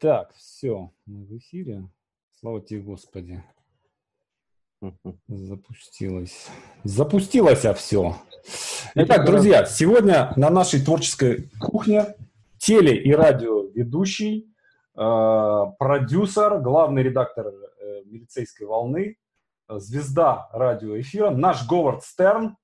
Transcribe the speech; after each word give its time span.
Так, 0.00 0.32
все, 0.32 0.90
мы 1.04 1.26
в 1.26 1.36
эфире. 1.36 1.86
Слава 2.40 2.62
тебе, 2.62 2.80
Господи. 2.80 3.44
Запустилось. 5.28 6.48
Запустилось, 6.84 7.66
а 7.66 7.74
все. 7.74 8.16
Итак, 8.94 9.26
друзья, 9.26 9.66
сегодня 9.66 10.32
на 10.36 10.48
нашей 10.48 10.82
творческой 10.82 11.50
кухне 11.60 12.16
теле- 12.56 12.96
и 12.96 13.12
радиоведущий, 13.12 14.50
э, 14.96 15.64
продюсер, 15.78 16.60
главный 16.60 17.02
редактор 17.02 17.48
э, 17.48 18.02
милицейской 18.06 18.66
волны, 18.66 19.18
э, 19.68 19.78
звезда 19.80 20.48
радиоэфира, 20.54 21.28
наш 21.28 21.68
Говард 21.68 22.04
Стерн, 22.04 22.56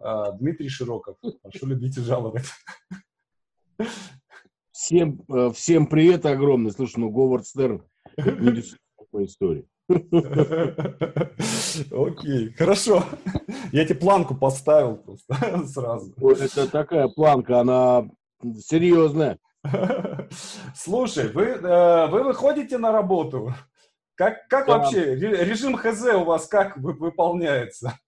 э, 0.00 0.24
Дмитрий 0.40 0.68
Широков. 0.68 1.18
Прошу 1.40 1.66
любить 1.66 1.96
и 1.98 2.00
жаловать. 2.00 2.46
Всем, 4.84 5.20
э, 5.28 5.50
всем 5.54 5.86
привет 5.86 6.24
огромный. 6.24 6.70
Слушай, 6.72 7.00
ну 7.00 7.10
Говард 7.10 7.46
Стерн 7.46 7.82
не 8.16 8.62
такой 8.96 9.26
истории. 9.26 9.66
Окей, 11.92 12.54
хорошо. 12.54 13.04
Я 13.72 13.84
тебе 13.84 13.96
планку 13.96 14.34
поставил 14.34 14.96
просто 14.96 15.66
сразу. 15.66 16.14
Это 16.30 16.66
такая 16.66 17.08
планка, 17.08 17.60
она 17.60 18.08
серьезная. 18.58 19.38
Слушай, 20.74 21.28
вы, 21.28 21.42
э, 21.44 22.06
вы 22.06 22.22
выходите 22.24 22.78
на 22.78 22.90
работу? 22.90 23.52
Как, 24.14 24.48
как 24.48 24.66
Да. 24.66 24.78
вообще? 24.78 25.12
Ре- 25.12 25.44
Режим 25.44 25.76
ХЗ 25.76 26.14
у 26.14 26.24
вас 26.24 26.46
как 26.46 26.78
вы- 26.78 26.94
выполняется? 26.94 27.98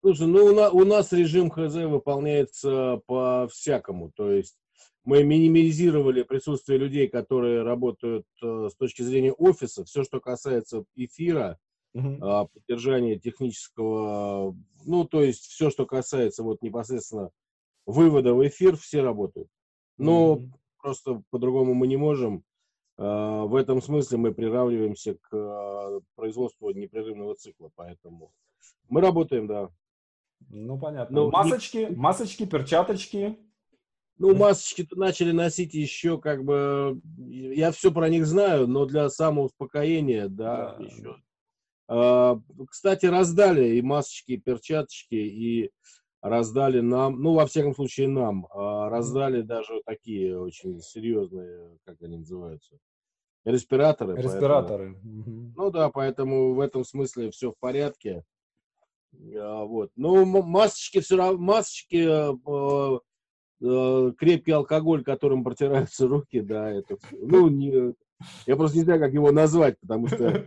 Слушай, 0.00 0.28
ну 0.28 0.44
у, 0.44 0.54
на- 0.54 0.70
у 0.70 0.84
нас 0.84 1.10
режим 1.12 1.50
ХЗ 1.50 1.74
выполняется 1.86 3.00
по-всякому. 3.08 4.12
То 4.14 4.30
есть 4.30 4.54
мы 5.04 5.22
минимизировали 5.24 6.22
присутствие 6.22 6.78
людей, 6.78 7.08
которые 7.08 7.62
работают 7.62 8.26
э, 8.42 8.68
с 8.70 8.76
точки 8.76 9.02
зрения 9.02 9.32
офиса. 9.32 9.84
Все, 9.84 10.04
что 10.04 10.20
касается 10.20 10.84
эфира, 10.94 11.58
а, 12.20 12.44
поддержания 12.46 13.18
технического, 13.18 14.56
ну, 14.84 15.04
то 15.04 15.22
есть 15.24 15.46
все, 15.46 15.70
что 15.70 15.86
касается 15.86 16.42
вот 16.44 16.62
непосредственно 16.62 17.30
вывода 17.86 18.34
в 18.34 18.46
эфир, 18.46 18.76
все 18.76 19.02
работают. 19.02 19.48
Но 19.98 20.36
Мгм. 20.36 20.54
просто 20.80 21.22
по-другому 21.30 21.74
мы 21.74 21.88
не 21.88 21.96
можем. 21.96 22.44
А, 22.96 23.44
В 23.46 23.56
этом 23.56 23.82
смысле 23.82 24.18
мы 24.18 24.32
приравниваемся 24.34 25.14
к 25.14 25.28
а, 25.32 26.00
производству 26.14 26.70
непрерывного 26.70 27.34
цикла, 27.34 27.70
поэтому 27.74 28.32
мы 28.88 29.00
работаем, 29.00 29.46
да. 29.46 29.70
Ну, 30.48 30.78
понятно. 30.78 31.20
Не- 31.20 31.30
масочки, 31.30 31.88
масочки, 31.90 32.46
перчаточки. 32.46 33.38
Ну, 34.20 34.34
масочки-то 34.36 34.96
начали 34.98 35.32
носить 35.32 35.72
еще 35.72 36.18
как 36.20 36.44
бы, 36.44 37.00
я 37.16 37.72
все 37.72 37.90
про 37.90 38.10
них 38.10 38.26
знаю, 38.26 38.66
но 38.68 38.84
для 38.84 39.08
самоуспокоения, 39.08 40.28
да, 40.28 40.76
Да. 40.78 40.84
еще. 40.84 41.16
А, 41.88 42.38
Кстати, 42.70 43.06
раздали 43.06 43.76
и 43.76 43.82
масочки, 43.82 44.32
и 44.32 44.36
перчаточки, 44.36 45.14
и 45.14 45.70
раздали 46.20 46.80
нам, 46.80 47.22
ну, 47.22 47.32
во 47.32 47.46
всяком 47.46 47.74
случае, 47.74 48.08
нам, 48.08 48.46
а, 48.50 48.90
раздали 48.90 49.40
даже 49.40 49.80
такие 49.86 50.38
очень 50.38 50.80
серьезные, 50.82 51.78
как 51.86 51.96
они 52.02 52.18
называются, 52.18 52.76
респираторы. 53.46 54.16
поэтому- 54.16 54.34
Респираторы. 54.34 54.88
Мгм. 55.02 55.54
Ну 55.56 55.70
да, 55.70 55.88
поэтому 55.88 56.52
в 56.52 56.60
этом 56.60 56.84
смысле 56.84 57.30
все 57.30 57.52
в 57.52 57.58
порядке. 57.58 58.22
А, 59.34 59.64
Вот. 59.64 59.90
Ну, 59.96 60.16
м- 60.22 60.46
масочки 60.46 61.00
все 61.00 61.16
равно, 61.16 61.38
масочки, 61.40 62.06
э, 63.62 64.12
крепкий 64.18 64.52
алкоголь, 64.52 65.02
которым 65.04 65.44
протираются 65.44 66.06
руки, 66.06 66.40
да, 66.40 66.70
это, 66.70 66.96
ну, 67.12 67.48
не, 67.48 67.94
я 68.46 68.56
просто 68.56 68.78
не 68.78 68.84
знаю, 68.84 69.00
как 69.00 69.12
его 69.12 69.32
назвать, 69.32 69.78
потому 69.80 70.08
что, 70.08 70.44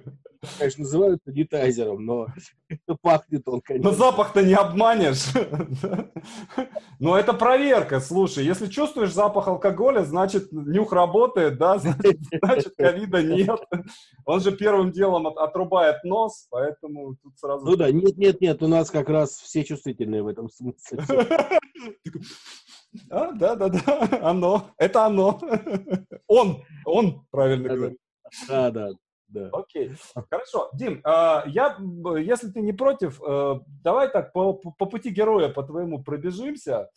конечно, 0.59 0.83
называют 0.83 1.21
санитайзером, 1.25 2.05
но 2.05 2.27
пахнет 3.01 3.47
он, 3.47 3.55
Но 3.55 3.61
конечно. 3.61 3.91
запах-то 3.93 4.43
не 4.43 4.53
обманешь. 4.53 5.33
Но 6.99 7.17
это 7.17 7.33
проверка, 7.33 7.99
слушай. 7.99 8.45
Если 8.45 8.67
чувствуешь 8.67 9.11
запах 9.13 9.47
алкоголя, 9.47 10.03
значит, 10.03 10.51
нюх 10.51 10.93
работает, 10.93 11.57
да, 11.57 11.79
значит, 11.79 12.75
ковида 12.77 13.23
нет. 13.23 13.59
Он 14.25 14.39
же 14.39 14.51
первым 14.55 14.91
делом 14.91 15.27
от- 15.27 15.37
отрубает 15.37 16.03
нос, 16.03 16.47
поэтому 16.49 17.15
тут 17.21 17.37
сразу... 17.37 17.65
Ну 17.65 17.75
да, 17.75 17.91
нет, 17.91 18.17
нет, 18.17 18.39
нет, 18.39 18.61
у 18.61 18.67
нас 18.67 18.91
как 18.91 19.09
раз 19.09 19.31
все 19.31 19.63
чувствительные 19.63 20.21
в 20.21 20.27
этом 20.27 20.49
смысле. 20.49 20.99
А, 23.09 23.31
да, 23.31 23.55
да, 23.55 23.69
да, 23.69 24.19
оно, 24.21 24.67
это 24.77 25.05
оно. 25.05 25.39
Он, 26.27 26.63
он, 26.85 27.25
правильно 27.31 27.69
говорю. 27.69 27.97
Да, 28.47 28.71
да, 28.71 28.89
да. 29.27 29.49
Окей, 29.51 29.91
хорошо. 30.29 30.69
Дим, 30.73 31.01
а, 31.03 31.43
я, 31.47 31.77
если 32.19 32.49
ты 32.49 32.61
не 32.61 32.73
против, 32.73 33.21
э, 33.21 33.59
давай 33.83 34.09
так 34.09 34.31
по, 34.31 34.53
по- 34.53 34.85
пути 34.85 35.09
героя 35.09 35.49
по 35.49 35.63
твоему 35.63 36.03
пробежимся. 36.03 36.89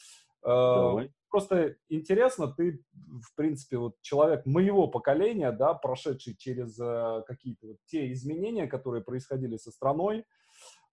Э, 0.42 0.48
Давай. 0.48 1.10
Просто 1.28 1.74
интересно, 1.88 2.48
ты, 2.48 2.80
в 2.94 3.34
принципе, 3.34 3.78
вот 3.78 3.94
человек 4.00 4.46
моего 4.46 4.86
поколения, 4.86 5.50
да, 5.52 5.74
прошедший 5.74 6.36
через 6.36 6.78
э, 6.80 7.22
какие-то 7.26 7.66
вот 7.66 7.76
те 7.86 8.12
изменения, 8.12 8.66
которые 8.66 9.02
происходили 9.02 9.56
со 9.56 9.70
страной, 9.70 10.24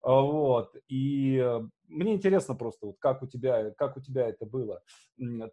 вот, 0.03 0.75
и 0.89 1.37
э, 1.37 1.61
мне 1.87 2.13
интересно 2.15 2.55
просто, 2.55 2.87
вот 2.87 2.97
как 2.99 3.23
у 3.23 3.27
тебя, 3.27 3.71
как 3.71 3.95
у 3.97 4.01
тебя 4.01 4.27
это 4.27 4.45
было. 4.45 4.81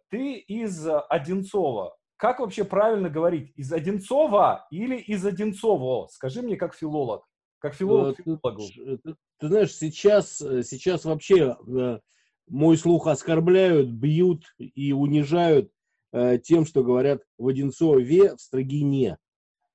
Ты 0.09 0.35
из 0.35 0.85
э, 0.85 0.99
Одинцова. 1.09 1.95
Как 2.17 2.39
вообще 2.39 2.63
правильно 2.65 3.09
говорить? 3.09 3.51
Из 3.55 3.71
Одинцова 3.73 4.67
или 4.69 4.97
из 4.97 5.25
Одинцово? 5.25 6.07
Скажи 6.07 6.41
мне 6.41 6.55
как 6.57 6.75
филолог. 6.75 7.25
Как 7.59 7.73
филолог 7.73 8.19
Э, 8.19 8.23
филологу. 8.23 8.61
Ты, 8.75 8.97
ты- 8.97 9.15
ты 9.39 9.47
знаешь, 9.47 9.73
сейчас, 9.73 10.37
сейчас 10.37 11.05
вообще 11.05 11.55
э, 11.67 11.99
мой 12.47 12.77
слух 12.77 13.07
оскорбляют, 13.07 13.89
бьют 13.89 14.43
и 14.57 14.91
унижают 14.91 15.71
э, 16.11 16.37
тем, 16.39 16.65
что 16.65 16.83
говорят 16.83 17.23
в 17.37 17.47
Одинцове, 17.47 18.35
в 18.35 18.41
Строгине. 18.41 19.17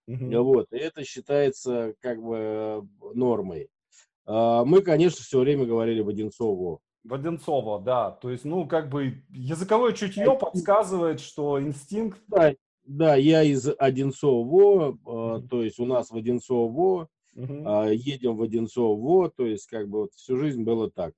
Мгм. 0.06 0.40
Вот. 0.44 0.72
И 0.72 0.76
это 0.76 1.02
считается 1.02 1.94
как 2.00 2.22
бы 2.22 2.86
нормой. 3.14 3.70
А 4.26 4.64
Мы, 4.64 4.82
конечно, 4.82 5.22
все 5.24 5.38
время 5.40 5.64
говорили 5.64 6.00
в 6.00 6.08
Одинцово. 6.08 6.80
В 7.04 7.14
Одинцово, 7.14 7.80
да. 7.80 8.10
То 8.10 8.30
есть, 8.30 8.44
ну, 8.44 8.66
как 8.66 8.90
бы 8.90 9.22
языковое 9.30 9.92
чутье 9.92 10.36
подсказывает, 10.36 11.20
что 11.20 11.60
инстинкт... 11.62 12.20
Да, 12.26 12.52
да, 12.84 13.14
я 13.16 13.42
из 13.42 13.68
Одинцово, 13.78 14.98
Мгм. 15.04 15.48
то 15.48 15.62
есть 15.62 15.78
у 15.78 15.86
нас 15.86 16.10
в 16.10 16.16
Одинцово, 16.16 17.08
а, 17.36 17.88
едем 17.88 18.36
в 18.36 18.42
Одинцово, 18.42 19.30
то 19.30 19.46
есть 19.46 19.66
как 19.68 19.88
бы 19.88 20.00
вот 20.00 20.12
всю 20.14 20.36
жизнь 20.36 20.62
было 20.64 20.90
так. 20.90 21.12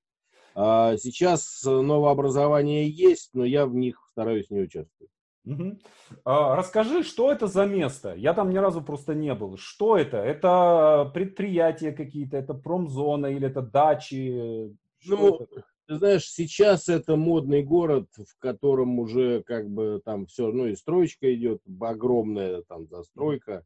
А 0.54 0.96
Сейчас 0.96 1.62
новообразование 1.64 2.88
есть, 2.88 3.30
но 3.32 3.44
я 3.44 3.66
в 3.66 3.74
них 3.74 4.04
стараюсь 4.10 4.50
не 4.50 4.60
участвовать. 4.60 5.12
Мгм. 5.48 5.78
А, 6.26 6.56
Расскажи, 6.56 7.02
что 7.02 7.32
это 7.32 7.46
за 7.46 7.64
место? 7.64 8.14
Я 8.14 8.34
там 8.34 8.50
ни 8.50 8.58
разу 8.58 8.82
просто 8.82 9.14
не 9.14 9.34
был. 9.34 9.56
Что 9.56 9.96
это? 9.96 10.18
Это 10.18 11.10
предприятия 11.14 11.92
какие-то, 11.92 12.36
это 12.36 12.52
промзона 12.52 13.26
или 13.26 13.48
это 13.48 13.62
дачи? 13.62 14.76
Что 14.98 15.16
Ну, 15.16 15.34
это? 15.36 15.64
Ты 15.86 15.96
знаешь, 15.96 16.28
сейчас 16.30 16.90
это 16.90 17.16
модный 17.16 17.62
город, 17.62 18.08
в 18.18 18.38
котором 18.38 18.98
уже 18.98 19.42
как 19.44 19.70
бы 19.70 20.02
там 20.04 20.26
все, 20.26 20.52
ну 20.52 20.66
и 20.66 20.74
строечка 20.74 21.34
идет, 21.34 21.62
огромная 21.80 22.62
там 22.68 22.86
застройка, 22.86 23.64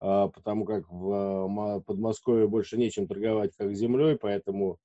а, 0.00 0.28
потому 0.28 0.66
как 0.66 0.84
в 0.90 1.82
Подмосковье 1.86 2.46
больше 2.48 2.76
нечем 2.76 3.06
торговать 3.06 3.52
как 3.56 3.74
землей, 3.74 4.18
поэтому 4.20 4.76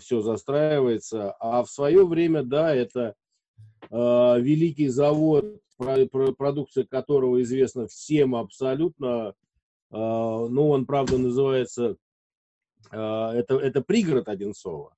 все 0.00 0.20
застраивается. 0.20 1.30
А 1.38 1.62
в 1.62 1.70
свое 1.70 2.04
время, 2.04 2.42
да, 2.42 2.74
это 2.74 3.14
великий 3.90 4.88
завод, 4.88 5.60
про- 5.76 6.06
про- 6.06 6.32
продукция 6.32 6.84
которого 6.84 7.42
известна 7.42 7.86
всем 7.86 8.34
абсолютно. 8.34 9.34
А, 9.90 10.46
Ну, 10.48 10.68
он, 10.70 10.86
правда, 10.86 11.18
называется, 11.18 11.96
а, 12.92 13.32
это, 13.34 13.56
это 13.56 13.82
пригород 13.82 14.28
Одинцова. 14.28 14.94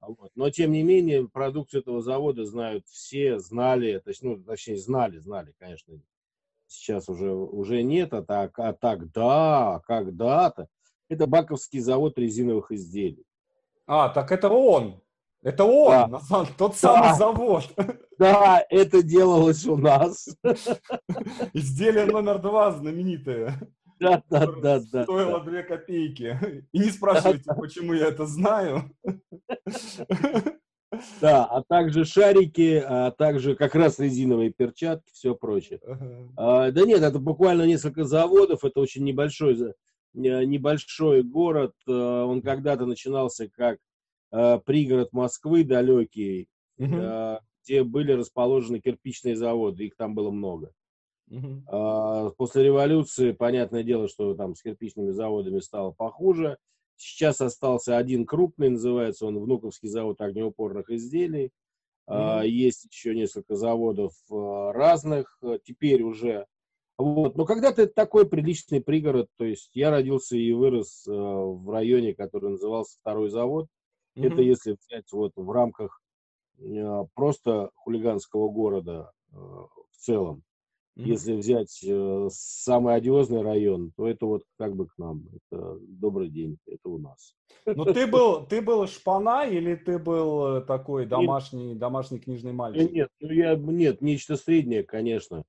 А 0.00 0.06
Вот. 0.08 0.30
Но, 0.36 0.50
тем 0.50 0.70
не 0.72 0.82
менее, 0.82 1.28
продукцию 1.28 1.80
этого 1.80 2.00
завода 2.02 2.44
знают 2.44 2.86
все, 2.86 3.38
знали, 3.40 3.98
то 3.98 4.10
есть, 4.10 4.22
ну, 4.22 4.36
точнее, 4.36 4.76
знали, 4.76 5.18
знали, 5.18 5.52
конечно. 5.58 5.98
Сейчас 6.68 7.08
уже, 7.08 7.32
уже 7.32 7.82
нет, 7.82 8.12
а, 8.12 8.22
так, 8.22 8.58
а 8.58 8.72
тогда, 8.72 9.80
когда-то, 9.86 10.68
это 11.08 11.26
Баковский 11.26 11.80
завод 11.80 12.18
резиновых 12.18 12.70
изделий. 12.72 13.24
А, 13.86 14.08
так 14.08 14.30
это 14.32 14.48
он. 14.48 15.00
Это 15.42 15.64
он, 15.64 15.90
Да. 15.92 16.06
на 16.08 16.20
самом- 16.20 16.46
тот 16.58 16.76
самый 16.76 17.10
Да. 17.10 17.14
завод. 17.14 17.64
Да, 18.18 18.64
это 18.70 19.02
делалось 19.02 19.64
у 19.66 19.76
нас. 19.76 20.28
Изделие 21.52 22.06
номер 22.06 22.38
два 22.40 22.72
знаменитое. 22.72 23.58
Да, 24.00 24.22
да, 24.28 24.46
да, 24.46 24.80
да. 24.92 25.02
Стоило 25.04 25.40
две 25.40 25.62
копейки. 25.62 26.38
И 26.72 26.78
не 26.78 26.90
спрашивайте, 26.90 27.44
почему 27.58 27.92
я 27.94 28.06
это 28.08 28.26
знаю. 28.26 28.90
Да, 31.20 31.44
а 31.44 31.62
также 31.68 32.04
шарики, 32.04 32.82
а 32.84 33.10
также 33.10 33.54
как 33.54 33.74
раз 33.74 33.98
резиновые 33.98 34.50
перчатки, 34.50 35.10
все 35.12 35.34
прочее. 35.34 35.80
А, 36.36 36.70
да 36.70 36.82
нет, 36.84 37.02
это 37.02 37.18
буквально 37.18 37.62
несколько 37.66 38.04
заводов, 38.04 38.64
это 38.64 38.80
очень 38.80 39.04
небольшой, 39.04 39.74
небольшой 40.14 41.22
город. 41.22 41.72
А, 41.88 42.24
он 42.24 42.40
когда-то 42.40 42.86
начинался 42.86 43.48
как 43.48 43.78
а, 44.30 44.58
пригород 44.58 45.12
Москвы 45.12 45.64
далекий, 45.64 46.48
а, 46.80 47.40
где 47.64 47.82
были 47.84 48.12
расположены 48.12 48.80
кирпичные 48.80 49.36
заводы, 49.36 49.86
их 49.86 49.96
там 49.96 50.14
было 50.14 50.30
много. 50.30 50.72
Uh-huh. 51.28 52.32
После 52.36 52.62
революции, 52.62 53.32
понятное 53.32 53.82
дело, 53.82 54.06
что 54.06 54.34
там 54.34 54.54
с 54.54 54.62
кирпичными 54.62 55.10
заводами 55.10 55.58
стало 55.58 55.90
похуже. 55.90 56.56
Сейчас 56.94 57.40
остался 57.40 57.98
один 57.98 58.24
крупный, 58.26 58.70
называется 58.70 59.26
он 59.26 59.38
Внуковский 59.38 59.88
завод 59.88 60.20
огнеупорных 60.20 60.88
изделий. 60.90 61.50
Mm-hmm. 62.08 62.48
Есть 62.48 62.84
еще 62.84 63.14
несколько 63.14 63.56
заводов 63.56 64.12
а, 64.30 64.72
разных, 64.72 65.36
э, 65.42 65.58
теперь 65.64 66.02
уже. 66.02 66.46
Вот. 66.98 67.36
Но 67.36 67.44
когда-то 67.44 67.82
это 67.82 67.92
такой 67.92 68.28
приличный 68.28 68.80
пригород, 68.80 69.28
то 69.36 69.44
есть 69.44 69.70
я 69.74 69.90
родился 69.90 70.36
и 70.36 70.52
вырос 70.52 71.04
э, 71.06 71.10
в 71.10 71.68
районе, 71.68 72.14
который 72.14 72.50
назывался 72.50 72.96
Второй 73.00 73.28
завод. 73.28 73.66
Mm-hmm. 74.16 74.26
Это 74.26 74.42
если 74.42 74.76
взять 74.88 75.12
вот 75.12 75.32
в 75.36 75.50
рамках 75.50 76.00
э, 76.58 77.04
просто 77.14 77.70
хулиганского 77.74 78.48
города 78.48 79.12
в 79.30 79.96
целом. 79.98 80.42
Mm-hmm. 80.96 81.04
Если 81.04 81.32
взять 81.34 81.84
э, 81.84 82.28
самый 82.32 82.94
одиозный 82.94 83.42
район, 83.42 83.92
то 83.96 84.08
это 84.08 84.24
вот 84.24 84.44
как 84.56 84.74
бы 84.74 84.86
к 84.86 84.96
нам. 84.96 85.28
Это 85.34 85.78
добрый 85.80 86.30
день, 86.30 86.56
это 86.66 86.88
у 86.88 86.98
нас. 86.98 87.34
Ну 87.66 87.84
ты 87.84 88.06
был, 88.10 88.46
ты 88.46 88.62
был 88.62 88.86
шпана 88.86 89.46
или 89.46 89.74
ты 89.74 89.98
был 89.98 90.56
э, 90.56 90.60
такой 90.62 91.04
домашний, 91.04 91.70
нет. 91.70 91.78
домашний 91.78 92.18
книжный 92.18 92.52
мальчик? 92.52 92.90
Нет, 92.90 93.10
ну 93.20 93.30
я, 93.30 93.56
нет, 93.56 94.00
нечто 94.00 94.36
среднее, 94.36 94.84
конечно. 94.84 95.44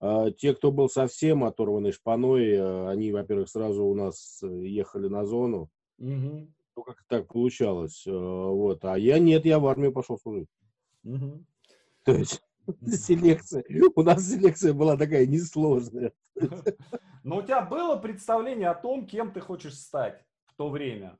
А, 0.00 0.30
те, 0.30 0.54
кто 0.54 0.70
был 0.70 0.88
совсем 0.88 1.44
оторванный 1.44 1.90
шпаной, 1.90 2.52
э, 2.52 2.88
они, 2.88 3.10
во-первых, 3.10 3.48
сразу 3.48 3.84
у 3.84 3.94
нас 3.94 4.40
э, 4.42 4.46
ехали 4.46 5.08
на 5.08 5.24
зону. 5.24 5.70
Угу. 5.98 6.48
Ну, 6.76 6.82
как 6.82 7.04
так 7.08 7.28
получалось. 7.28 8.04
Вот. 8.06 8.84
А 8.84 8.98
я 8.98 9.18
нет, 9.18 9.44
я 9.44 9.58
в 9.58 9.66
армию 9.66 9.92
пошел 9.92 10.18
служить. 10.18 10.48
Угу. 11.04 11.44
То 12.04 12.12
есть 12.12 12.42
селекция. 12.86 13.64
У 13.94 14.02
нас 14.02 14.28
селекция 14.28 14.72
была 14.72 14.96
такая 14.96 15.26
несложная. 15.26 16.12
Но 17.24 17.38
у 17.38 17.42
тебя 17.42 17.62
было 17.62 17.96
представление 17.96 18.68
о 18.68 18.74
том, 18.74 19.06
кем 19.06 19.32
ты 19.32 19.40
хочешь 19.40 19.78
стать 19.78 20.24
в 20.44 20.54
то 20.56 20.68
время? 20.68 21.18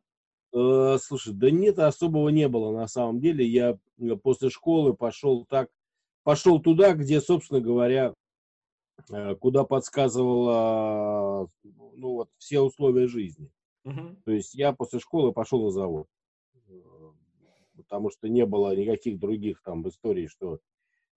Э, 0.55 0.99
слушай, 1.01 1.33
да 1.35 1.51
нет, 1.51 1.79
особого 1.79 2.29
не 2.29 2.49
было 2.49 2.73
на 2.73 2.87
самом 2.87 3.21
деле. 3.21 3.47
Я 3.47 3.79
э, 3.99 4.17
после 4.17 4.51
школы 4.51 4.95
пошел 4.95 5.45
так, 5.47 5.69
пошел 6.23 6.61
туда, 6.61 6.93
где, 6.93 7.21
собственно 7.21 7.61
говоря, 7.61 8.15
э, 9.11 9.35
куда 9.37 9.65
подсказывало, 9.65 11.49
ну 11.62 12.12
вот, 12.12 12.29
все 12.39 12.61
условия 12.61 13.09
жизни. 13.09 13.51
Угу. 13.84 14.16
То 14.25 14.32
есть 14.32 14.54
я 14.54 14.72
после 14.72 14.98
школы 14.98 15.32
пошел 15.32 15.62
на 15.62 15.70
завод, 15.70 16.06
потому 17.76 18.10
что 18.10 18.28
не 18.28 18.46
было 18.46 18.75
никаких 18.75 19.19
других 19.19 19.62
там 19.62 19.86
историй, 19.88 20.26
что 20.26 20.58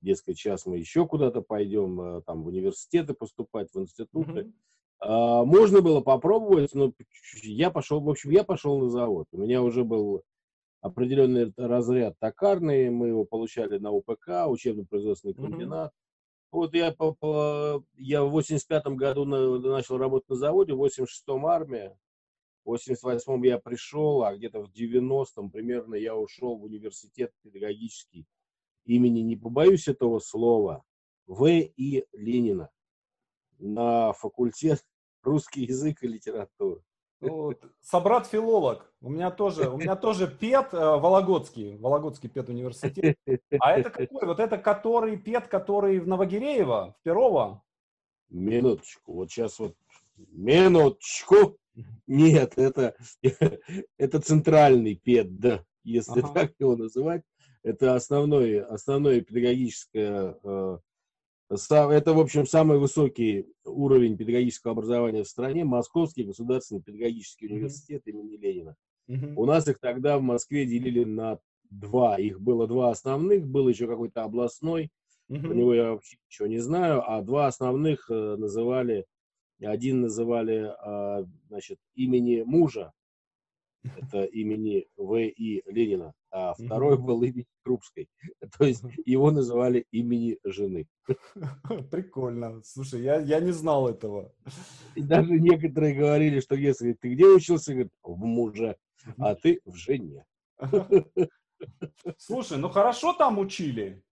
дескать, 0.01 0.37
сейчас 0.37 0.65
мы 0.65 0.77
еще 0.77 1.07
куда-то 1.07 1.41
пойдем, 1.41 1.99
э, 1.99 2.21
там, 2.25 2.43
в 2.43 2.47
университеты 2.47 3.13
поступать, 3.13 3.71
в 3.73 3.79
институты. 3.79 4.51
А, 4.99 5.43
можно 5.43 5.81
было 5.81 6.01
попробовать, 6.01 6.73
но 6.73 6.91
я 7.43 7.71
пошел, 7.71 7.99
в 7.99 8.09
общем, 8.09 8.31
я 8.31 8.43
пошел 8.43 8.79
на 8.79 8.89
завод. 8.89 9.27
У 9.31 9.37
меня 9.37 9.61
уже 9.61 9.83
был 9.83 10.23
определенный 10.81 11.53
разряд 11.57 12.15
токарный, 12.19 12.89
мы 12.89 13.09
его 13.09 13.25
получали 13.25 13.77
на 13.77 13.91
УПК, 13.91 14.47
учебно-производственный 14.47 15.33
комбинат. 15.33 15.91
Вот 16.51 16.73
я, 16.73 16.95
я 17.97 18.23
в 18.23 18.29
85 18.29 18.87
году 18.87 19.25
начал 19.25 19.97
работать 19.97 20.29
на 20.29 20.35
заводе, 20.35 20.73
в 20.73 20.83
86-м 20.83 21.45
армия, 21.45 21.95
в 22.67 22.73
88-м 22.73 23.43
я 23.43 23.59
пришел, 23.59 24.23
а 24.23 24.35
где-то 24.35 24.61
в 24.61 24.69
90-м 24.69 25.49
примерно 25.49 25.95
я 25.95 26.15
ушел 26.15 26.57
в 26.57 26.63
университет 26.65 27.31
педагогический 27.41 28.27
имени, 28.85 29.21
не 29.21 29.37
побоюсь 29.37 29.87
этого 29.87 30.19
слова, 30.19 30.83
В. 31.27 31.47
И. 31.47 32.05
Ленина 32.11 32.69
на 33.59 34.11
факультет 34.13 34.83
русский 35.23 35.63
язык 35.63 36.03
и 36.03 36.07
литература. 36.07 36.81
Ну, 37.19 37.53
собрат-филолог. 37.81 38.93
У 39.01 39.09
меня 39.09 39.31
тоже, 39.31 39.69
у 39.69 39.77
меня 39.77 39.95
тоже 39.95 40.27
ПЕТ 40.27 40.73
э, 40.73 40.77
Вологодский, 40.77 41.75
Вологодский 41.77 42.29
ПЕТ 42.29 42.49
университет. 42.49 43.17
А 43.59 43.79
это 43.79 43.89
какой? 43.89 44.27
Вот 44.27 44.39
это 44.39 44.59
который 44.59 45.17
ПЕТ, 45.17 45.47
который 45.47 45.99
в 45.99 46.07
Новогиреево, 46.07 46.95
в 46.99 47.03
Перово? 47.03 47.63
Минуточку, 48.29 49.13
вот 49.13 49.31
сейчас 49.31 49.57
вот, 49.57 49.73
минуточку. 50.31 51.57
Нет, 52.07 52.53
это, 52.57 52.95
это 53.97 54.19
центральный 54.19 54.95
ПЕТ, 54.95 55.37
да, 55.39 55.63
если 55.83 56.21
ага. 56.21 56.33
так 56.33 56.53
его 56.59 56.75
называть. 56.75 57.23
Это 57.63 57.95
основное, 57.95 58.63
основное 58.65 59.21
педагогическое, 59.21 60.37
э, 60.43 60.77
это, 61.49 62.13
в 62.13 62.19
общем, 62.19 62.45
самый 62.45 62.77
высокий 62.77 63.47
уровень 63.63 64.17
педагогического 64.17 64.73
образования 64.73 65.23
в 65.23 65.27
стране, 65.29 65.63
Московский 65.63 66.23
государственный 66.23 66.81
педагогический 66.81 67.47
университет 67.47 68.03
mm-hmm. 68.05 68.11
имени 68.11 68.37
Ленина. 68.37 68.75
Mm-hmm. 69.09 69.33
У 69.35 69.45
нас 69.45 69.67
их 69.67 69.79
тогда 69.79 70.17
в 70.17 70.21
Москве 70.21 70.65
делили 70.65 71.03
на 71.03 71.39
два. 71.69 72.17
Их 72.17 72.41
было 72.41 72.67
два 72.67 72.91
основных, 72.91 73.47
был 73.47 73.67
еще 73.69 73.87
какой-то 73.87 74.23
областной, 74.23 74.89
mm-hmm. 75.29 75.41
про 75.41 75.53
него 75.53 75.73
я 75.73 75.91
вообще 75.91 76.17
ничего 76.29 76.47
не 76.47 76.59
знаю, 76.59 77.09
а 77.09 77.21
два 77.21 77.47
основных 77.47 78.09
э, 78.09 78.35
называли, 78.37 79.05
один 79.65 80.01
называли, 80.01 80.73
а, 80.79 81.25
значит, 81.49 81.79
имени 81.95 82.43
мужа, 82.43 82.93
это 83.83 84.23
имени 84.25 84.87
В.И. 84.97 85.63
Ленина, 85.65 86.13
а 86.31 86.53
второй 86.53 86.97
был 86.97 87.23
имени 87.23 87.45
Крупской. 87.63 88.09
То 88.57 88.65
есть 88.65 88.83
его 89.05 89.31
называли 89.31 89.85
имени 89.91 90.37
жены. 90.43 90.87
Прикольно. 91.91 92.61
Слушай, 92.63 93.03
я, 93.03 93.19
я 93.19 93.39
не 93.39 93.51
знал 93.51 93.87
этого. 93.87 94.33
И 94.95 95.01
даже 95.01 95.39
некоторые 95.39 95.95
говорили, 95.95 96.39
что 96.39 96.55
если 96.55 96.93
ты 96.93 97.13
где 97.13 97.25
учился, 97.25 97.73
говорит, 97.73 97.91
в 98.03 98.25
муже, 98.25 98.77
а 99.17 99.35
ты 99.35 99.61
в 99.65 99.75
жене. 99.75 100.25
Слушай, 102.17 102.57
ну 102.57 102.69
хорошо 102.69 103.13
там 103.13 103.39
учили. 103.39 104.03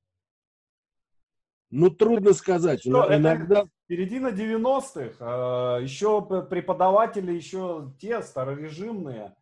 Ну, 1.72 1.90
трудно 1.90 2.34
сказать. 2.34 2.82
Что, 2.82 3.16
иногда... 3.16 3.66
Середина 3.88 4.28
90-х, 4.28 5.18
а, 5.20 5.80
еще 5.80 6.22
преподаватели, 6.50 7.32
еще 7.32 7.94
те 8.00 8.22
старорежимные. 8.22 9.36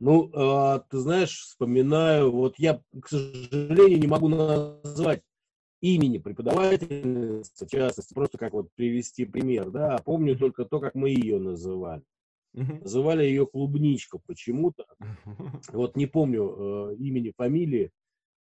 Ну, 0.00 0.28
э, 0.34 0.80
ты 0.90 0.98
знаешь, 0.98 1.40
вспоминаю, 1.40 2.30
вот 2.30 2.58
я, 2.58 2.80
к 3.00 3.08
сожалению, 3.08 4.00
не 4.00 4.06
могу 4.06 4.28
назвать 4.28 5.22
имени 5.80 6.18
преподавательницы, 6.18 7.66
в 7.66 7.70
частности, 7.70 8.12
просто 8.12 8.38
как 8.38 8.52
вот 8.52 8.68
привести 8.74 9.24
пример, 9.24 9.70
да, 9.70 9.94
а 9.94 10.02
помню 10.02 10.36
только 10.36 10.64
то, 10.64 10.80
как 10.80 10.94
мы 10.94 11.10
ее 11.10 11.38
называли. 11.38 12.02
Называли 12.54 13.24
ее 13.24 13.46
клубничка 13.46 14.18
почему-то. 14.26 14.84
Вот 15.72 15.96
не 15.96 16.06
помню 16.06 16.90
э, 16.92 16.96
имени, 16.96 17.32
фамилии, 17.36 17.90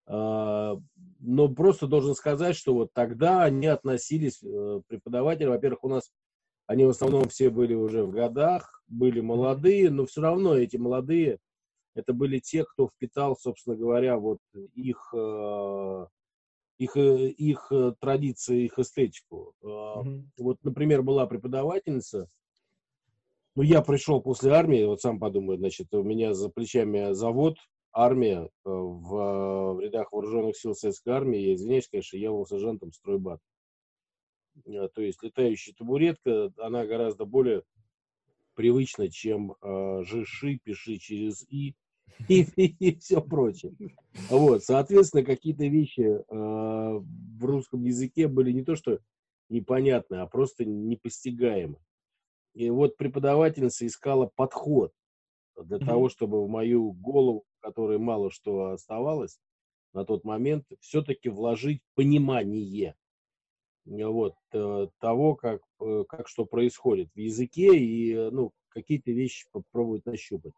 э, 0.08 0.76
но 1.22 1.48
просто 1.50 1.88
должен 1.88 2.16
сказать, 2.16 2.56
что 2.56 2.74
вот 2.74 2.92
тогда 2.94 3.44
они 3.44 3.68
относились, 3.68 4.42
э, 4.44 4.82
преподаватели, 4.88 5.48
во-первых, 5.48 5.84
у 5.84 5.90
нас 5.90 6.12
они 6.66 6.86
в 6.86 6.90
основном 6.90 7.28
все 7.30 7.50
были 7.50 7.74
уже 7.74 8.04
в 8.04 8.12
годах, 8.12 8.84
были 8.88 9.20
молодые, 9.20 9.90
но 9.90 10.06
все 10.06 10.22
равно 10.22 10.56
эти 10.56 10.78
молодые 10.78 11.40
это 11.94 12.14
были 12.14 12.40
те, 12.40 12.64
кто 12.64 12.88
впитал, 12.88 13.36
собственно 13.36 13.76
говоря, 13.76 14.18
вот 14.18 14.40
их, 14.74 15.14
э, 15.14 16.06
их, 16.78 16.96
э, 16.96 17.28
их 17.28 17.72
традиции, 18.00 18.66
их 18.66 18.80
эстетику. 18.80 19.54
Mm-hmm. 19.62 20.24
Вот, 20.38 20.58
например, 20.64 21.02
была 21.04 21.28
преподавательница, 21.28 22.30
ну, 23.56 23.64
я 23.64 23.82
пришел 23.82 24.22
после 24.22 24.52
армии, 24.54 24.86
вот 24.86 25.02
сам 25.02 25.20
подумай, 25.20 25.58
значит, 25.58 25.94
у 25.94 26.04
меня 26.04 26.34
за 26.34 26.50
плечами 26.50 27.12
завод, 27.14 27.58
армия 27.94 28.50
в, 28.64 29.74
в 29.74 29.80
рядах 29.80 30.12
вооруженных 30.12 30.58
сил 30.58 30.76
советской 30.76 31.10
армии, 31.10 31.40
я 31.40 31.56
извиняюсь, 31.56 31.88
конечно, 31.90 32.18
я 32.18 32.32
был 32.32 32.46
сержантом 32.46 32.92
стройбат. 32.94 33.40
То 34.66 35.02
есть 35.02 35.24
летающая 35.24 35.74
табуретка, 35.74 36.52
она 36.58 36.86
гораздо 36.86 37.26
более 37.26 37.64
привычно, 38.54 39.10
чем 39.10 39.54
э, 39.62 40.04
жиши, 40.04 40.60
пиши 40.64 40.98
через 40.98 41.46
и 41.50 41.76
и, 42.28 42.46
и, 42.56 42.90
и 42.90 43.00
все 43.00 43.22
прочее. 43.22 43.74
Вот, 44.30 44.64
соответственно, 44.64 45.24
какие-то 45.24 45.66
вещи 45.66 46.02
э, 46.02 46.24
в 46.30 47.46
русском 47.46 47.84
языке 47.84 48.28
были 48.28 48.52
не 48.52 48.64
то 48.64 48.76
что 48.76 49.00
непонятны, 49.50 50.16
а 50.16 50.28
просто 50.28 50.66
непостигаемы. 50.66 51.78
И 52.54 52.70
вот 52.70 52.98
преподавательница 52.98 53.86
искала 53.86 54.30
подход 54.36 54.92
для 55.56 55.78
mm-hmm. 55.78 55.86
того, 55.86 56.10
чтобы 56.10 56.44
в 56.44 56.50
мою 56.50 56.92
голову 56.92 57.46
которой 57.62 57.98
мало 57.98 58.32
что 58.32 58.72
оставалось 58.72 59.40
на 59.94 60.06
тот 60.06 60.24
момент, 60.24 60.66
все-таки 60.80 61.30
вложить 61.30 61.82
понимание 61.96 62.96
вот, 63.86 64.36
э, 64.54 64.88
того, 65.00 65.36
как, 65.36 65.62
э, 65.80 66.04
как 66.08 66.28
что 66.28 66.46
происходит 66.46 67.10
в 67.14 67.20
языке, 67.20 67.76
и 67.78 68.16
ну, 68.32 68.52
какие-то 68.70 69.12
вещи 69.12 69.48
попробовать 69.52 70.06
нащупать. 70.06 70.54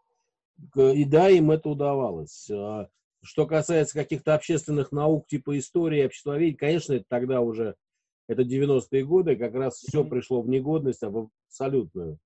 И 0.76 1.06
да, 1.06 1.30
им 1.30 1.52
это 1.52 1.70
удавалось. 1.70 2.50
А 2.52 2.90
что 3.24 3.48
касается 3.48 3.96
каких-то 3.96 4.36
общественных 4.36 4.92
наук 4.92 5.28
типа 5.28 5.58
истории, 5.58 6.06
обществоведения, 6.06 6.58
конечно, 6.58 6.94
это 6.94 7.06
тогда 7.08 7.42
уже, 7.42 7.76
это 8.28 8.44
90-е 8.44 9.06
годы, 9.06 9.36
как 9.36 9.54
раз 9.56 9.76
все 9.78 10.04
пришло 10.04 10.42
в 10.42 10.50
негодность, 10.50 11.04
а 11.04 11.10
в 11.10 11.30
абсолютную. 11.48 12.20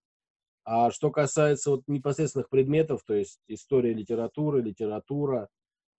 А 0.69 0.91
что 0.91 1.11
касается 1.11 1.71
вот 1.71 1.83
непосредственных 1.87 2.49
предметов, 2.49 3.01
то 3.05 3.13
есть 3.13 3.39
история 3.47 3.93
литературы, 3.93 4.61
литература, 4.61 5.47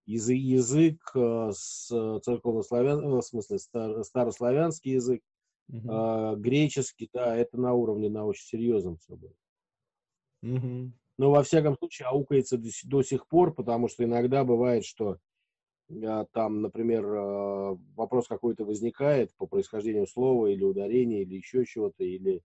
язык, 0.04 0.36
язык 0.36 1.10
э, 1.14 1.52
с 1.54 1.86
церковнославян, 2.22 3.00
в 3.00 3.22
смысле 3.22 3.58
старославянский 3.58 4.92
язык, 4.92 5.22
uh 5.72 6.36
греческий, 6.36 7.08
да, 7.14 7.34
это 7.34 7.58
на 7.58 7.72
уровне, 7.72 8.10
на 8.10 8.26
очень 8.26 8.44
серьезном 8.44 8.98
все 8.98 9.16
было. 9.16 9.32
uh 10.44 10.90
но 11.16 11.30
во 11.30 11.42
всяком 11.42 11.76
случае 11.78 12.08
аукается 12.08 12.58
до, 12.58 12.68
до 12.84 13.02
сих 13.02 13.26
пор, 13.26 13.54
потому 13.54 13.88
что 13.88 14.04
иногда 14.04 14.44
бывает, 14.44 14.84
что 14.84 15.18
а, 15.90 16.26
там, 16.32 16.60
например, 16.60 17.04
а, 17.06 17.78
вопрос 17.96 18.28
какой-то 18.28 18.66
возникает 18.66 19.34
по 19.38 19.46
происхождению 19.46 20.06
слова 20.06 20.46
или 20.46 20.62
ударения, 20.62 21.22
или 21.22 21.36
еще 21.36 21.64
чего-то, 21.64 22.04
или 22.04 22.42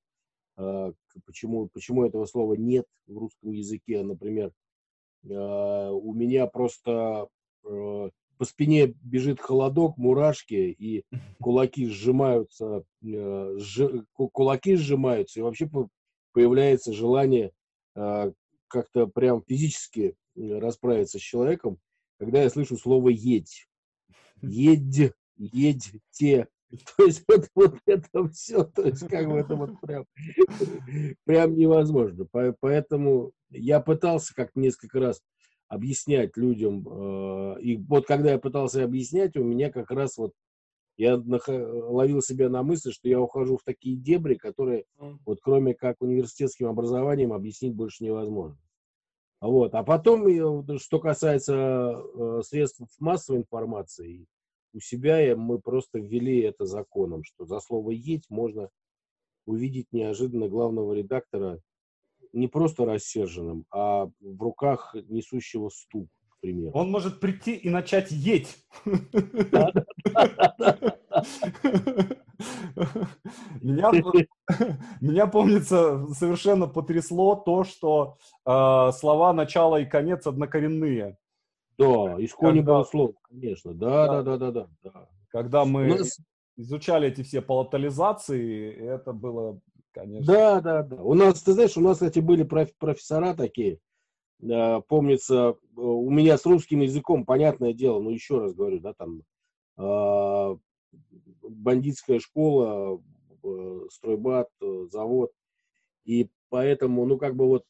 почему, 1.25 1.67
почему 1.73 2.05
этого 2.05 2.25
слова 2.25 2.53
нет 2.53 2.85
в 3.07 3.17
русском 3.17 3.51
языке, 3.51 4.03
например, 4.03 4.51
а, 5.29 5.91
у 5.91 6.13
меня 6.13 6.47
просто 6.47 7.27
а, 7.65 8.09
по 8.37 8.45
спине 8.45 8.93
бежит 9.01 9.39
холодок, 9.39 9.97
мурашки, 9.97 10.75
и 10.77 11.03
кулаки 11.39 11.87
сжимаются, 11.87 12.83
а, 13.03 13.57
сж, 13.59 14.03
кулаки 14.13 14.75
сжимаются, 14.75 15.39
и 15.39 15.43
вообще 15.43 15.69
появляется 16.33 16.93
желание 16.93 17.51
а, 17.95 18.31
как-то 18.67 19.07
прям 19.07 19.43
физически 19.47 20.15
расправиться 20.35 21.19
с 21.19 21.21
человеком, 21.21 21.77
когда 22.17 22.41
я 22.41 22.49
слышу 22.49 22.75
слово 22.75 23.09
«едь». 23.09 23.67
«Едь», 24.41 25.13
«едьте». 25.37 26.47
То 26.97 27.05
есть 27.05 27.23
вот, 27.27 27.47
вот 27.55 27.75
это 27.85 28.27
все, 28.29 28.63
то 28.63 28.83
есть 28.83 29.07
как 29.07 29.29
бы 29.29 29.37
это 29.37 29.55
вот 29.55 29.79
прям, 29.81 30.05
прям 31.25 31.55
невозможно. 31.55 32.25
Поэтому 32.59 33.31
я 33.49 33.79
пытался 33.79 34.33
как 34.33 34.55
несколько 34.55 34.99
раз 34.99 35.21
объяснять 35.67 36.35
людям, 36.37 36.87
э, 36.87 37.61
и 37.61 37.77
вот 37.77 38.05
когда 38.05 38.31
я 38.31 38.39
пытался 38.39 38.83
объяснять, 38.83 39.35
у 39.37 39.43
меня 39.43 39.71
как 39.71 39.91
раз 39.91 40.17
вот 40.17 40.33
я 40.97 41.15
ловил 41.17 42.21
себя 42.21 42.49
на 42.49 42.61
мысли, 42.61 42.91
что 42.91 43.09
я 43.09 43.19
ухожу 43.19 43.57
в 43.57 43.63
такие 43.63 43.95
дебри, 43.95 44.35
которые 44.35 44.85
вот 45.25 45.39
кроме 45.41 45.73
как 45.73 46.01
университетским 46.01 46.67
образованием 46.67 47.33
объяснить 47.33 47.73
больше 47.73 48.03
невозможно. 48.03 48.57
Вот. 49.41 49.73
А 49.73 49.83
потом, 49.83 50.77
что 50.77 50.99
касается 50.99 51.55
э, 51.55 52.41
средств 52.43 52.81
массовой 52.99 53.39
информации, 53.39 54.27
у 54.73 54.79
себя 54.79 55.35
мы 55.35 55.59
просто 55.59 55.99
ввели 55.99 56.41
это 56.41 56.65
законом, 56.65 57.23
что 57.23 57.45
за 57.45 57.59
слово 57.59 57.91
«еть» 57.91 58.29
можно 58.29 58.69
увидеть 59.45 59.87
неожиданно 59.91 60.47
главного 60.47 60.93
редактора 60.93 61.59
не 62.31 62.47
просто 62.47 62.85
рассерженным, 62.85 63.65
а 63.71 64.09
в 64.19 64.41
руках 64.41 64.95
несущего 65.07 65.69
стул 65.69 66.07
примеру. 66.43 66.71
Он 66.73 66.91
может 66.91 67.19
прийти 67.19 67.55
и 67.55 67.69
начать 67.69 68.11
есть. 68.11 68.67
Меня, 73.61 73.91
меня, 74.99 75.27
помнится, 75.27 76.05
совершенно 76.13 76.67
потрясло 76.67 77.35
то, 77.35 77.63
что 77.63 78.17
э, 78.45 78.91
слова 78.91 79.31
начало 79.31 79.79
и 79.79 79.85
конец 79.85 80.27
однокоренные. 80.27 81.17
Да, 81.77 82.23
исконно 82.23 82.61
было 82.61 82.83
слово, 82.83 83.13
конечно. 83.23 83.73
Да, 83.73 84.21
да, 84.21 84.37
да, 84.37 84.51
да, 84.51 84.67
да. 84.83 85.09
Когда 85.29 85.65
мы 85.65 85.87
нас... 85.87 86.19
изучали 86.55 87.07
эти 87.07 87.23
все 87.23 87.41
палатализации, 87.41 88.71
это 88.73 89.13
было, 89.13 89.59
конечно... 89.91 90.25
Да, 90.25 90.61
да, 90.61 90.83
да. 90.83 90.95
У 91.01 91.13
нас, 91.13 91.41
ты 91.41 91.53
знаешь, 91.53 91.75
у 91.77 91.81
нас, 91.81 91.97
кстати, 91.97 92.19
были 92.19 92.43
профессора 92.43 93.33
такие, 93.33 93.79
Э, 94.49 94.81
помнится, 94.87 95.35
э, 95.35 95.53
у 95.75 96.09
меня 96.09 96.37
с 96.37 96.45
русским 96.45 96.81
языком, 96.81 97.25
понятное 97.25 97.73
дело, 97.73 97.99
но 97.99 98.09
еще 98.09 98.39
раз 98.39 98.53
говорю, 98.53 98.79
да, 98.79 98.93
там 98.93 99.23
э, 99.77 100.57
бандитская 101.41 102.19
школа, 102.19 103.01
стройбат, 103.89 104.47
завод, 104.89 105.31
и 106.05 106.29
поэтому, 106.49 107.05
ну, 107.05 107.17
как 107.17 107.35
бы 107.35 107.47
вот 107.47 107.65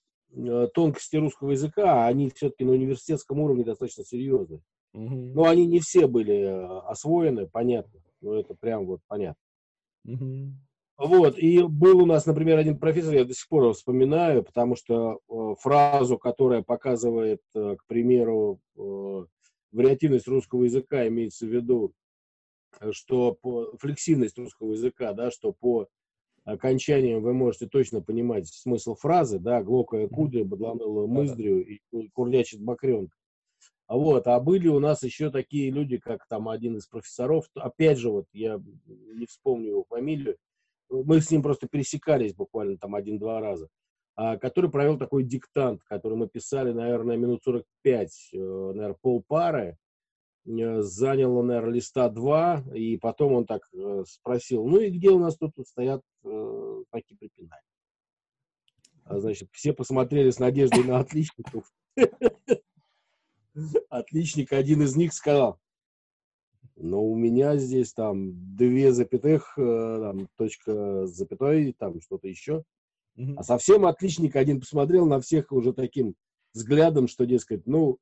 тонкости 0.73 1.15
русского 1.17 1.51
языка, 1.51 2.05
они 2.05 2.29
все-таки 2.29 2.63
на 2.63 2.73
университетском 2.73 3.39
уровне 3.39 3.63
достаточно 3.63 4.03
серьезные. 4.03 4.61
Угу. 4.93 5.15
Но 5.33 5.45
они 5.45 5.65
не 5.65 5.79
все 5.79 6.07
были 6.07 6.65
освоены, 6.87 7.47
понятно. 7.47 7.99
Ну, 8.21 8.33
это 8.33 8.55
прям 8.55 8.85
вот 8.85 9.01
понятно. 9.07 9.41
Угу. 10.05 10.53
Вот, 10.97 11.39
и 11.39 11.61
был 11.63 12.03
у 12.03 12.05
нас, 12.05 12.25
например, 12.25 12.59
один 12.59 12.77
профессор, 12.77 13.15
я 13.15 13.25
до 13.25 13.33
сих 13.33 13.47
пор 13.47 13.73
вспоминаю, 13.73 14.43
потому 14.43 14.75
что 14.75 15.19
э, 15.27 15.55
фразу, 15.59 16.19
которая 16.19 16.61
показывает, 16.61 17.41
э, 17.55 17.75
к 17.77 17.85
примеру, 17.87 18.59
э, 18.77 19.25
вариативность 19.71 20.27
русского 20.27 20.63
языка, 20.63 21.07
имеется 21.07 21.47
в 21.47 21.49
виду, 21.49 21.93
что 22.91 23.33
по, 23.41 23.75
флексивность 23.77 24.37
русского 24.37 24.73
языка, 24.73 25.13
да, 25.13 25.31
что 25.31 25.51
по 25.51 25.87
окончаниям 26.45 27.21
вы 27.21 27.33
можете 27.33 27.67
точно 27.67 28.01
понимать 28.01 28.47
смысл 28.47 28.95
фразы, 28.95 29.39
да, 29.39 29.63
глокая 29.63 30.07
кудри, 30.07 30.43
бадланула 30.43 31.07
мыздрю 31.07 31.61
и 31.61 31.79
курдячит 32.13 32.61
бакренка. 32.61 33.15
А 33.87 33.97
вот, 33.97 34.27
а 34.27 34.39
были 34.39 34.67
у 34.69 34.79
нас 34.79 35.03
еще 35.03 35.29
такие 35.29 35.69
люди, 35.69 35.97
как 35.97 36.25
там 36.27 36.49
один 36.49 36.77
из 36.77 36.87
профессоров, 36.87 37.45
опять 37.55 37.97
же, 37.97 38.09
вот 38.09 38.25
я 38.33 38.61
не 38.87 39.25
вспомню 39.25 39.69
его 39.69 39.83
фамилию, 39.83 40.37
мы 40.89 41.21
с 41.21 41.31
ним 41.31 41.41
просто 41.41 41.67
пересекались 41.67 42.33
буквально 42.33 42.77
там 42.77 42.95
один-два 42.95 43.39
раза, 43.39 43.67
а, 44.15 44.37
который 44.37 44.69
провел 44.69 44.97
такой 44.97 45.23
диктант, 45.23 45.83
который 45.83 46.17
мы 46.17 46.27
писали, 46.27 46.71
наверное, 46.71 47.17
минут 47.17 47.43
45, 47.43 48.29
э, 48.33 48.37
наверное, 48.37 48.97
полпары, 49.01 49.77
э, 50.45 50.81
занял, 50.81 51.41
наверное, 51.41 51.73
листа 51.73 52.09
два, 52.09 52.63
и 52.73 52.97
потом 52.97 53.33
он 53.33 53.45
так 53.45 53.67
э, 53.73 54.03
спросил, 54.07 54.65
ну 54.67 54.79
и 54.79 54.89
где 54.89 55.09
у 55.09 55.19
нас 55.19 55.37
тут 55.37 55.53
стоят 55.67 56.01
такие 56.91 57.17
препинания? 57.17 57.63
А, 59.05 59.19
значит, 59.19 59.49
все 59.51 59.73
посмотрели 59.73 60.29
с 60.29 60.39
надеждой 60.39 60.83
на 60.83 60.99
отличников. 60.99 61.71
Отличник, 63.89 64.53
один 64.53 64.81
из 64.81 64.95
них 64.95 65.13
сказал, 65.13 65.59
но 66.75 67.03
у 67.03 67.15
меня 67.15 67.57
здесь 67.57 67.93
там 67.93 68.55
две 68.55 68.91
запятых, 68.91 69.53
э, 69.57 69.97
там, 69.99 70.27
точка 70.35 71.05
с 71.05 71.11
запятой, 71.11 71.73
там 71.77 72.01
что-то 72.01 72.27
еще. 72.27 72.63
А 73.37 73.43
совсем 73.43 73.85
отличник 73.85 74.35
один 74.35 74.59
посмотрел 74.59 75.05
на 75.05 75.21
всех 75.21 75.51
уже 75.51 75.71
таким 75.71 76.15
взглядом, 76.53 77.07
что, 77.07 77.25
дескать, 77.25 77.67
ну, 77.67 77.99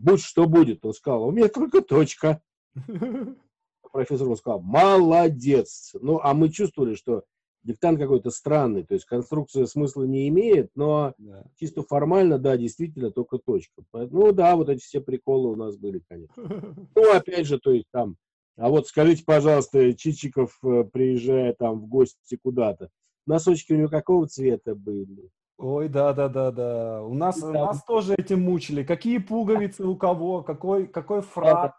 будь 0.00 0.22
что 0.22 0.46
будет. 0.46 0.84
Он 0.84 0.92
сказал, 0.92 1.24
у 1.24 1.30
меня 1.30 1.48
только 1.48 1.82
точка. 1.82 2.42
Профессор 3.92 4.36
сказал, 4.36 4.60
молодец. 4.60 5.94
Ну, 6.00 6.20
а 6.22 6.32
мы 6.34 6.48
чувствовали, 6.50 6.94
что 6.94 7.24
диктант 7.62 7.98
какой-то 7.98 8.30
странный, 8.30 8.84
то 8.84 8.94
есть 8.94 9.04
конструкция 9.04 9.66
смысла 9.66 10.04
не 10.04 10.28
имеет, 10.28 10.70
но 10.74 11.14
да. 11.18 11.44
чисто 11.56 11.82
формально, 11.82 12.38
да, 12.38 12.56
действительно 12.56 13.10
только 13.10 13.38
точка. 13.38 13.82
Ну 13.92 14.32
да, 14.32 14.56
вот 14.56 14.68
эти 14.68 14.80
все 14.80 15.00
приколы 15.00 15.50
у 15.50 15.56
нас 15.56 15.76
были, 15.76 16.02
конечно. 16.08 16.34
Ну, 16.94 17.12
опять 17.12 17.46
же, 17.46 17.58
то 17.58 17.72
есть 17.72 17.86
там, 17.92 18.16
а 18.56 18.68
вот 18.68 18.86
скажите, 18.86 19.24
пожалуйста, 19.24 19.92
Чичиков, 19.94 20.58
э, 20.62 20.84
приезжая 20.84 21.54
там 21.58 21.80
в 21.80 21.86
гости 21.86 22.38
куда-то, 22.42 22.90
носочки 23.26 23.72
у 23.72 23.76
него 23.76 23.88
какого 23.88 24.26
цвета 24.26 24.74
были? 24.74 25.30
Ой, 25.60 25.88
да, 25.88 26.14
да, 26.14 26.28
да, 26.28 26.50
да. 26.50 27.02
У 27.02 27.12
нас, 27.12 27.42
у 27.42 27.52
нас 27.52 27.84
тоже 27.84 28.14
этим 28.14 28.40
мучили. 28.40 28.82
Какие 28.82 29.18
пуговицы 29.18 29.84
у 29.84 29.94
кого, 29.94 30.42
какой, 30.42 30.86
какой 30.86 31.20
фраг, 31.20 31.74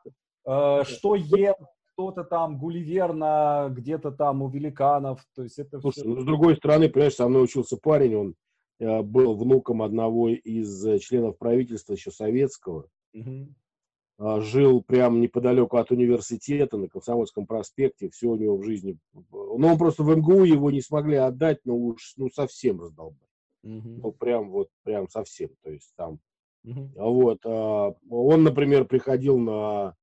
э, 0.46 0.84
что 0.84 1.16
ел, 1.16 1.56
кто-то 1.94 2.24
там 2.24 2.60
Гулливер 2.60 3.14
на 3.14 3.70
где-то 3.70 4.12
там 4.12 4.44
у 4.44 4.50
великанов. 4.50 5.26
То 5.36 5.42
есть 5.42 5.58
это 5.58 5.80
Слушай, 5.82 6.02
все... 6.02 6.10
ну, 6.10 6.22
с 6.22 6.24
другой 6.24 6.58
стороны, 6.58 6.90
понимаешь, 6.90 7.16
со 7.16 7.28
мной 7.28 7.46
учился 7.46 7.76
парень, 7.76 8.16
он 8.16 8.36
э, 8.80 9.02
был 9.02 9.36
внуком 9.36 9.82
одного 9.82 10.30
из 10.30 10.86
э, 10.86 11.00
членов 11.00 11.40
правительства 11.40 11.94
еще 11.94 12.12
советского. 12.12 12.86
Угу. 13.16 13.48
Э, 14.20 14.42
жил 14.42 14.84
прямо 14.84 15.18
неподалеку 15.18 15.78
от 15.78 15.90
университета 15.90 16.78
на 16.78 16.88
Комсомольском 16.88 17.48
проспекте. 17.48 18.12
Все 18.12 18.28
у 18.28 18.36
него 18.36 18.58
в 18.58 18.64
жизни. 18.64 19.00
Ну, 19.32 19.68
он 19.68 19.78
просто 19.80 20.04
в 20.04 20.16
МГУ 20.16 20.44
его 20.44 20.70
не 20.70 20.82
смогли 20.82 21.16
отдать, 21.16 21.62
но 21.66 21.76
уж 21.76 22.14
ну, 22.18 22.30
совсем 22.30 22.80
раздолбать. 22.80 23.31
Угу. 23.64 23.90
Ну, 24.04 24.12
прям 24.12 24.50
вот, 24.50 24.70
прям 24.84 25.08
совсем. 25.10 25.50
То 25.64 25.72
есть 25.72 25.94
там 25.96 26.20
Угу. 26.64 26.92
Вот. 26.96 27.46
А, 27.46 27.94
он, 28.10 28.44
например, 28.44 28.86
приходил 28.86 29.38
на 29.38 29.96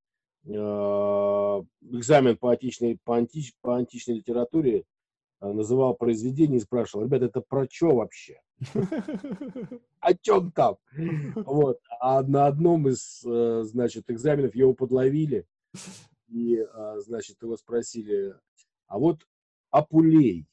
а, 0.48 1.64
экзамен 1.82 2.36
по 2.36 2.50
античной, 2.50 2.98
по, 3.04 3.16
антич, 3.16 3.54
по 3.60 3.76
античной 3.76 4.16
литературе, 4.16 4.84
а, 5.40 5.52
называл 5.52 5.94
произведение 5.94 6.58
и 6.58 6.62
спрашивал, 6.62 7.04
ребята, 7.04 7.26
это 7.26 7.40
про 7.40 7.66
что 7.70 7.94
вообще? 7.94 8.40
О 10.00 10.14
чем 10.14 10.50
там? 10.50 10.76
Вот. 11.36 11.78
А 12.00 12.22
на 12.22 12.46
одном 12.46 12.88
из, 12.88 13.24
э, 13.24 13.62
значит, 13.62 14.10
экзаменов 14.10 14.54
его 14.56 14.74
подловили, 14.74 15.46
и, 16.28 16.66
значит, 16.96 17.40
его 17.40 17.56
спросили, 17.56 18.34
а 18.86 18.98
вот 18.98 19.20
Апулей, 19.70 20.46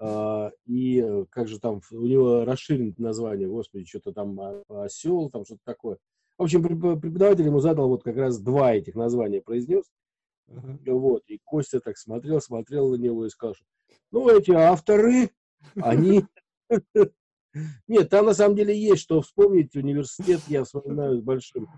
и 0.00 1.02
э, 1.04 1.24
как 1.30 1.48
же 1.48 1.58
там, 1.58 1.80
у 1.90 2.06
него 2.06 2.44
расширенное 2.44 2.94
название, 2.98 3.48
господи, 3.48 3.84
что-то 3.84 4.12
там 4.12 4.38
осел, 4.68 5.28
там 5.30 5.44
что-то 5.44 5.62
такое. 5.64 5.98
В 6.36 6.44
общем, 6.44 6.62
преподаватель 6.62 7.46
ему 7.46 7.58
задал 7.58 7.88
вот 7.88 8.04
как 8.04 8.16
раз 8.16 8.38
два 8.38 8.74
этих 8.74 8.94
названия 8.94 9.40
произнес. 9.40 9.84
Uh-huh. 10.48 10.92
Вот, 10.92 11.24
и 11.26 11.40
Костя 11.44 11.80
так 11.80 11.98
смотрел, 11.98 12.40
смотрел 12.40 12.90
на 12.90 12.94
него 12.94 13.26
и 13.26 13.28
сказал, 13.28 13.54
ну, 14.10 14.28
эти 14.28 14.50
авторы, 14.50 15.30
они... 15.76 16.24
Нет, 17.88 18.10
там 18.10 18.26
на 18.26 18.34
самом 18.34 18.56
деле 18.56 18.78
есть 18.78 19.02
что 19.02 19.20
вспомнить. 19.20 19.74
Университет 19.74 20.40
я 20.48 20.64
вспоминаю 20.64 21.18
с 21.18 21.22
большим 21.22 21.68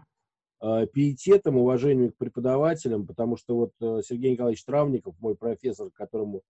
э, 0.61 0.87
пиететом, 0.93 1.57
уважением 1.57 2.13
к 2.13 2.17
преподавателям, 2.17 3.07
потому 3.07 3.37
что 3.37 3.57
вот 3.57 3.73
э, 3.81 4.03
Сергей 4.05 4.33
Николаевич 4.33 4.65
Травников, 4.65 5.15
мой 5.21 5.37
профессор, 5.37 5.91
которому... 5.91 6.43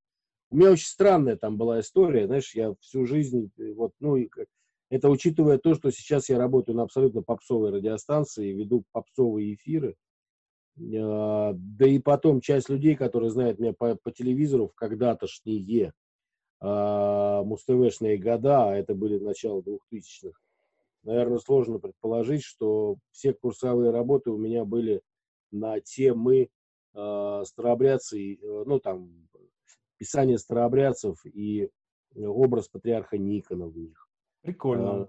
У 0.51 0.57
меня 0.57 0.73
очень 0.73 0.87
странная 0.87 1.37
там 1.37 1.57
была 1.57 1.81
история, 1.81 2.27
знаешь, 2.27 2.55
я 2.55 2.75
всю 2.81 3.07
жизнь, 3.07 3.51
э, 3.57 3.73
вот, 3.73 3.93
ну, 4.01 4.17
это 4.91 5.09
учитывая 5.09 5.59
то, 5.59 5.75
что 5.75 5.91
сейчас 5.91 6.29
я 6.29 6.39
работаю 6.39 6.77
на 6.77 6.83
абсолютно 6.83 7.23
попсовой 7.23 7.71
радиостанции, 7.71 8.53
веду 8.53 8.85
попсовые 8.91 9.55
эфиры. 9.55 9.95
А, 10.77 11.53
да 11.55 11.87
и 11.87 11.99
потом 12.01 12.41
часть 12.41 12.69
людей, 12.69 12.97
которые 12.97 13.31
знают 13.31 13.61
меня 13.61 13.73
по, 13.73 13.95
по 13.97 14.11
телевизору 14.11 14.73
когда-тошние 14.75 15.93
а, 16.61 17.43
муз-ТВшные 17.45 18.19
года, 18.19 18.71
а 18.71 18.75
это 18.75 18.95
были 18.95 19.19
начало 19.19 19.63
2000-х, 19.63 20.39
наверное, 21.05 21.39
сложно 21.39 21.79
предположить, 21.79 22.43
что 22.43 22.97
все 23.13 23.33
курсовые 23.33 23.91
работы 23.91 24.31
у 24.31 24.39
меня 24.39 24.65
были 24.65 25.01
на 25.53 25.81
темы 25.81 26.49
э, 26.95 27.43
старообрядцы, 27.45 28.35
э, 28.35 28.65
ну 28.67 28.79
там, 28.79 29.29
писание 30.01 30.39
старообрядцев 30.39 31.25
и 31.27 31.69
образ 32.17 32.69
патриарха 32.69 33.19
Никона 33.19 33.67
в 33.67 33.77
них. 33.77 34.09
Прикольно. 34.41 35.03
А, 35.03 35.07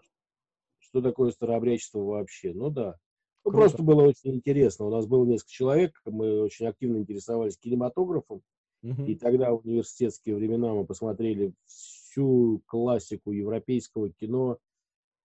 что 0.79 1.01
такое 1.01 1.31
старообрядчество 1.31 2.00
вообще? 2.00 2.53
Ну 2.53 2.69
да. 2.69 2.98
Ну, 3.45 3.51
просто 3.51 3.81
было 3.81 4.03
очень 4.03 4.36
интересно. 4.36 4.86
У 4.86 4.89
нас 4.91 5.07
было 5.07 5.25
несколько 5.25 5.51
человек, 5.51 6.00
мы 6.05 6.41
очень 6.41 6.67
активно 6.67 6.98
интересовались 6.98 7.57
кинематографом. 7.57 8.41
Угу. 8.83 9.03
И 9.05 9.15
тогда 9.15 9.51
в 9.51 9.65
университетские 9.65 10.36
времена 10.36 10.74
мы 10.74 10.86
посмотрели 10.86 11.53
всю 11.65 12.62
классику 12.65 13.31
европейского 13.31 14.12
кино, 14.12 14.57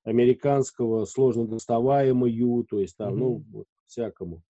американского, 0.04 1.04
сложно 1.06 1.48
доставаемую, 1.48 2.64
то 2.70 2.78
есть 2.78 2.96
там, 2.96 3.20
угу. 3.20 3.44
ну, 3.52 3.64
всякому. 3.86 4.42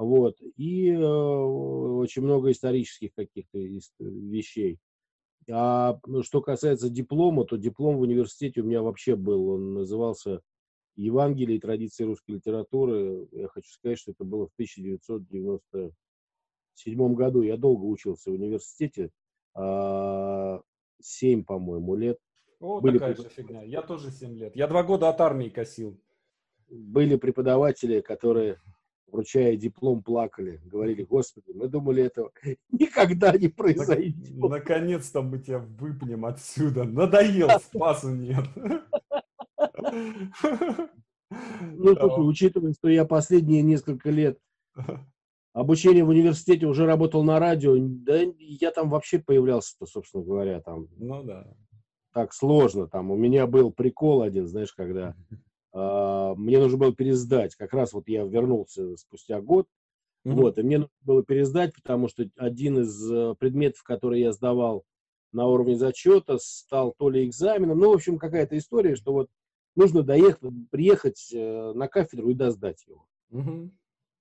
Вот. 0.00 0.36
И 0.56 0.90
э, 0.90 0.98
очень 0.98 2.22
много 2.22 2.50
исторических 2.50 3.14
каких-то 3.14 3.58
вещей. 3.98 4.80
А 5.50 6.00
ну, 6.06 6.22
что 6.22 6.40
касается 6.40 6.88
диплома, 6.88 7.44
то 7.44 7.58
диплом 7.58 7.98
в 7.98 8.00
университете 8.00 8.62
у 8.62 8.64
меня 8.64 8.80
вообще 8.80 9.14
был. 9.14 9.48
Он 9.48 9.74
назывался 9.74 10.40
«Евангелие 10.96 11.58
и 11.58 11.60
традиции 11.60 12.04
русской 12.04 12.36
литературы». 12.36 13.28
Я 13.32 13.48
хочу 13.48 13.70
сказать, 13.70 13.98
что 13.98 14.12
это 14.12 14.24
было 14.24 14.46
в 14.46 14.52
1997 14.54 17.14
году. 17.14 17.42
Я 17.42 17.58
долго 17.58 17.84
учился 17.84 18.30
в 18.30 18.34
университете. 18.34 19.10
А, 19.54 20.62
семь, 20.98 21.44
по-моему, 21.44 21.94
лет. 21.94 22.18
О, 22.58 22.80
Были 22.80 22.96
такая 22.96 23.16
же 23.16 23.28
фигня. 23.28 23.62
Я 23.64 23.82
тоже 23.82 24.10
семь 24.10 24.34
лет. 24.34 24.56
Я 24.56 24.66
два 24.66 24.82
года 24.82 25.10
от 25.10 25.20
армии 25.20 25.50
косил. 25.50 26.00
Были 26.70 27.16
преподаватели, 27.16 28.00
которые 28.00 28.58
вручая 29.12 29.56
диплом, 29.56 30.02
плакали. 30.02 30.60
Говорили, 30.64 31.02
господи, 31.02 31.52
мы 31.54 31.68
думали, 31.68 32.04
этого 32.04 32.32
никогда 32.72 33.32
не 33.36 33.48
произойдет. 33.48 34.36
Наконец-то 34.36 35.22
мы 35.22 35.38
тебя 35.38 35.58
выпнем 35.58 36.24
отсюда. 36.24 36.84
Надоел, 36.84 37.48
спасу 37.60 38.10
нет. 38.10 38.44
Ну, 41.30 41.94
слушай, 41.96 42.28
учитывая, 42.28 42.72
что 42.72 42.88
я 42.88 43.04
последние 43.04 43.62
несколько 43.62 44.10
лет 44.10 44.38
обучение 45.52 46.04
в 46.04 46.08
университете 46.08 46.66
уже 46.66 46.86
работал 46.86 47.22
на 47.22 47.38
радио, 47.38 47.76
да 47.78 48.20
я 48.38 48.70
там 48.70 48.90
вообще 48.90 49.18
появлялся-то, 49.18 49.86
собственно 49.86 50.24
говоря, 50.24 50.60
там. 50.60 50.88
Ну 50.96 51.22
да. 51.22 51.46
Так 52.12 52.32
сложно 52.32 52.88
там. 52.88 53.10
У 53.10 53.16
меня 53.16 53.46
был 53.46 53.72
прикол 53.72 54.22
один, 54.22 54.46
знаешь, 54.46 54.72
когда 54.72 55.14
мне 55.72 56.58
нужно 56.58 56.78
было 56.78 56.94
пересдать. 56.94 57.54
Как 57.54 57.72
раз 57.72 57.92
вот 57.92 58.08
я 58.08 58.24
вернулся 58.24 58.96
спустя 58.96 59.40
год, 59.40 59.68
mm-hmm. 60.26 60.32
вот, 60.32 60.58
и 60.58 60.62
мне 60.62 60.78
нужно 60.78 60.92
было 61.02 61.22
пересдать, 61.22 61.74
потому 61.74 62.08
что 62.08 62.28
один 62.36 62.80
из 62.80 63.12
э, 63.12 63.34
предметов, 63.38 63.82
который 63.82 64.20
я 64.20 64.32
сдавал 64.32 64.84
на 65.32 65.46
уровне 65.46 65.76
зачета, 65.76 66.38
стал 66.40 66.94
то 66.98 67.08
ли 67.08 67.24
экзаменом, 67.24 67.78
ну, 67.78 67.90
в 67.90 67.94
общем, 67.94 68.18
какая-то 68.18 68.58
история, 68.58 68.96
что 68.96 69.12
вот 69.12 69.30
нужно 69.76 70.02
доехать, 70.02 70.40
приехать 70.70 71.30
э, 71.32 71.72
на 71.72 71.88
кафедру 71.88 72.30
и 72.30 72.34
досдать 72.34 72.84
его. 72.86 73.06
Mm-hmm. 73.32 73.70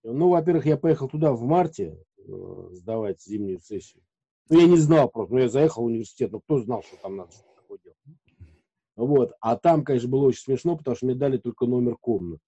Ну, 0.04 0.30
во-первых, 0.30 0.66
я 0.66 0.78
поехал 0.78 1.10
туда 1.10 1.34
в 1.34 1.42
марте 1.42 1.98
э, 2.18 2.70
сдавать 2.72 3.22
зимнюю 3.22 3.60
сессию. 3.60 4.04
Ну, 4.50 4.60
я 4.60 4.68
не 4.68 4.78
знал 4.78 5.10
просто, 5.10 5.34
ну, 5.34 5.42
я 5.42 5.50
заехал 5.50 5.84
в 5.84 5.88
университет, 5.88 6.32
но 6.32 6.40
кто 6.40 6.60
знал, 6.60 6.84
что 6.84 6.96
там 7.02 7.18
надо 7.18 7.32
что 7.32 7.44
такое 7.56 7.80
делать. 7.84 7.98
Вот. 9.00 9.32
А 9.40 9.56
там, 9.56 9.86
конечно, 9.86 10.10
было 10.10 10.26
очень 10.26 10.42
смешно, 10.42 10.76
потому 10.76 10.98
что 10.98 11.06
мне 11.06 11.16
дали 11.16 11.38
только 11.38 11.66
номер 11.66 11.96
комнаты. 11.96 12.44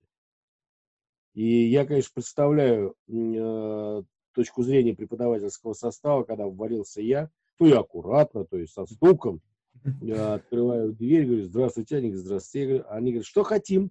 И 1.33 1.69
я, 1.69 1.85
конечно, 1.85 2.11
представляю 2.13 2.95
э, 3.07 4.03
точку 4.33 4.61
зрения 4.61 4.93
преподавательского 4.93 5.71
состава, 5.71 6.23
когда 6.23 6.45
ввалился 6.45 7.01
я, 7.01 7.29
ну 7.57 7.67
и 7.67 7.71
аккуратно, 7.71 8.43
то 8.43 8.57
есть 8.57 8.73
со 8.73 8.85
стуком, 8.85 9.39
я 10.01 10.33
открываю 10.33 10.91
дверь, 10.91 11.25
говорю, 11.25 11.45
здравствуйте, 11.45 11.95
они 11.95 12.09
говорят, 12.09 12.25
здравствуйте. 12.25 12.81
Они 12.89 13.11
говорят, 13.11 13.27
что 13.27 13.43
хотим? 13.43 13.89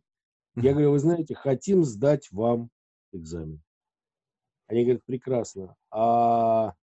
Я 0.55 0.73
говорю, 0.73 0.91
вы 0.91 0.99
знаете, 0.99 1.35
хотим 1.35 1.83
сдать 1.83 2.31
вам 2.31 2.69
экзамен. 3.13 3.63
Они 4.67 4.83
говорят, 4.83 5.03
прекрасно. 5.07 5.77
А 5.91 6.75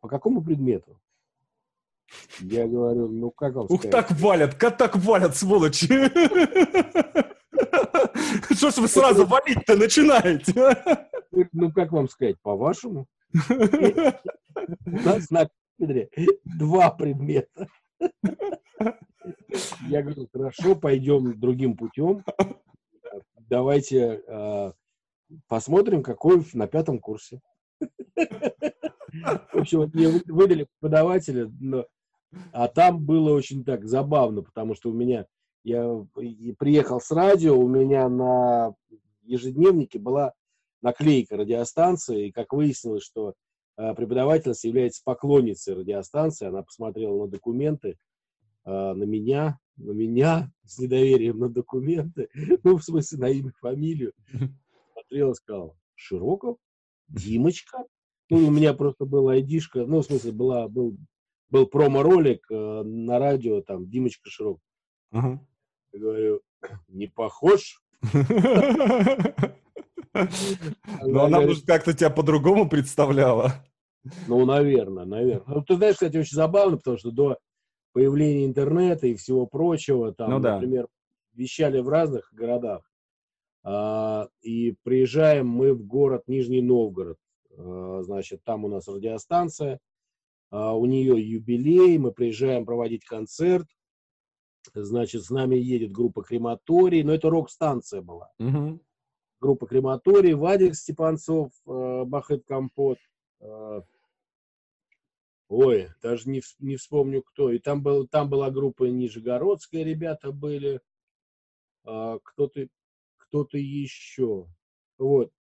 по 0.00 0.08
какому 0.08 0.42
предмету? 0.42 0.98
Я 2.40 2.66
говорю, 2.66 3.08
ну 3.08 3.30
как 3.30 3.54
вам 3.54 3.66
Ух, 3.68 3.82
так 3.82 4.10
валят, 4.12 4.54
как 4.54 4.76
так 4.76 4.96
валят, 4.96 5.36
сволочи! 5.36 5.86
Что 8.54 8.70
ж 8.70 8.76
вы 8.78 8.88
сразу 8.88 9.26
валить-то 9.26 9.76
начинаете? 9.76 10.52
Ну, 11.52 11.72
как 11.72 11.92
вам 11.92 12.08
сказать, 12.08 12.36
по-вашему? 12.42 13.06
У 13.48 14.90
нас 14.90 15.30
на 15.30 15.48
кафедре 15.78 16.08
два 16.44 16.90
предмета. 16.90 17.68
Я 19.88 20.02
говорю, 20.02 20.28
хорошо, 20.32 20.74
пойдем 20.76 21.38
другим 21.38 21.76
путем. 21.76 22.24
Давайте 23.48 24.22
э, 24.26 24.72
посмотрим, 25.48 26.02
какой 26.02 26.44
на 26.52 26.66
пятом 26.66 26.98
курсе. 26.98 27.40
В 28.14 29.58
общем, 29.58 29.90
мне 29.92 30.22
выдали 30.26 30.64
преподавателя, 30.64 31.50
но 31.60 31.86
а 32.52 32.68
там 32.68 33.04
было 33.04 33.32
очень 33.32 33.64
так 33.64 33.84
забавно, 33.84 34.42
потому 34.42 34.74
что 34.74 34.90
у 34.90 34.94
меня, 34.94 35.26
я 35.64 36.06
приехал 36.58 37.00
с 37.00 37.10
радио, 37.10 37.58
у 37.58 37.68
меня 37.68 38.08
на 38.08 38.74
ежедневнике 39.22 39.98
была 39.98 40.32
наклейка 40.82 41.36
радиостанции, 41.36 42.28
и 42.28 42.32
как 42.32 42.52
выяснилось, 42.52 43.02
что 43.02 43.34
э, 43.76 43.94
преподавательница 43.94 44.68
является 44.68 45.02
поклонницей 45.04 45.74
радиостанции, 45.74 46.46
она 46.46 46.62
посмотрела 46.62 47.24
на 47.24 47.28
документы, 47.28 47.96
э, 48.64 48.70
на 48.70 49.04
меня, 49.04 49.58
на 49.76 49.92
меня 49.92 50.50
с 50.64 50.78
недоверием 50.78 51.38
на 51.38 51.48
документы, 51.48 52.28
ну, 52.62 52.76
в 52.76 52.84
смысле, 52.84 53.18
на 53.18 53.28
имя, 53.30 53.52
фамилию, 53.60 54.12
смотрела, 54.92 55.32
сказала, 55.34 55.76
Широков, 55.94 56.58
Димочка, 57.08 57.84
ну, 58.28 58.48
у 58.48 58.50
меня 58.50 58.74
просто 58.74 59.04
была 59.04 59.32
айдишка, 59.32 59.86
ну, 59.86 60.00
в 60.00 60.04
смысле, 60.04 60.32
была, 60.32 60.68
был 60.68 60.96
был 61.50 61.66
промо-ролик 61.66 62.46
э, 62.50 62.82
на 62.82 63.18
радио, 63.18 63.60
там, 63.62 63.88
Димочка 63.88 64.28
Широк. 64.28 64.60
Ага. 65.10 65.40
Я 65.92 66.00
говорю, 66.00 66.40
не 66.88 67.06
похож? 67.06 67.82
Но 70.12 71.24
она, 71.24 71.40
может, 71.40 71.66
как-то 71.66 71.92
тебя 71.92 72.10
по-другому 72.10 72.68
представляла. 72.68 73.52
Ну, 74.28 74.44
наверное, 74.44 75.04
наверное. 75.04 75.54
Ну, 75.54 75.62
ты 75.62 75.76
знаешь, 75.76 75.94
кстати, 75.94 76.16
очень 76.16 76.36
забавно, 76.36 76.76
потому 76.76 76.98
что 76.98 77.10
до 77.10 77.38
появления 77.92 78.46
интернета 78.46 79.06
и 79.06 79.14
всего 79.14 79.46
прочего, 79.46 80.12
там, 80.12 80.30
ну, 80.30 80.40
да. 80.40 80.54
например, 80.54 80.86
вещали 81.34 81.80
в 81.80 81.88
разных 81.88 82.32
городах. 82.32 82.82
А, 83.64 84.28
и 84.42 84.76
приезжаем 84.82 85.48
мы 85.48 85.74
в 85.74 85.84
город 85.84 86.22
Нижний 86.26 86.62
Новгород. 86.62 87.18
А, 87.56 88.02
значит, 88.02 88.44
там 88.44 88.64
у 88.64 88.68
нас 88.68 88.86
радиостанция, 88.86 89.80
у 90.74 90.86
нее 90.86 91.20
юбилей, 91.20 91.98
мы 91.98 92.12
приезжаем 92.12 92.64
проводить 92.64 93.04
концерт. 93.04 93.66
Значит, 94.74 95.24
с 95.24 95.30
нами 95.30 95.56
едет 95.56 95.92
группа 95.92 96.22
Крематорий, 96.22 97.02
но 97.02 97.14
это 97.14 97.30
рок-станция 97.30 98.02
была. 98.02 98.32
Мгм. 98.38 98.80
Группа 99.40 99.66
Крематорий, 99.66 100.34
Вадик 100.34 100.74
Степанцов, 100.74 101.52
э, 101.66 102.04
Бахет 102.04 102.44
Компот. 102.46 102.98
э, 103.40 103.82
Ой, 105.48 105.88
даже 106.02 106.28
не, 106.28 106.42
не 106.58 106.76
вспомню 106.76 107.22
кто. 107.22 107.52
И 107.52 107.58
там, 107.58 107.82
был, 107.82 108.08
там 108.08 108.28
была 108.28 108.50
группа 108.50 108.84
Нижегородская, 108.84 109.84
ребята 109.84 110.32
были. 110.32 110.80
а, 111.84 112.18
кто-то, 112.22 112.66
кто-то 113.16 113.58
еще. 113.58 114.48
Вот. 114.98 115.32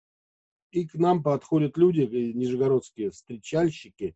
И 0.73 0.87
к 0.87 0.95
нам 0.95 1.23
подходят 1.23 1.79
люди, 1.79 2.03
э, 2.03 2.33
нижегородские 2.33 3.11
встречальщики. 3.11 4.15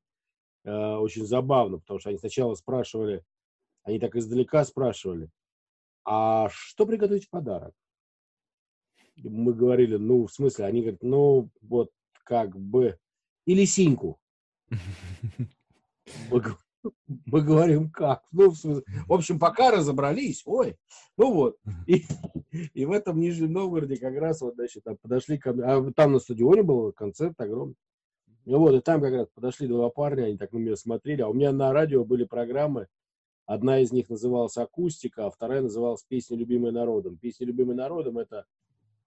Э, 0.65 0.97
Очень 0.97 1.27
забавно, 1.27 1.79
потому 1.79 1.99
что 2.01 2.11
они 2.11 2.19
сначала 2.19 2.55
спрашивали, 2.55 3.25
они 3.83 3.99
так 3.99 4.17
издалека 4.17 4.65
спрашивали, 4.65 5.31
а 6.05 6.49
что 6.51 6.87
приготовить 6.87 7.27
в 7.27 7.31
подарок? 7.31 7.75
И 9.17 9.29
Мы 9.29 9.53
говорили, 9.53 9.97
ну, 9.97 10.27
в 10.27 10.33
смысле, 10.33 10.67
они 10.67 10.81
говорят, 10.81 11.03
ну, 11.03 11.51
вот 11.61 11.91
как 12.25 12.59
бы, 12.59 12.99
или 13.47 13.65
синьку. 13.65 14.19
Мы, 17.27 17.43
говорим, 17.43 17.91
как? 17.91 18.23
Ну, 18.33 18.51
в, 18.51 18.57
смысле, 18.57 18.85
в 19.07 19.13
общем, 19.13 19.39
пока 19.39 19.71
разобрались, 19.71 20.43
ой, 20.47 20.77
ну 21.17 21.33
вот. 21.33 21.57
И, 21.87 22.05
и 22.73 22.85
в 22.85 22.93
этом 22.93 23.21
Нижнем 23.21 23.53
Новгороде 23.53 23.97
как 23.97 24.15
раз 24.15 24.41
вот, 24.41 24.55
значит, 24.55 24.85
там 24.85 24.97
подошли 24.97 25.39
ко 25.39 25.53
мне, 25.53 25.65
а 25.65 25.93
там 25.93 26.13
на 26.13 26.19
стадионе 26.21 26.63
был 26.63 26.93
концерт 26.93 27.39
огромный. 27.41 27.75
Ну 28.49 28.61
вот, 28.61 28.75
и 28.75 28.81
там 28.81 29.03
как 29.03 29.13
раз 29.13 29.29
подошли 29.29 29.69
два 29.69 29.91
парня, 29.91 30.25
они 30.25 30.39
так 30.39 30.53
на 30.53 30.57
меня 30.57 30.75
смотрели, 30.75 31.21
а 31.21 31.29
у 31.29 31.35
меня 31.35 31.53
на 31.53 31.71
радио 31.71 32.03
были 32.03 32.25
программы, 32.25 32.89
одна 33.45 33.81
из 33.81 33.93
них 33.93 34.09
называлась 34.09 34.57
«Акустика», 34.57 35.27
а 35.27 35.31
вторая 35.31 35.61
называлась 35.61 36.03
«Песня, 36.09 36.39
любимая 36.39 36.73
народом». 36.73 37.19
«Песня, 37.19 37.47
любимая 37.47 37.77
народом»— 37.77 38.17
это 38.19 38.47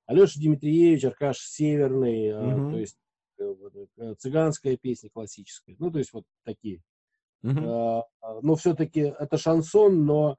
Алеша 0.05 0.39
Дмитриевич, 0.39 1.05
Аркаш 1.05 1.39
Северный, 1.39 2.27
э, 2.27 2.55
Мгм. 2.55 2.71
то 2.71 2.77
есть 2.77 2.97
э, 3.39 3.55
э, 3.97 4.15
цыганская 4.19 4.77
песня 4.77 5.09
классическая, 5.11 5.75
ну, 5.79 5.89
то 5.89 5.97
есть 5.97 6.13
вот 6.13 6.25
такие. 6.43 6.83
Мгм. 7.41 7.65
Э, 7.65 8.01
но 8.43 8.55
все-таки 8.55 8.99
это 8.99 9.37
шансон, 9.37 10.05
но 10.05 10.37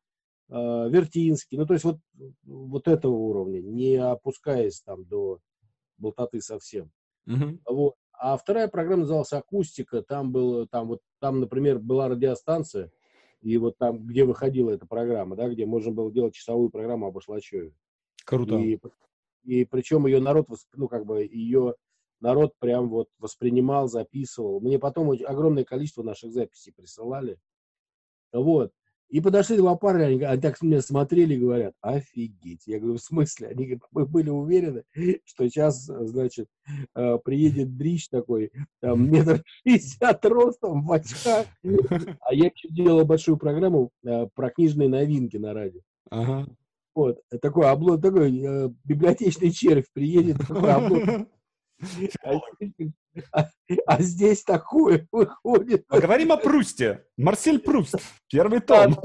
э, 0.49 0.55
вертинский, 0.55 1.59
ну, 1.59 1.67
то 1.67 1.73
есть 1.73 1.85
вот, 1.85 1.99
вот 2.45 2.87
этого 2.87 3.15
уровня, 3.15 3.61
не 3.62 3.97
опускаясь 3.97 4.81
там 4.81 5.05
до 5.07 5.41
болтоты 5.99 6.41
совсем. 6.41 6.93
Мгм. 7.27 7.61
Вот. 7.67 7.95
А 8.22 8.37
вторая 8.37 8.68
программа 8.68 9.00
называлась 9.00 9.32
«Акустика». 9.32 10.00
Там, 10.00 10.30
был, 10.30 10.68
там, 10.68 10.87
вот, 10.87 11.00
там, 11.18 11.40
например, 11.40 11.80
была 11.80 12.08
радиостанция, 12.08 12.92
и 13.40 13.58
вот 13.58 13.76
там, 13.78 14.06
где 14.06 14.24
выходила 14.24 14.70
эта 14.70 14.87
программа, 14.87 15.35
да, 15.35 15.48
где 15.48 15.66
можно 15.66 15.90
было 15.90 16.12
делать 16.12 16.32
часовую 16.32 16.70
программу 16.70 17.08
об 17.08 17.18
Ашлачеве. 17.18 17.74
Круто. 18.24 18.58
И, 18.58 18.78
и 19.42 19.64
причем 19.64 20.06
ее 20.06 20.20
народ, 20.20 20.46
ну, 20.74 20.87
как 20.87 21.04
бы, 21.04 21.24
ее 21.24 21.74
народ 22.20 22.54
прям 22.61 22.88
вот 22.90 23.08
воспринимал, 23.18 23.88
записывал. 23.88 24.61
Мне 24.61 24.78
потом 24.78 25.11
огромное 25.11 25.64
количество 25.64 26.04
наших 26.04 26.30
записей 26.30 26.72
присылали. 26.72 27.40
Вот. 28.32 28.72
И 29.12 29.20
подошли 29.20 29.59
два 29.59 29.77
парня, 29.77 30.05
они, 30.05 30.22
они 30.22 30.40
так 30.40 30.62
меня 30.62 30.81
смотрели 30.81 31.35
и 31.35 31.38
говорят, 31.38 31.75
офигеть. 31.83 32.62
Я 32.66 32.79
говорю, 32.79 32.96
в 32.96 33.03
смысле? 33.03 33.48
Они 33.48 33.66
говорят, 33.66 33.83
мы 33.90 34.07
были 34.07 34.31
уверены, 34.31 34.85
что 35.27 35.46
сейчас, 35.46 35.85
значит, 35.85 36.48
э, 36.94 37.18
приедет 37.22 37.77
дрищ 37.77 38.09
такой, 38.09 38.51
там, 38.81 39.11
метр 39.11 39.44
шестьдесят 39.66 40.25
ростом, 40.25 40.87
в 40.87 40.92
очках. 40.92 41.46
А 42.20 42.33
я 42.33 42.46
еще 42.46 42.68
делал 42.70 43.05
большую 43.05 43.37
программу 43.37 43.90
э, 44.03 44.29
про 44.35 44.48
книжные 44.48 44.88
новинки 44.88 45.37
на 45.37 45.53
радио. 45.53 45.81
Ага. 46.09 46.46
Вот, 46.94 47.20
такой 47.42 47.68
облом, 47.68 48.01
такой 48.01 48.35
э, 48.35 48.70
библиотечный 48.85 49.51
червь 49.51 49.92
приедет, 49.92 50.38
такой 50.38 50.72
облом. 50.72 51.29
А 52.23 52.35
здесь- 52.35 52.92
а- 53.33 53.49
а 53.87 54.03
здесь 54.03 54.42
такое 54.45 55.07
выходит. 55.11 55.87
Поговорим 55.87 56.33
о 56.33 56.37
Прусте. 56.37 57.05
Марсель 57.16 57.59
Пруст. 57.59 57.97
Первый 58.29 58.61
том. 58.61 58.97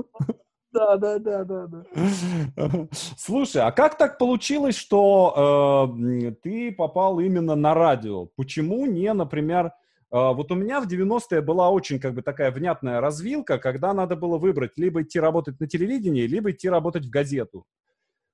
Да, 0.71 0.95
да, 0.97 1.17
да, 1.17 1.43
да, 1.43 1.67
да. 1.67 2.87
Слушай, 3.17 3.63
а 3.63 3.71
как 3.71 3.97
так 3.97 4.17
получилось, 4.19 4.75
что 4.75 5.89
э, 6.21 6.31
ты 6.43 6.71
попал 6.71 7.19
именно 7.19 7.55
на 7.55 7.73
радио? 7.73 8.27
Почему 8.35 8.85
не, 8.85 9.11
например, 9.13 9.67
э, 9.67 9.71
вот 10.11 10.51
у 10.51 10.55
меня 10.55 10.79
в 10.79 10.87
90-е 10.87 11.41
была 11.41 11.71
очень 11.71 11.99
как 11.99 12.13
бы 12.13 12.21
такая 12.21 12.51
внятная 12.51 13.01
развилка, 13.01 13.57
когда 13.57 13.93
надо 13.93 14.15
было 14.15 14.37
выбрать 14.37 14.73
либо 14.77 15.01
идти 15.01 15.19
работать 15.19 15.59
на 15.59 15.67
телевидении, 15.67 16.27
либо 16.27 16.51
идти 16.51 16.69
работать 16.69 17.05
в 17.05 17.09
газету. 17.09 17.65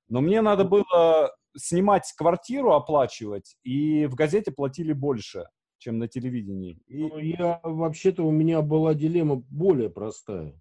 Но 0.08 0.20
мне 0.20 0.42
надо 0.42 0.64
было 0.64 1.34
снимать 1.56 2.12
квартиру, 2.16 2.72
оплачивать, 2.72 3.56
и 3.62 4.06
в 4.06 4.14
газете 4.14 4.50
платили 4.52 4.92
больше, 4.92 5.46
чем 5.78 5.98
на 5.98 6.08
телевидении. 6.08 6.78
И, 6.86 7.02
Ну, 7.08 7.18
я, 7.18 7.60
вообще-то, 7.62 8.22
у 8.24 8.30
меня 8.30 8.62
была 8.62 8.94
дилемма 8.94 9.36
более 9.36 9.90
простая. 9.90 10.60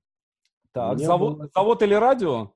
так, 0.72 1.00
завод, 1.00 1.38
было- 1.38 1.50
завод 1.54 1.82
или 1.84 1.94
радио? 1.94 2.52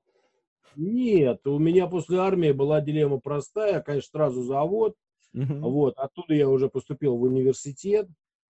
Нет, 0.76 1.46
у 1.46 1.58
меня 1.58 1.86
после 1.86 2.18
армии 2.18 2.52
была 2.52 2.80
дилемма 2.80 3.18
простая, 3.18 3.80
конечно, 3.80 4.10
сразу 4.12 4.42
завод, 4.44 4.94
Мгм. 5.32 5.62
вот, 5.62 5.96
оттуда 5.98 6.34
я 6.34 6.48
уже 6.48 6.68
поступил 6.68 7.16
в 7.16 7.22
университет, 7.22 8.08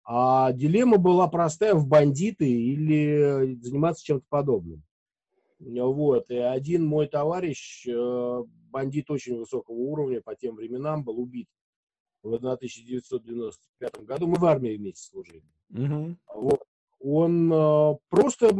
а 0.05 0.53
дилемма 0.53 0.97
была 0.99 1.29
простая 1.29 1.75
в 1.75 1.87
бандиты 1.87 2.51
или 2.51 3.59
заниматься 3.61 4.05
чем-то 4.05 4.25
подобным. 4.29 4.83
Вот, 5.61 6.31
и 6.31 6.37
один 6.37 6.85
мой 6.85 7.09
товарищ, 7.09 7.87
э, 7.87 8.45
бандит 8.71 9.11
очень 9.11 9.37
высокого 9.37 9.75
уровня 9.75 10.21
по 10.21 10.37
тем 10.37 10.55
временам, 10.55 11.03
был 11.03 11.19
убит 11.19 11.49
в 12.23 12.35
1995 12.35 14.05
году. 14.05 14.27
Мы 14.29 14.39
в 14.39 14.45
армии 14.45 14.77
вместе 14.77 15.09
служили. 15.09 15.43
Мгм. 15.71 16.19
Вот. 16.33 16.63
Он 17.01 17.53
э, 17.53 17.97
просто 18.09 18.51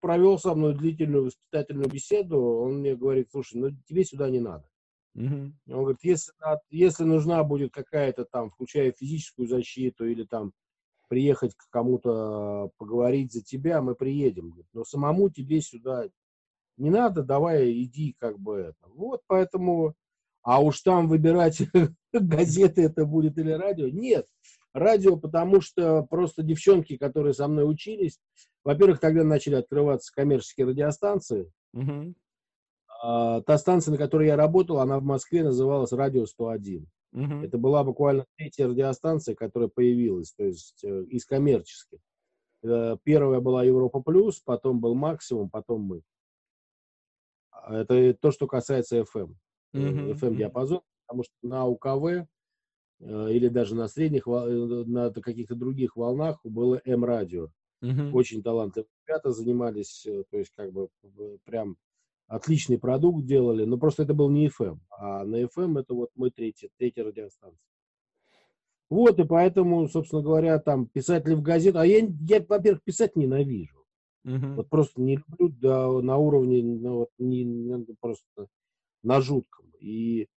провел 0.00 0.38
со 0.38 0.54
мной 0.54 0.74
длительную 0.74 1.24
воспитательную 1.26 1.88
беседу. 1.88 2.38
Он 2.40 2.78
мне 2.78 2.96
говорит, 2.96 3.30
слушай, 3.30 3.56
ну 3.56 3.70
тебе 3.86 4.04
сюда 4.04 4.28
не 4.28 4.40
надо. 4.40 4.68
Мгм. 5.14 5.58
Он 5.68 5.78
говорит, 5.82 6.02
если, 6.02 6.32
если 6.70 7.04
нужна 7.04 7.42
будет 7.44 7.72
какая-то 7.72 8.24
там, 8.24 8.50
включая 8.50 8.92
физическую 8.92 9.48
защиту 9.48 10.06
или 10.06 10.24
там 10.24 10.52
приехать 11.08 11.54
к 11.56 11.68
кому-то 11.70 12.70
поговорить 12.76 13.32
за 13.32 13.42
тебя, 13.42 13.82
мы 13.82 13.94
приедем. 13.94 14.54
Но 14.72 14.84
самому 14.84 15.28
тебе 15.28 15.60
сюда 15.60 16.08
не 16.76 16.90
надо, 16.90 17.22
давай 17.22 17.72
иди 17.82 18.16
как 18.18 18.38
бы 18.38 18.56
это. 18.56 18.88
Вот 18.88 19.22
поэтому, 19.26 19.94
а 20.42 20.60
уж 20.60 20.80
там 20.80 21.08
выбирать 21.08 21.62
газеты 22.12 22.82
это 22.82 23.04
будет 23.04 23.38
или 23.38 23.52
радио, 23.52 23.88
нет. 23.88 24.26
Радио, 24.72 25.16
потому 25.16 25.60
что 25.60 26.04
просто 26.04 26.42
девчонки, 26.42 26.96
которые 26.96 27.34
со 27.34 27.48
мной 27.48 27.68
учились, 27.68 28.18
во-первых, 28.64 29.00
тогда 29.00 29.24
начали 29.24 29.56
открываться 29.56 30.12
коммерческие 30.14 30.66
радиостанции, 30.68 31.50
Мгм. 31.72 32.14
а, 33.02 33.40
та 33.42 33.58
станция, 33.58 33.92
на 33.92 33.98
которой 33.98 34.28
я 34.28 34.36
работал, 34.36 34.78
она 34.78 34.98
в 34.98 35.02
Москве 35.02 35.42
называлась 35.42 35.92
«Радио 35.92 36.26
101». 36.26 36.86
Мгм. 37.12 37.42
Это 37.42 37.58
была 37.58 37.82
буквально 37.82 38.24
третья 38.36 38.68
радиостанция, 38.68 39.34
которая 39.34 39.68
появилась, 39.68 40.32
то 40.32 40.44
есть 40.44 40.84
э, 40.84 41.02
из 41.08 41.26
коммерческих. 41.26 41.98
Э, 42.62 42.96
Первая 43.02 43.40
была 43.40 43.64
Европа 43.64 44.00
Плюс, 44.00 44.40
потом 44.40 44.80
был 44.80 44.94
Максимум, 44.94 45.50
потом 45.50 45.82
мы. 45.82 46.02
А 47.62 47.80
Это 47.80 48.14
то, 48.14 48.30
что 48.30 48.46
касается 48.46 48.98
FM. 48.98 49.34
Мгм. 49.72 50.10
FM 50.12 50.36
диапазон, 50.36 50.80
потому 51.06 51.24
что 51.24 51.34
на 51.42 51.66
УКВ 51.66 52.26
э, 53.00 53.32
или 53.32 53.48
даже 53.48 53.74
на 53.74 53.88
средних, 53.88 54.26
э, 54.26 54.30
на 54.30 55.12
каких-то 55.12 55.54
других 55.54 55.96
волнах 55.96 56.40
было 56.44 56.80
М-радио. 56.84 57.48
Мгм. 57.80 58.14
Очень 58.14 58.42
талантливые 58.42 58.88
ребята 59.06 59.30
занимались, 59.30 60.06
э, 60.06 60.24
то 60.30 60.38
есть 60.38 60.52
как 60.54 60.72
бы 60.72 60.88
прям 61.44 61.76
отличный 62.26 62.78
продукт 62.78 63.26
делали, 63.26 63.64
но 63.64 63.76
просто 63.76 64.04
это 64.04 64.14
был 64.14 64.30
не 64.30 64.48
FM, 64.48 64.78
а 64.90 65.24
на 65.24 65.42
FM 65.42 65.80
это 65.80 65.94
вот 65.94 66.10
мы 66.14 66.30
третья, 66.30 66.68
третья 66.78 67.04
радиостанция. 67.04 67.68
Вот, 68.88 69.18
и 69.18 69.24
поэтому, 69.24 69.88
собственно 69.88 70.22
говоря, 70.22 70.58
там 70.58 70.86
писатели 70.86 71.34
в 71.34 71.42
газету, 71.42 71.78
а 71.78 71.86
я, 71.86 72.06
я 72.28 72.44
во-первых, 72.48 72.82
писать 72.82 73.16
ненавижу. 73.16 73.79
Мгм. 74.24 74.56
Вот 74.56 74.68
просто 74.68 75.00
не 75.00 75.16
люблю 75.16 75.48
да, 75.60 75.90
на 75.90 76.16
уровне, 76.16 76.62
ну, 76.62 76.98
вот, 76.98 77.10
не, 77.18 77.44
ну, 77.44 77.86
просто 78.00 78.48
на 79.02 79.20
жутком. 79.20 79.66
И 79.80 80.28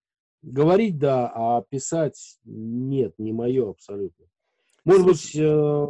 говорить, 0.42 0.98
да, 0.98 1.32
а 1.34 1.62
писать 1.62 2.40
нет, 2.46 3.14
не 3.18 3.34
мое 3.34 3.70
абсолютно. 3.70 4.26
Может 4.86 5.06
быть, 5.06 5.36
э, 5.36 5.88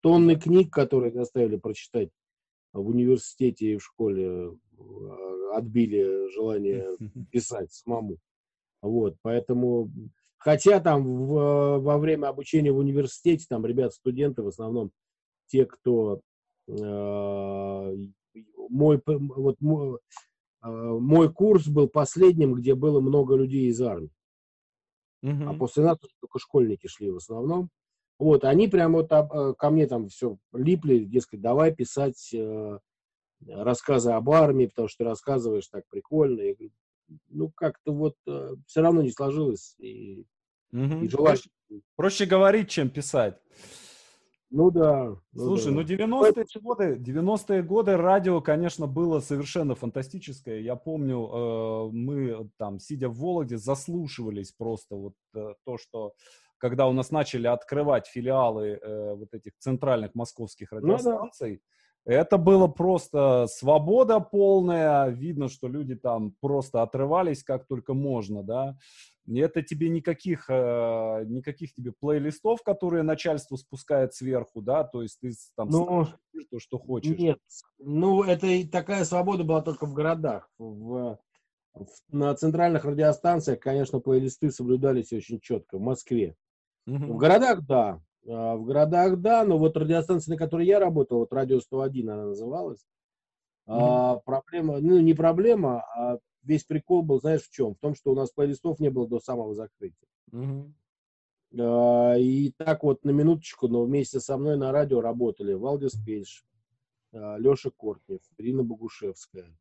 тонны 0.00 0.36
книг, 0.36 0.72
которые 0.72 1.12
заставили 1.12 1.56
прочитать 1.56 2.10
в 2.72 2.88
университете 2.88 3.72
и 3.72 3.76
в 3.76 3.84
школе, 3.84 4.50
э, 4.50 5.50
отбили 5.54 6.32
желание 6.32 6.96
писать 7.30 7.72
самому. 7.72 8.18
Вот, 8.82 9.16
поэтому, 9.22 9.90
хотя 10.36 10.78
там 10.80 11.26
в, 11.26 11.78
во 11.78 11.98
время 11.98 12.28
обучения 12.28 12.70
в 12.70 12.78
университете, 12.78 13.46
там 13.48 13.64
ребят, 13.64 13.94
студенты 13.94 14.42
в 14.42 14.48
основном 14.48 14.90
те, 15.46 15.64
кто 15.64 16.20
мой, 18.68 19.00
вот, 19.06 19.56
мой, 19.60 19.98
э, 20.62 20.68
мой 20.68 21.32
курс 21.32 21.66
был 21.68 21.88
последним, 21.88 22.54
где 22.54 22.74
было 22.74 23.00
много 23.00 23.36
людей 23.36 23.68
из 23.68 23.80
армии. 23.80 24.10
Uh-huh. 25.24 25.48
А 25.48 25.54
после 25.54 25.84
нас 25.84 25.98
только 26.20 26.38
школьники 26.38 26.86
шли 26.86 27.10
в 27.10 27.16
основном. 27.16 27.70
Вот, 28.18 28.44
они 28.44 28.68
прямо 28.68 28.98
вот 28.98 29.12
а, 29.12 29.54
ко 29.54 29.70
мне 29.70 29.86
там 29.86 30.08
все 30.08 30.36
липли, 30.52 31.00
дескать, 31.00 31.40
давай 31.40 31.74
писать 31.74 32.32
э, 32.32 32.78
рассказы 33.46 34.12
об 34.12 34.30
армии, 34.30 34.66
потому 34.66 34.88
что 34.88 34.98
ты 34.98 35.10
рассказываешь 35.10 35.66
так 35.68 35.84
прикольно. 35.88 36.40
И, 36.40 36.70
ну, 37.28 37.50
как-то 37.50 37.92
вот 37.92 38.14
э, 38.26 38.54
все 38.66 38.82
равно 38.82 39.02
не 39.02 39.10
сложилось. 39.10 39.74
И, 39.78 40.26
угу. 40.72 41.04
и 41.04 41.08
проще, 41.08 41.50
проще 41.96 42.26
говорить, 42.26 42.70
чем 42.70 42.88
писать. 42.88 43.40
Ну 44.56 44.70
да. 44.70 45.16
Ну 45.32 45.44
Слушай, 45.46 45.66
да. 45.66 45.70
ну 45.72 45.80
90-е 45.80 46.60
годы, 46.62 46.94
90-е 46.94 47.62
годы 47.64 47.96
радио, 47.96 48.40
конечно, 48.40 48.86
было 48.86 49.18
совершенно 49.18 49.74
фантастическое. 49.74 50.60
Я 50.60 50.76
помню, 50.76 51.28
э, 51.28 51.90
мы 51.92 52.48
там, 52.56 52.78
сидя 52.78 53.08
в 53.08 53.18
Вологде, 53.18 53.58
заслушивались 53.58 54.52
просто 54.52 54.94
вот 54.94 55.14
э, 55.34 55.54
то, 55.64 55.76
что 55.76 56.12
когда 56.58 56.86
у 56.86 56.92
нас 56.92 57.10
начали 57.10 57.48
открывать 57.48 58.06
филиалы 58.06 58.78
э, 58.80 59.14
вот 59.14 59.34
этих 59.34 59.58
центральных 59.58 60.14
московских 60.14 60.70
радиостанций, 60.70 61.60
ну, 62.06 62.12
да. 62.12 62.20
это 62.20 62.38
было 62.38 62.68
просто 62.68 63.46
свобода 63.48 64.20
полная. 64.20 65.08
Видно, 65.08 65.48
что 65.48 65.66
люди 65.66 65.96
там 65.96 66.32
просто 66.40 66.82
отрывались 66.82 67.42
как 67.42 67.66
только 67.66 67.92
можно, 67.92 68.44
да. 68.44 68.76
И 69.26 69.38
это 69.38 69.62
тебе 69.62 69.88
никаких, 69.88 70.50
э, 70.50 71.24
никаких 71.26 71.72
тебе 71.72 71.92
плейлистов, 71.92 72.62
которые 72.62 73.02
начальство 73.02 73.56
спускает 73.56 74.12
сверху, 74.12 74.60
да, 74.60 74.84
то 74.84 75.02
есть 75.02 75.18
ты 75.20 75.32
там 75.56 75.70
ну, 75.70 76.06
то, 76.50 76.58
что 76.58 76.78
хочешь. 76.78 77.16
Нет, 77.16 77.38
ну 77.78 78.22
это 78.22 78.46
и 78.46 78.64
такая 78.64 79.04
свобода 79.04 79.42
была 79.42 79.62
только 79.62 79.86
в 79.86 79.94
городах. 79.94 80.50
В, 80.58 81.18
в, 81.72 81.86
на 82.10 82.34
центральных 82.34 82.84
радиостанциях, 82.84 83.60
конечно, 83.60 83.98
плейлисты 83.98 84.50
соблюдались 84.50 85.12
очень 85.12 85.40
четко. 85.40 85.78
В 85.78 85.80
Москве. 85.80 86.36
Угу. 86.86 87.14
В 87.14 87.16
городах, 87.16 87.66
да. 87.66 88.02
А, 88.28 88.56
в 88.56 88.64
городах, 88.64 89.20
да, 89.20 89.44
но 89.44 89.56
вот 89.56 89.76
радиостанция, 89.76 90.32
на 90.32 90.38
которой 90.38 90.66
я 90.66 90.78
работал, 90.78 91.20
вот 91.20 91.32
радио 91.32 91.60
101 91.60 92.10
она 92.10 92.24
называлась, 92.26 92.84
угу. 93.66 93.76
а, 93.78 94.16
проблема, 94.16 94.80
ну 94.80 95.00
не 95.00 95.14
проблема, 95.14 95.82
а 95.96 96.18
весь 96.44 96.64
прикол 96.64 97.02
был, 97.02 97.20
знаешь, 97.20 97.42
в 97.42 97.50
чем? 97.50 97.74
В 97.74 97.78
том, 97.78 97.94
что 97.94 98.12
у 98.12 98.14
нас 98.14 98.30
плейлистов 98.30 98.80
не 98.80 98.90
было 98.90 99.08
до 99.08 99.20
самого 99.20 99.54
закрытия. 99.54 100.08
А, 101.58 102.14
и 102.18 102.50
так 102.52 102.82
вот 102.82 103.04
на 103.04 103.10
минуточку, 103.10 103.68
но 103.68 103.84
вместе 103.84 104.20
со 104.20 104.36
мной 104.36 104.56
на 104.56 104.72
радио 104.72 105.00
работали 105.00 105.52
Валдис 105.52 105.94
Пельш, 106.04 106.44
а, 107.12 107.36
Леша 107.38 107.70
Кортнев, 107.70 108.20
Ирина 108.38 108.64
Богушевская, 108.64 109.56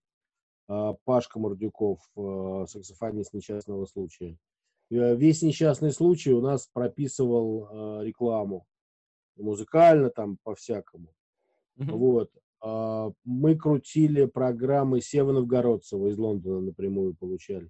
а, 0.67 0.93
Пашка 1.03 1.39
Мордюков, 1.39 1.99
саксофонист 2.67 3.33
несчастного 3.33 3.85
случая. 3.85 4.37
Весь 4.89 5.41
несчастный 5.41 5.91
случай 5.91 6.33
у 6.33 6.41
нас 6.41 6.67
прописывал 6.71 8.01
рекламу. 8.03 8.67
Музыкально 9.37 10.11
там 10.11 10.37
по-всякому. 10.43 11.07
Угу. 11.77 11.97
Вот. 11.97 12.31
А, 12.63 13.11
мы 13.25 13.57
крутили 13.57 14.25
программы 14.25 15.01
Сева 15.01 15.33
Новгородцева 15.33 16.07
из 16.07 16.17
Лондона 16.17 16.61
напрямую 16.61 17.13
получали. 17.13 17.69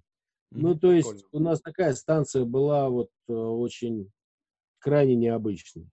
Ну, 0.52 0.78
то 0.78 0.92
есть 0.92 1.10
Прикольно. 1.10 1.28
у 1.32 1.50
нас 1.50 1.60
такая 1.60 1.94
станция 1.94 2.44
была 2.44 2.88
вот 2.88 3.08
э, 3.28 3.32
очень 3.32 4.12
крайне 4.78 5.16
необычной. 5.16 5.90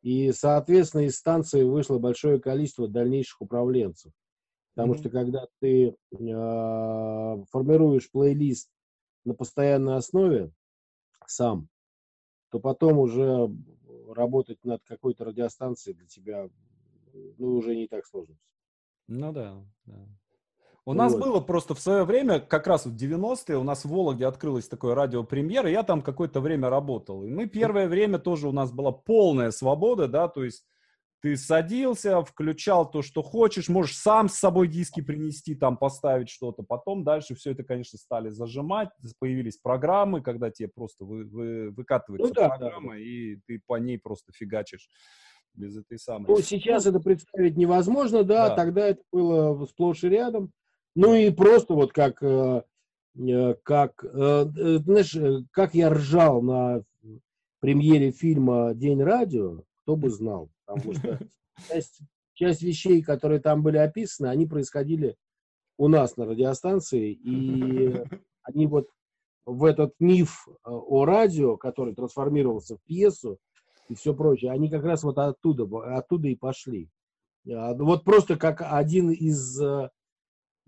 И, 0.00 0.32
соответственно, 0.32 1.02
из 1.02 1.16
станции 1.16 1.62
вышло 1.62 1.98
большое 1.98 2.40
количество 2.40 2.88
дальнейших 2.88 3.42
управленцев. 3.42 4.12
Потому 4.74 4.94
mm-hmm. 4.94 4.98
что 4.98 5.10
когда 5.10 5.46
ты 5.60 5.88
э, 5.88 5.94
формируешь 7.50 8.10
плейлист 8.10 8.70
на 9.26 9.34
постоянной 9.34 9.96
основе 9.96 10.50
сам, 11.26 11.68
то 12.50 12.60
потом 12.60 12.98
уже 12.98 13.50
работать 14.08 14.64
над 14.64 14.82
какой-то 14.84 15.26
радиостанцией 15.26 15.94
для 15.96 16.06
тебя 16.06 16.48
ну, 17.38 17.56
уже 17.56 17.74
не 17.74 17.86
так 17.88 18.06
сложно. 18.06 18.36
Ну 19.06 19.32
да, 19.32 19.64
да. 19.84 20.08
У 20.84 20.92
вот. 20.92 20.96
нас 20.96 21.14
было 21.14 21.40
просто 21.40 21.74
в 21.74 21.80
свое 21.80 22.04
время, 22.04 22.40
как 22.40 22.66
раз 22.66 22.86
в 22.86 22.96
90-е, 22.96 23.58
у 23.58 23.62
нас 23.62 23.84
в 23.84 23.90
Вологде 23.90 24.26
открылось 24.26 24.68
такое 24.68 24.94
радио 24.94 25.22
«Премьер», 25.22 25.66
и 25.66 25.72
я 25.72 25.82
там 25.82 26.00
какое-то 26.00 26.40
время 26.40 26.70
работал. 26.70 27.24
И 27.24 27.30
мы 27.30 27.46
первое 27.46 27.88
время 27.88 28.18
тоже 28.18 28.48
у 28.48 28.52
нас 28.52 28.72
была 28.72 28.90
полная 28.92 29.50
свобода, 29.50 30.08
да, 30.08 30.28
то 30.28 30.44
есть 30.44 30.64
ты 31.20 31.36
садился, 31.36 32.22
включал 32.24 32.90
то, 32.90 33.02
что 33.02 33.22
хочешь, 33.22 33.68
можешь 33.68 33.98
сам 33.98 34.28
с 34.28 34.36
собой 34.36 34.68
диски 34.68 35.00
принести, 35.00 35.54
там 35.54 35.76
поставить 35.76 36.30
что-то. 36.30 36.62
Потом 36.62 37.04
дальше 37.04 37.34
все 37.34 37.50
это, 37.50 37.64
конечно, 37.64 37.98
стали 37.98 38.28
зажимать, 38.30 38.88
появились 39.18 39.58
программы, 39.58 40.22
когда 40.22 40.50
тебе 40.50 40.68
просто 40.68 41.04
вы, 41.04 41.24
вы, 41.24 41.70
выкатывается 41.70 42.28
ну, 42.28 42.34
да, 42.34 42.48
программа, 42.48 42.92
да. 42.92 42.98
и 42.98 43.36
ты 43.46 43.60
по 43.66 43.76
ней 43.78 43.98
просто 43.98 44.32
фигачишь 44.32 44.88
без 45.58 45.76
этой 45.76 45.98
самой. 45.98 46.26
Ну, 46.28 46.38
сейчас 46.38 46.86
это 46.86 47.00
представить 47.00 47.56
невозможно, 47.56 48.22
да, 48.22 48.48
да. 48.48 48.54
тогда 48.54 48.88
это 48.88 49.02
было 49.12 49.66
сплошь 49.66 50.04
и 50.04 50.08
рядом. 50.08 50.52
Ну 50.94 51.14
и 51.14 51.30
просто 51.30 51.74
вот 51.74 51.92
как, 51.92 52.22
э, 52.22 52.62
э, 53.16 53.54
как, 53.62 54.04
э, 54.04 54.44
знаешь, 54.84 55.16
как 55.52 55.74
я 55.74 55.90
ржал 55.90 56.42
на 56.42 56.82
премьере 57.60 58.10
фильма 58.10 58.72
«День 58.74 59.02
радио», 59.02 59.62
кто 59.82 59.96
бы 59.96 60.10
знал, 60.10 60.50
потому 60.64 60.94
что 60.94 61.18
часть, 61.68 62.00
часть 62.34 62.62
вещей, 62.62 63.02
которые 63.02 63.40
там 63.40 63.62
были 63.62 63.76
описаны, 63.76 64.28
они 64.28 64.46
происходили 64.46 65.16
у 65.76 65.88
нас 65.88 66.16
на 66.16 66.26
радиостанции, 66.26 67.12
и 67.12 68.02
они 68.42 68.66
вот 68.66 68.88
в 69.46 69.64
этот 69.64 69.94
миф 69.98 70.46
о 70.64 71.04
радио, 71.04 71.56
который 71.56 71.94
трансформировался 71.94 72.76
в 72.76 72.82
пьесу, 72.82 73.38
и 73.88 73.94
все 73.94 74.14
прочее, 74.14 74.52
они 74.52 74.68
как 74.68 74.84
раз 74.84 75.02
вот 75.02 75.18
оттуда, 75.18 75.64
оттуда 75.96 76.28
и 76.28 76.36
пошли. 76.36 76.90
А, 77.50 77.74
ну, 77.74 77.86
вот 77.86 78.04
просто 78.04 78.36
как 78.36 78.62
один 78.62 79.10
из, 79.10 79.60
э, 79.60 79.90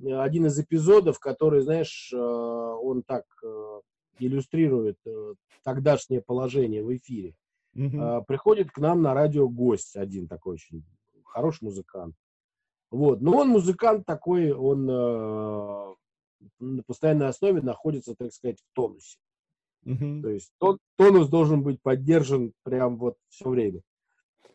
один 0.02 0.46
из 0.46 0.58
эпизодов, 0.58 1.18
который, 1.18 1.60
знаешь, 1.60 2.10
э, 2.12 2.16
он 2.16 3.02
так 3.02 3.24
э, 3.44 3.80
иллюстрирует 4.18 4.98
тогдашнее 5.62 6.22
положение 6.22 6.82
в 6.82 6.94
эфире. 6.96 7.34
Mm-hmm. 7.76 8.24
Приходит 8.26 8.70
к 8.70 8.78
нам 8.78 9.00
на 9.00 9.14
радио 9.14 9.48
гость 9.48 9.96
один 9.96 10.26
такой 10.26 10.54
очень 10.54 10.84
хороший 11.24 11.64
музыкант. 11.64 12.14
Вот. 12.90 13.20
Но 13.20 13.38
он 13.38 13.48
музыкант 13.48 14.04
такой, 14.04 14.50
он 14.52 14.84
на 14.86 16.82
постоянной 16.86 17.28
основе 17.28 17.62
находится, 17.62 18.14
так 18.16 18.32
сказать, 18.32 18.58
в 18.60 18.74
тонусе. 18.74 19.16
Угу. 19.84 20.22
То 20.22 20.28
есть 20.28 20.52
тон, 20.58 20.78
тонус 20.96 21.28
должен 21.28 21.62
быть 21.62 21.80
поддержан 21.80 22.52
прям 22.62 22.98
вот 22.98 23.16
все 23.28 23.48
время. 23.48 23.82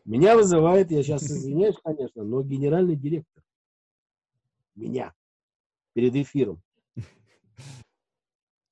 Меня 0.04 0.36
вызывает, 0.36 0.90
я 0.90 1.02
сейчас 1.02 1.22
извиняюсь, 1.30 1.76
конечно, 1.82 2.24
но 2.24 2.42
генеральный 2.42 2.96
директор. 2.96 3.42
Меня. 4.74 5.14
Перед 5.94 6.14
эфиром. 6.14 6.62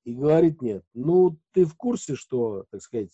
И 0.05 0.13
говорит 0.13 0.61
нет. 0.61 0.85
Ну, 0.93 1.39
ты 1.51 1.65
в 1.65 1.75
курсе, 1.75 2.15
что, 2.15 2.65
так 2.69 2.81
сказать, 2.81 3.09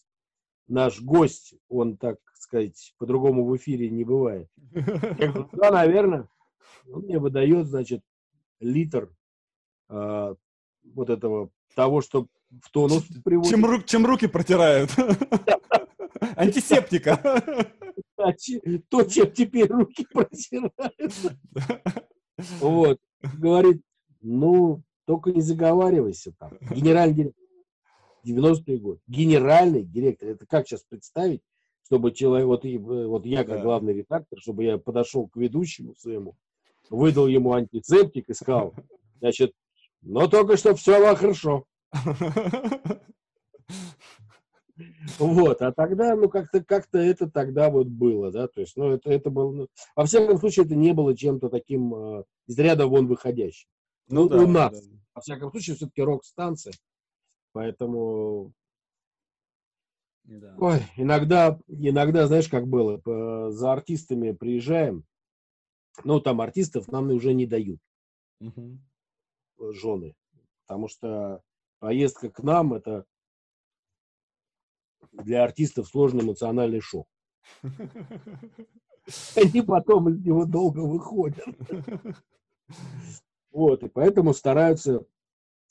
наш 0.67 1.01
гость, 1.01 1.55
он, 1.69 1.97
так 1.97 2.19
сказать, 2.33 2.93
по-другому 2.97 3.45
в 3.45 3.55
эфире 3.55 3.89
не 3.89 4.03
бывает. 4.03 4.49
Я 4.71 5.31
говорю, 5.31 5.49
да, 5.53 5.71
наверное. 5.71 6.27
Он 6.91 7.03
мне 7.03 7.17
выдает, 7.17 7.67
значит, 7.67 8.01
литр 8.59 9.13
э, 9.89 10.35
вот 10.83 11.09
этого 11.09 11.49
того, 11.75 12.01
что 12.01 12.27
в 12.59 12.71
тонус 12.71 13.03
приводит. 13.23 13.51
Чем, 13.51 13.65
ру, 13.65 13.81
чем 13.81 14.05
руки 14.05 14.27
протирают. 14.27 14.91
Антисептика. 16.35 17.41
То, 18.89 19.03
чем 19.03 19.31
теперь 19.31 19.67
руки 19.67 20.05
протирают. 20.11 20.73
Вот. 22.59 22.97
Говорит, 23.37 23.83
ну, 24.21 24.81
только 25.05 25.31
не 25.31 25.41
заговаривайся 25.41 26.33
там. 26.39 26.57
Генеральный 26.71 27.13
директор. 27.13 27.43
90-й 28.25 28.77
год. 28.77 28.99
Генеральный 29.05 29.83
директор. 29.83 30.29
Это 30.29 30.47
как 30.47 30.67
сейчас 30.67 30.81
представить, 30.81 31.41
чтобы 31.85 32.11
человек, 32.13 32.47
вот, 32.47 32.63
вот 32.63 33.25
я 33.27 33.43
как 33.43 33.61
главный 33.61 33.93
редактор, 33.93 34.39
чтобы 34.39 34.63
я 34.63 34.79
подошел 34.79 35.27
к 35.27 35.35
ведущему 35.35 35.93
своему, 35.95 36.35
выдал 36.89 37.27
ему 37.27 37.53
антисептик 37.53 38.29
и 38.29 38.33
сказал, 38.33 38.73
значит, 39.19 39.53
но 40.01 40.27
только 40.27 40.57
что 40.57 40.73
все 40.73 40.97
было 40.97 41.15
хорошо. 41.15 41.65
Вот, 45.19 45.61
а 45.61 45.71
тогда, 45.71 46.15
ну, 46.15 46.27
как-то 46.27 46.63
как 46.63 46.87
это 46.91 47.29
тогда 47.29 47.69
вот 47.69 47.87
было, 47.87 48.31
да, 48.31 48.47
то 48.47 48.61
есть, 48.61 48.75
ну, 48.75 48.91
это, 48.91 49.11
это 49.11 49.29
было, 49.29 49.51
ну, 49.51 49.67
во 49.95 50.05
всяком 50.05 50.39
случае, 50.39 50.65
это 50.65 50.75
не 50.75 50.91
было 50.93 51.15
чем-то 51.15 51.49
таким 51.49 51.93
э, 51.93 52.23
из 52.47 52.57
ряда 52.57 52.87
вон 52.87 53.05
выходящим. 53.07 53.69
Ну, 54.07 54.23
ну 54.23 54.29
да, 54.29 54.37
у 54.37 54.47
нас. 54.47 54.87
Да. 54.87 54.97
Во 55.13 55.21
всяком 55.21 55.51
случае, 55.51 55.75
все-таки 55.75 56.01
рок-станция. 56.01 56.73
Поэтому 57.51 58.53
да. 60.23 60.55
Ой, 60.59 60.79
иногда, 60.97 61.59
иногда, 61.67 62.27
знаешь, 62.27 62.47
как 62.47 62.67
было, 62.67 63.01
за 63.51 63.73
артистами 63.73 64.31
приезжаем, 64.31 65.03
ну, 66.03 66.19
там 66.21 66.41
артистов 66.41 66.87
нам 66.87 67.09
уже 67.09 67.33
не 67.33 67.45
дают, 67.45 67.79
угу. 68.39 68.79
жены, 69.73 70.15
потому 70.65 70.87
что 70.87 71.41
поездка 71.81 72.29
к 72.29 72.41
нам 72.43 72.75
это 72.75 73.05
для 75.11 75.43
артистов 75.43 75.87
сложный 75.87 76.23
эмоциональный 76.23 76.79
шок. 76.79 77.07
Они 79.35 79.61
потом 79.63 80.09
из 80.09 80.23
него 80.23 80.45
долго 80.45 80.79
выходят. 80.79 81.43
Вот, 83.51 83.83
и 83.83 83.89
поэтому 83.89 84.33
стараются, 84.33 85.05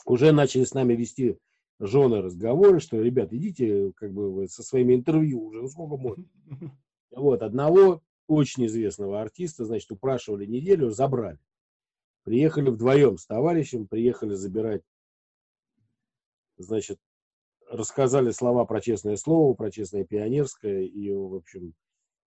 уже 0.05 0.33
начали 0.33 0.65
с 0.65 0.75
нами 0.75 0.95
вести 0.95 1.39
жены 1.79 2.21
разговоры, 2.21 2.81
что, 2.81 3.01
ребят, 3.01 3.33
идите 3.33 3.93
как 3.93 4.13
бы 4.13 4.31
вы 4.31 4.49
со 4.49 4.63
своими 4.63 4.95
интервью 4.97 5.45
уже, 5.45 5.63
ну 5.63 5.69
сколько 5.69 5.97
можно. 5.97 6.25
Вот, 7.13 7.43
одного 7.43 8.03
очень 8.27 8.67
известного 8.67 9.21
артиста, 9.21 9.65
значит, 9.65 9.91
упрашивали 9.93 10.45
неделю, 10.45 10.91
забрали. 10.91 11.39
Приехали 12.25 12.69
вдвоем 12.69 13.17
с 13.17 13.27
товарищем, 13.27 13.87
приехали 13.87 14.35
забирать, 14.35 14.83
значит, 16.63 16.99
рассказали 17.69 18.31
слова 18.31 18.65
про 18.65 18.81
честное 18.81 19.17
слово, 19.17 19.55
про 19.55 19.71
честное 19.71 20.05
пионерское 20.05 20.83
и, 20.83 21.11
в 21.13 21.35
общем, 21.35 21.75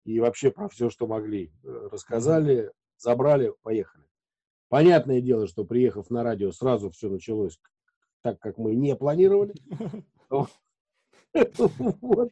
и 0.03 0.19
вообще 0.19 0.51
про 0.51 0.69
все, 0.69 0.89
что 0.89 1.07
могли. 1.07 1.51
Рассказали, 1.63 2.71
забрали, 2.97 3.53
поехали. 3.61 4.05
Понятное 4.69 5.21
дело, 5.21 5.47
что 5.47 5.65
приехав 5.65 6.09
на 6.09 6.23
радио, 6.23 6.51
сразу 6.51 6.89
все 6.89 7.09
началось 7.09 7.59
так, 8.21 8.39
как 8.39 8.57
мы 8.57 8.75
не 8.75 8.95
планировали. 8.95 9.53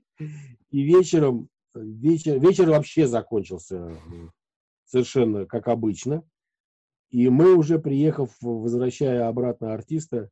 И 0.71 0.81
вечером, 0.81 1.49
вечер, 1.75 2.39
вечер 2.39 2.69
вообще 2.69 3.05
закончился 3.05 3.91
совершенно 4.85 5.45
как 5.45 5.67
обычно. 5.67 6.23
И 7.09 7.29
мы 7.29 7.55
уже, 7.55 7.79
приехав, 7.79 8.29
возвращая 8.41 9.27
обратно 9.27 9.73
артиста, 9.73 10.29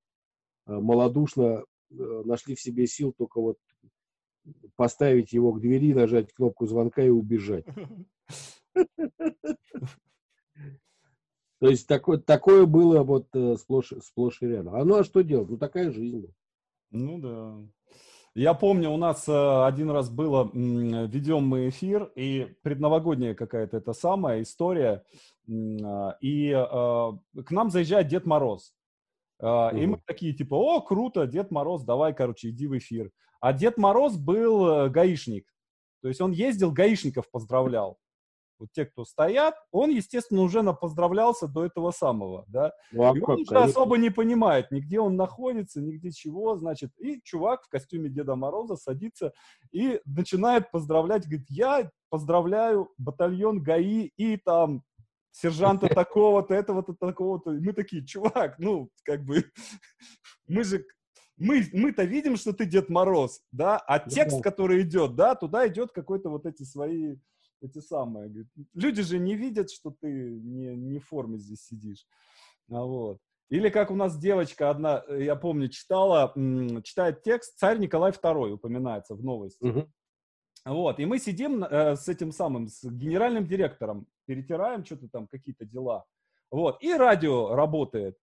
малодушно 0.66 1.64
э, 1.92 2.22
нашли 2.26 2.56
в 2.56 2.62
себе 2.62 2.88
сил 2.88 3.14
только 3.18 3.42
вот 3.42 3.58
поставить 4.76 5.34
его 5.34 5.54
к 5.54 5.62
двери, 5.62 5.94
нажать 5.94 6.34
кнопку 6.34 6.66
звонка 6.66 7.04
и 7.04 7.10
убежать. 7.10 7.66
То 11.60 11.70
есть 11.70 11.88
такое, 11.88 12.18
такое 12.18 12.66
было 12.66 13.04
вот 13.04 13.28
э, 13.36 13.56
сплошь, 13.58 13.94
сплошь 14.04 14.42
и 14.42 14.48
рядом. 14.48 14.76
А 14.76 14.84
ну 14.84 14.96
а 14.96 15.04
что 15.04 15.22
делать? 15.22 15.48
Ну 15.48 15.58
такая 15.58 15.92
жизнь. 15.92 16.34
Ну 16.90 17.20
да. 17.20 17.60
Я 18.34 18.54
помню, 18.54 18.90
у 18.90 18.98
нас 18.98 19.28
э, 19.28 19.66
один 19.66 19.92
раз 19.92 20.10
было, 20.10 20.50
ведем 20.54 21.48
мы 21.48 21.70
эфир, 21.70 22.12
и 22.16 22.56
предновогодняя 22.64 23.36
какая-то 23.36 23.78
это 23.78 23.94
самая 23.94 24.42
история, 24.42 25.04
и 25.48 26.50
э, 26.50 26.54
к 26.56 27.52
нам 27.52 27.70
заезжает 27.70 28.08
Дед 28.08 28.26
Мороз. 28.26 28.74
Uh, 29.42 29.78
И 29.78 29.86
мы 29.88 30.00
такие, 30.06 30.34
типа, 30.34 30.56
о, 30.56 30.82
круто, 30.82 31.26
Дед 31.26 31.50
Мороз, 31.52 31.84
давай, 31.84 32.14
короче, 32.14 32.50
иди 32.50 32.68
в 32.68 32.78
эфир. 32.78 33.12
А 33.40 33.54
Дед 33.54 33.78
Мороз 33.78 34.18
был 34.18 34.90
гаишник. 34.90 35.46
То 36.02 36.10
есть 36.10 36.22
он 36.22 36.32
ездил, 36.32 36.72
гаишников 36.72 37.30
поздравлял 37.32 37.98
вот 38.62 38.72
те, 38.72 38.86
кто 38.86 39.04
стоят, 39.04 39.56
он, 39.72 39.90
естественно, 39.90 40.42
уже 40.42 40.64
поздравлялся 40.74 41.48
до 41.48 41.66
этого 41.66 41.92
самого, 41.92 42.46
да. 42.48 42.72
Ну, 42.92 43.12
а 43.12 43.18
и 43.18 43.22
он 43.22 43.42
уже 43.42 43.58
особо 43.58 43.98
не 43.98 44.12
понимает, 44.12 44.72
нигде 44.72 45.00
он 45.00 45.16
находится, 45.16 45.82
нигде 45.82 46.12
чего, 46.12 46.56
значит. 46.56 46.92
И 47.00 47.20
чувак 47.24 47.64
в 47.64 47.70
костюме 47.70 48.10
Деда 48.10 48.36
Мороза 48.36 48.76
садится 48.76 49.34
и 49.72 50.00
начинает 50.06 50.72
поздравлять, 50.72 51.26
говорит, 51.26 51.48
я 51.50 51.90
поздравляю 52.10 52.90
батальон 52.98 53.62
ГАИ 53.62 54.12
и 54.16 54.38
там 54.38 54.84
сержанта 55.32 55.88
такого-то, 55.88 56.54
этого-то, 56.54 56.94
такого-то. 56.94 57.52
Мы 57.52 57.74
такие, 57.74 58.06
чувак, 58.06 58.60
ну, 58.60 58.90
как 59.04 59.24
бы, 59.24 59.44
мы 60.48 60.64
же 60.64 60.86
мы, 61.38 61.64
мы-то 61.74 62.04
видим, 62.04 62.38
что 62.38 62.54
ты 62.54 62.66
Дед 62.66 62.90
Мороз, 62.90 63.42
да, 63.52 63.78
а 63.78 64.00
текст, 64.00 64.44
который 64.44 64.84
идет, 64.84 65.16
да, 65.16 65.34
туда 65.34 65.68
идет 65.68 65.92
какой-то 65.92 66.30
вот 66.30 66.46
эти 66.46 66.64
свои 66.64 67.16
эти 67.62 67.80
самые. 67.80 68.28
Говорит, 68.28 68.48
люди 68.74 69.02
же 69.02 69.20
не 69.20 69.36
видят, 69.36 69.72
что 69.72 69.92
ты 69.92 70.08
не, 70.08 70.76
не 70.76 71.00
в 71.00 71.06
форме 71.06 71.38
здесь 71.38 71.66
сидишь. 71.66 72.06
А 72.70 72.84
вот. 72.84 73.20
Или 73.50 73.70
как 73.70 73.92
у 73.92 73.96
нас 73.96 74.18
девочка 74.18 74.70
одна, 74.70 75.04
э, 75.08 75.26
я 75.26 75.36
помню, 75.36 75.68
читала, 75.68 76.34
читает 76.84 77.22
текст, 77.22 77.58
царь 77.58 77.80
Николай 77.80 78.12
II 78.12 78.52
упоминается 78.52 79.14
в 79.14 79.24
новости. 79.24 79.64
Угу. 79.64 79.92
Вот, 80.66 81.00
и 81.00 81.06
мы 81.06 81.20
сидим 81.20 81.64
э, 81.64 81.96
с 81.96 82.08
этим 82.08 82.32
самым, 82.32 82.68
с 82.68 82.84
генеральным 82.84 83.46
директором, 83.48 84.08
перетираем 84.26 84.86
что-то 84.86 85.08
там, 85.10 85.28
какие-то 85.28 85.66
дела. 85.66 86.06
Вот, 86.50 86.82
и 86.84 86.94
радио 86.94 87.56
работает. 87.56 88.18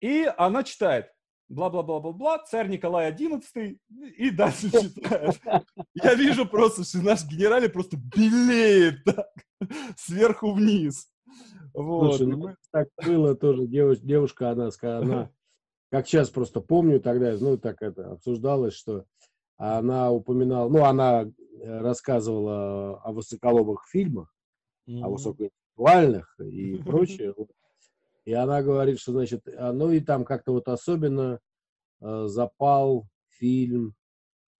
И 0.00 0.30
она 0.36 0.62
читает, 0.62 1.10
бла-бла-бла-бла-бла, 1.48 2.44
царь 2.44 2.68
Николай 2.68 3.12
XI, 3.12 3.78
и 4.16 4.30
дальше 4.30 4.70
читает. 4.70 5.40
Я 5.94 6.14
вижу 6.14 6.46
просто, 6.46 6.84
что 6.84 6.98
наш 6.98 7.24
генераль 7.24 7.68
просто 7.68 7.96
белеет 7.96 9.02
так, 9.04 9.28
сверху 9.96 10.52
вниз. 10.52 11.08
Вот. 11.74 12.16
Слушай, 12.16 12.26
ну, 12.26 12.54
так 12.70 12.88
было 13.04 13.34
тоже, 13.34 13.66
девушка, 13.66 14.04
девушка 14.04 14.50
она, 14.50 14.70
она, 14.82 15.30
как 15.90 16.06
сейчас 16.06 16.30
просто 16.30 16.60
помню 16.60 17.00
тогда, 17.00 17.36
ну, 17.38 17.56
так 17.56 17.82
это 17.82 18.12
обсуждалось, 18.12 18.74
что 18.74 19.04
она 19.56 20.10
упоминала, 20.10 20.68
ну, 20.68 20.84
она 20.84 21.22
э, 21.24 21.80
рассказывала 21.80 23.00
о 23.02 23.12
высоколобых 23.12 23.86
фильмах, 23.90 24.32
mm-hmm. 24.88 25.02
о 25.02 25.08
высокоинтеллектуальных 25.10 26.40
и 26.40 26.76
прочее. 26.84 27.34
И 28.24 28.32
она 28.32 28.62
говорит, 28.62 28.98
что, 28.98 29.12
значит, 29.12 29.46
а, 29.56 29.72
ну 29.72 29.90
и 29.90 30.00
там 30.00 30.24
как-то 30.24 30.52
вот 30.52 30.68
особенно 30.68 31.40
э, 32.00 32.24
запал 32.26 33.06
фильм 33.28 33.94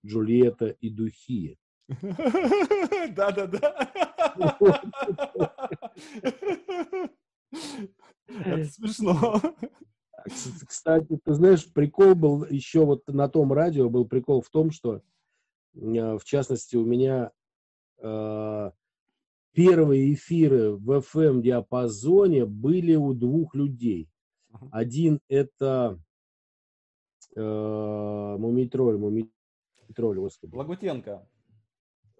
«Джульетта 0.06 0.68
и 0.68 0.90
духи». 0.90 1.58
Да-да-да. 3.16 3.88
Это 8.28 8.64
смешно. 8.64 9.40
Кстати, 10.66 11.18
ты 11.24 11.34
знаешь, 11.34 11.72
прикол 11.72 12.14
был 12.14 12.44
еще 12.46 12.84
вот 12.84 13.06
на 13.08 13.28
том 13.28 13.52
радио, 13.52 13.88
был 13.88 14.06
прикол 14.06 14.42
в 14.42 14.50
том, 14.50 14.70
что, 14.70 15.02
в 15.72 16.20
частности, 16.24 16.76
у 16.76 16.84
меня 16.84 17.30
э, 17.98 18.70
первые 19.58 20.14
эфиры 20.14 20.76
в 20.76 21.00
FM-диапазоне 21.00 22.46
были 22.46 22.94
у 22.94 23.12
двух 23.12 23.56
людей. 23.56 24.08
Один 24.70 25.18
это 25.28 25.98
э, 27.34 27.40
Мумитроль, 28.38 28.98
Мумитроль, 28.98 30.20
господи. 30.20 30.54
Лагутенко. 30.54 31.28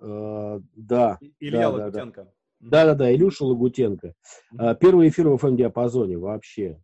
Э, 0.01 0.61
да. 0.75 1.19
Илья 1.39 1.61
да, 1.61 1.71
Лагутенко. 1.71 2.35
Да, 2.59 2.85
да, 2.87 2.95
да, 2.97 3.15
Илюша 3.15 3.45
Лагутенко. 3.45 4.15
Mm-hmm. 4.53 4.79
Первый 4.81 5.09
эфир 5.09 5.29
в 5.29 5.37
FM-диапазоне 5.37 6.19
вообще. 6.19 6.83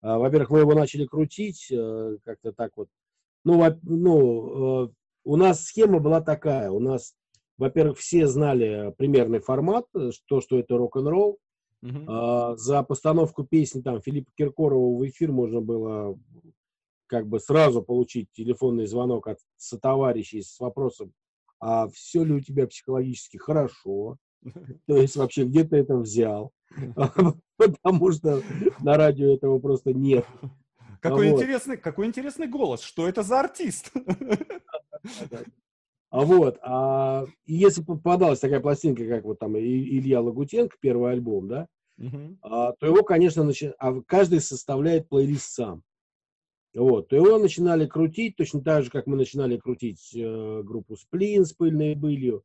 А, 0.00 0.18
во-первых, 0.18 0.50
мы 0.50 0.58
его 0.58 0.74
начали 0.74 1.06
крутить 1.06 1.68
э, 1.70 2.16
как-то 2.24 2.52
так 2.52 2.72
вот. 2.76 2.88
Ну, 3.44 3.62
ну, 3.84 4.86
э, 4.86 4.88
у 5.22 5.36
нас 5.36 5.62
схема 5.62 6.00
была 6.00 6.20
такая. 6.20 6.72
У 6.72 6.80
нас 6.80 7.14
во-первых, 7.58 7.98
все 7.98 8.26
знали 8.26 8.92
примерный 8.96 9.40
формат, 9.40 9.86
э, 9.94 10.10
то, 10.26 10.40
что 10.40 10.58
это 10.58 10.76
рок-н-ролл. 10.76 11.38
Uh-huh. 11.82 12.04
А, 12.08 12.56
за 12.56 12.82
постановку 12.82 13.44
песни 13.44 13.82
там 13.82 14.00
Филиппа 14.00 14.30
Киркорова 14.36 14.98
в 14.98 15.06
эфир 15.06 15.32
можно 15.32 15.60
было 15.60 16.18
как 17.06 17.28
бы 17.28 17.38
сразу 17.38 17.82
получить 17.82 18.28
телефонный 18.32 18.86
звонок 18.86 19.28
от 19.28 19.38
сотоварищей 19.56 20.42
с 20.42 20.58
вопросом, 20.58 21.12
а 21.60 21.88
все 21.88 22.24
ли 22.24 22.32
у 22.32 22.40
тебя 22.40 22.66
психологически 22.66 23.36
хорошо? 23.36 24.16
То 24.86 24.96
есть 24.96 25.16
вообще 25.16 25.44
где 25.44 25.64
ты 25.64 25.76
это 25.76 25.96
взял? 25.96 26.52
Потому 27.56 28.12
что 28.12 28.42
на 28.80 28.96
радио 28.96 29.34
этого 29.34 29.58
просто 29.58 29.92
нет. 29.92 30.26
Какой, 31.00 31.30
вот. 31.30 31.42
интересный, 31.42 31.76
какой 31.76 32.06
интересный 32.06 32.46
голос. 32.46 32.80
Что 32.80 33.06
это 33.06 33.22
за 33.22 33.40
артист? 33.40 33.92
А 36.14 36.24
вот, 36.24 36.60
а 36.62 37.26
если 37.44 37.82
попадалась 37.82 38.38
такая 38.38 38.60
пластинка, 38.60 39.04
как 39.08 39.24
вот 39.24 39.40
там 39.40 39.58
Илья 39.58 40.20
Лагутенко, 40.20 40.76
первый 40.80 41.10
альбом, 41.10 41.48
да, 41.48 41.66
uh-huh. 42.00 42.36
а, 42.40 42.72
то 42.74 42.86
его, 42.86 43.02
конечно, 43.02 43.42
начи... 43.42 43.72
а 43.80 44.00
каждый 44.02 44.40
составляет 44.40 45.08
плейлист 45.08 45.50
сам. 45.50 45.82
Вот, 46.72 47.08
то 47.08 47.16
его 47.16 47.36
начинали 47.38 47.86
крутить, 47.86 48.36
точно 48.36 48.62
так 48.62 48.84
же, 48.84 48.90
как 48.90 49.08
мы 49.08 49.16
начинали 49.16 49.56
крутить 49.56 50.14
э, 50.14 50.62
группу 50.62 50.94
Сплин 50.94 51.46
с 51.46 51.52
пыльной 51.52 51.96
былью, 51.96 52.44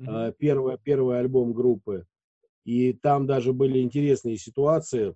uh-huh. 0.00 0.30
э, 0.30 0.32
первый, 0.38 0.78
первый 0.82 1.18
альбом 1.18 1.52
группы. 1.52 2.06
И 2.64 2.94
там 2.94 3.26
даже 3.26 3.52
были 3.52 3.80
интересные 3.80 4.38
ситуации. 4.38 5.14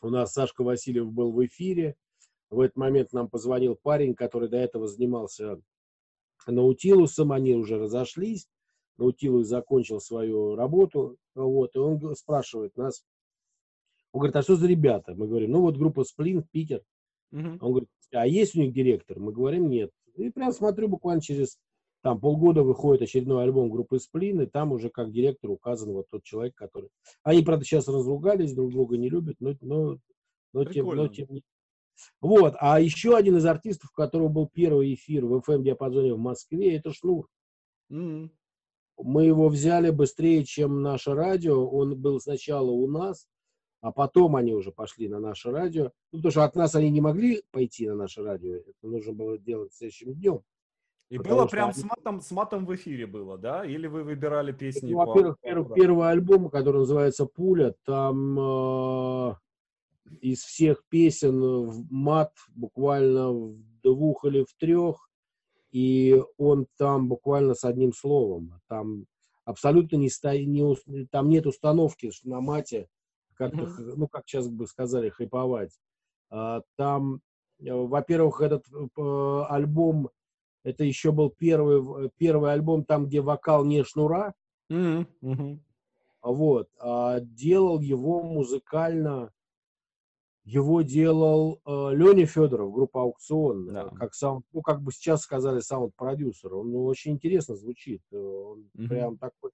у 0.00 0.10
нас 0.10 0.32
Сашка 0.32 0.62
Васильев 0.62 1.10
был 1.10 1.32
в 1.32 1.44
эфире. 1.44 1.96
В 2.50 2.60
этот 2.60 2.76
момент 2.76 3.12
нам 3.12 3.28
позвонил 3.28 3.74
парень, 3.74 4.14
который 4.14 4.48
до 4.48 4.58
этого 4.58 4.86
занимался 4.86 5.58
Наутилусом. 6.52 7.32
Они 7.32 7.54
уже 7.54 7.78
разошлись. 7.78 8.48
Наутилус 8.98 9.46
закончил 9.46 10.00
свою 10.00 10.54
работу. 10.54 11.16
Вот, 11.34 11.74
и 11.74 11.78
он 11.78 12.14
спрашивает 12.16 12.76
нас, 12.76 13.04
он 14.16 14.20
говорит, 14.20 14.36
а 14.36 14.42
что 14.42 14.56
за 14.56 14.66
ребята? 14.66 15.14
Мы 15.14 15.28
говорим, 15.28 15.50
ну 15.50 15.60
вот 15.60 15.76
группа 15.76 16.02
Сплин, 16.02 16.42
Питер. 16.50 16.82
Uh-huh. 17.34 17.58
Он 17.60 17.70
говорит, 17.70 17.88
а 18.12 18.26
есть 18.26 18.56
у 18.56 18.60
них 18.60 18.72
директор? 18.72 19.18
Мы 19.18 19.30
говорим, 19.30 19.68
нет. 19.68 19.90
И 20.14 20.30
прям 20.30 20.52
смотрю, 20.52 20.88
буквально 20.88 21.20
через 21.20 21.58
там 22.02 22.18
полгода 22.18 22.62
выходит 22.62 23.02
очередной 23.02 23.44
альбом 23.44 23.68
группы 23.68 23.98
Сплин, 23.98 24.40
и 24.40 24.46
там 24.46 24.72
уже 24.72 24.88
как 24.88 25.12
директор 25.12 25.50
указан 25.50 25.92
вот 25.92 26.06
тот 26.10 26.22
человек, 26.22 26.54
который... 26.54 26.88
Они, 27.24 27.42
правда, 27.42 27.66
сейчас 27.66 27.88
разругались, 27.88 28.54
друг 28.54 28.70
друга 28.70 28.96
не 28.96 29.10
любят, 29.10 29.36
но, 29.40 29.54
но, 29.60 29.98
но, 30.54 30.64
тем, 30.64 30.86
но 30.86 31.08
тем 31.08 31.26
вот. 32.20 32.54
А 32.58 32.80
еще 32.80 33.16
один 33.16 33.36
из 33.36 33.46
артистов, 33.46 33.90
у 33.92 33.94
которого 33.94 34.28
был 34.28 34.48
первый 34.52 34.94
эфир 34.94 35.24
в 35.24 35.38
FM-диапазоне 35.38 36.14
в 36.14 36.18
Москве, 36.18 36.76
это 36.76 36.92
Шнур. 36.92 37.28
Mm-hmm. 37.92 38.30
Мы 38.98 39.24
его 39.26 39.48
взяли 39.48 39.90
быстрее, 39.90 40.44
чем 40.44 40.82
наше 40.82 41.14
радио. 41.14 41.68
Он 41.68 42.00
был 42.00 42.20
сначала 42.20 42.70
у 42.70 42.86
нас, 42.86 43.28
а 43.80 43.92
потом 43.92 44.36
они 44.36 44.54
уже 44.54 44.72
пошли 44.72 45.08
на 45.08 45.20
наше 45.20 45.50
радио. 45.50 45.92
Ну, 46.12 46.18
потому 46.18 46.30
что 46.30 46.44
от 46.44 46.56
нас 46.56 46.74
они 46.74 46.90
не 46.90 47.00
могли 47.00 47.42
пойти 47.50 47.86
на 47.86 47.94
наше 47.94 48.22
радио. 48.22 48.56
Это 48.56 48.72
нужно 48.82 49.12
было 49.12 49.38
делать 49.38 49.74
следующим 49.74 50.14
днем. 50.14 50.42
И 51.08 51.18
было 51.18 51.46
прям 51.46 51.70
они... 51.70 51.78
с, 51.78 51.84
матом, 51.84 52.20
с 52.20 52.30
матом 52.32 52.66
в 52.66 52.74
эфире 52.74 53.06
было, 53.06 53.38
да? 53.38 53.64
Или 53.64 53.86
вы 53.86 54.02
выбирали 54.02 54.50
песни? 54.50 54.92
Ну, 54.92 54.98
во-первых, 54.98 55.38
по... 55.38 55.46
первый, 55.46 55.74
первый 55.74 56.10
альбом, 56.10 56.50
который 56.50 56.78
называется 56.78 57.26
«Пуля», 57.26 57.74
там 57.84 58.38
э, 58.40 59.34
из 60.20 60.40
всех 60.40 60.84
песен 60.88 61.40
в 61.40 61.92
мат 61.92 62.32
буквально 62.54 63.32
в 63.32 63.56
двух 63.82 64.24
или 64.24 64.44
в 64.44 64.54
трех, 64.58 65.08
и 65.70 66.22
он 66.38 66.66
там 66.76 67.08
буквально 67.08 67.54
с 67.54 67.64
одним 67.64 67.92
словом. 67.92 68.60
Там 68.68 69.06
абсолютно 69.44 69.96
не, 69.96 70.08
сто... 70.08 70.32
не 70.32 70.76
там 71.10 71.28
нет 71.28 71.46
установки 71.46 72.10
на 72.24 72.40
мате, 72.40 72.88
как-то, 73.34 73.62
mm-hmm. 73.62 73.94
ну, 73.96 74.08
как 74.08 74.24
сейчас 74.26 74.48
бы 74.48 74.66
сказали, 74.66 75.10
хайповать. 75.10 75.78
А, 76.30 76.62
там, 76.76 77.20
э, 77.60 77.72
во-первых, 77.72 78.40
этот 78.40 78.64
э, 78.72 79.42
альбом 79.48 80.10
это 80.66 80.82
еще 80.82 81.12
был 81.12 81.30
первый, 81.30 82.10
первый 82.16 82.52
альбом, 82.52 82.84
там, 82.84 83.06
где 83.06 83.20
вокал 83.20 83.64
не 83.64 83.84
шнура. 83.84 84.34
Mm-hmm. 84.68 85.60
Вот. 86.22 86.68
А 86.80 87.20
делал 87.20 87.78
его 87.78 88.20
музыкально, 88.24 89.30
его 90.46 90.82
делал 90.82 91.60
э, 91.66 91.90
Леня 91.92 92.24
Федоров, 92.24 92.72
группа 92.72 93.02
«Аукцион», 93.02 93.66
да. 93.66 93.88
как 93.98 94.14
саунд, 94.14 94.46
ну, 94.52 94.62
как 94.62 94.80
бы 94.80 94.92
сейчас 94.92 95.22
сказали, 95.22 95.58
саунд-продюсер. 95.58 96.54
Он 96.54 96.70
ну, 96.70 96.84
очень 96.84 97.14
интересно 97.14 97.56
звучит. 97.56 98.00
Э, 98.12 98.16
он 98.16 98.60
mm-hmm. 98.76 98.88
прям 98.88 99.18
такой. 99.18 99.50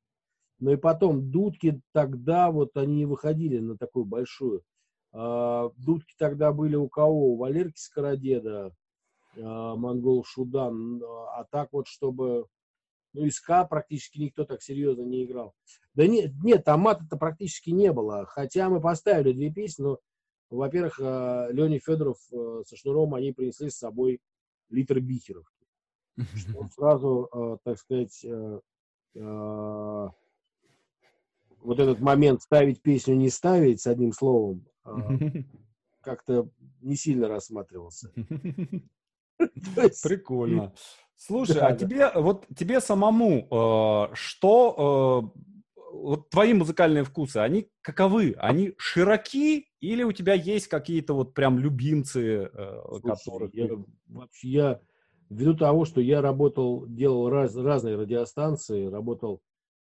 Ну 0.58 0.70
и 0.70 0.76
потом, 0.76 1.30
дудки 1.30 1.80
тогда, 1.92 2.50
вот 2.50 2.76
они 2.76 2.96
не 2.96 3.06
выходили 3.06 3.58
на 3.58 3.78
такую 3.78 4.04
большую. 4.04 4.62
Э, 5.14 5.70
дудки 5.78 6.14
тогда 6.18 6.52
были 6.52 6.76
у 6.76 6.90
кого? 6.90 7.32
У 7.32 7.36
Валерки 7.38 7.80
Скородеда, 7.80 8.74
а, 9.40 9.74
монгол 9.76 10.24
Шудан. 10.24 11.02
А 11.02 11.44
так 11.50 11.72
вот, 11.72 11.88
чтобы... 11.88 12.46
Ну, 13.14 13.26
из 13.26 13.40
К 13.40 13.64
практически 13.64 14.18
никто 14.18 14.44
так 14.44 14.62
серьезно 14.62 15.02
не 15.02 15.24
играл. 15.24 15.54
Да 15.94 16.06
нет, 16.06 16.32
нет, 16.42 16.64
там 16.64 16.80
мата-то 16.80 17.18
практически 17.18 17.68
не 17.68 17.92
было. 17.92 18.24
Хотя 18.24 18.70
мы 18.70 18.80
поставили 18.80 19.32
две 19.32 19.50
песни, 19.50 19.82
но, 19.82 19.98
во-первых, 20.56 20.98
а, 21.00 21.48
Леня 21.50 21.80
Федоров 21.80 22.18
э, 22.32 22.62
со 22.66 22.76
Шнуром, 22.76 23.14
они 23.14 23.32
принесли 23.32 23.70
с 23.70 23.78
собой 23.78 24.20
литр 24.68 25.00
бихеровки. 25.00 25.66
Что 26.34 26.68
сразу, 26.74 27.28
э, 27.32 27.56
так 27.64 27.78
сказать, 27.78 28.22
э, 28.24 28.60
вот 29.14 30.12
этот 31.78 32.00
момент 32.00 32.42
ставить 32.42 32.82
песню, 32.82 33.14
не 33.14 33.30
ставить, 33.30 33.80
с 33.80 33.86
одним 33.86 34.12
словом, 34.12 34.66
как-то 36.00 36.48
не 36.80 36.96
сильно 36.96 37.28
рассматривался. 37.28 38.10
Прикольно. 40.02 40.74
Слушай, 41.16 41.58
а 41.58 41.76
тебе 41.76 42.10
вот 42.16 42.46
тебе 42.56 42.80
самому 42.80 43.46
э, 43.48 44.14
что 44.14 45.30
э, 45.34 45.38
вот 45.92 46.30
твои 46.30 46.54
музыкальные 46.54 47.04
вкусы, 47.04 47.36
они 47.38 47.68
каковы? 47.82 48.34
Они 48.38 48.74
широки 48.78 49.68
или 49.80 50.02
у 50.02 50.12
тебя 50.12 50.34
есть 50.34 50.68
какие-то 50.68 51.14
вот 51.14 51.34
прям 51.34 51.58
любимцы, 51.58 52.50
э, 52.52 52.80
которые 53.04 53.50
я, 53.52 53.68
вообще 54.08 54.48
я 54.48 54.80
ввиду 55.28 55.54
того, 55.54 55.84
что 55.84 56.00
я 56.00 56.20
работал, 56.20 56.86
делал 56.86 57.28
раз, 57.28 57.54
разные 57.54 57.96
радиостанции, 57.96 58.86
работал 58.86 59.40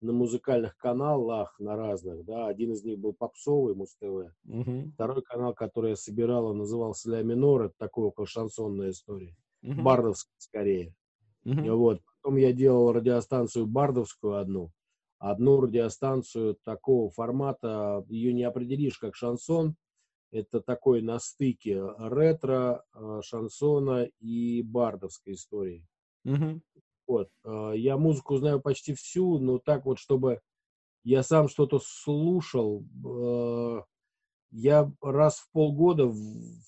на 0.01 0.11
музыкальных 0.11 0.75
каналах, 0.77 1.55
на 1.59 1.77
разных, 1.77 2.25
да, 2.25 2.47
один 2.47 2.73
из 2.73 2.83
них 2.83 2.99
был 2.99 3.13
попсовый 3.13 3.73
Муз-ТВ, 3.73 4.33
угу. 4.45 4.91
второй 4.95 5.21
канал, 5.21 5.53
который 5.53 5.91
я 5.91 5.95
собирал, 5.95 6.53
назывался 6.53 7.09
Ля 7.09 7.23
Минор, 7.23 7.63
это 7.63 7.75
такая 7.77 8.05
около 8.05 8.27
шансонная 8.27 8.89
история 8.89 9.35
угу. 9.63 9.81
бардовская 9.81 10.33
скорее. 10.37 10.93
Угу. 11.45 11.75
Вот. 11.75 12.01
Потом 12.21 12.37
я 12.37 12.53
делал 12.53 12.91
радиостанцию 12.91 13.65
бардовскую 13.65 14.35
одну, 14.35 14.71
одну 15.23 15.61
радиостанцию 15.61 16.57
такого 16.65 17.09
формата, 17.09 18.03
ее 18.09 18.33
не 18.33 18.43
определишь 18.43 18.97
как 18.97 19.15
шансон, 19.15 19.77
это 20.31 20.59
такой 20.59 21.01
на 21.01 21.17
стыке 21.19 21.81
ретро, 21.97 22.83
э, 22.93 23.21
шансона 23.23 24.09
и 24.19 24.61
бардовской 24.63 25.33
истории. 25.33 25.87
Угу. 26.25 26.61
Вот. 27.07 27.29
Э, 27.45 27.71
я 27.75 27.97
музыку 27.97 28.35
знаю 28.35 28.59
почти 28.59 28.93
всю, 28.93 29.39
но 29.39 29.59
так 29.59 29.85
вот, 29.85 29.97
чтобы 29.97 30.41
я 31.05 31.23
сам 31.23 31.47
что-то 31.47 31.79
слушал, 31.79 32.83
э, 33.05 33.81
я 34.51 34.91
раз 35.01 35.37
в 35.39 35.51
полгода 35.51 36.11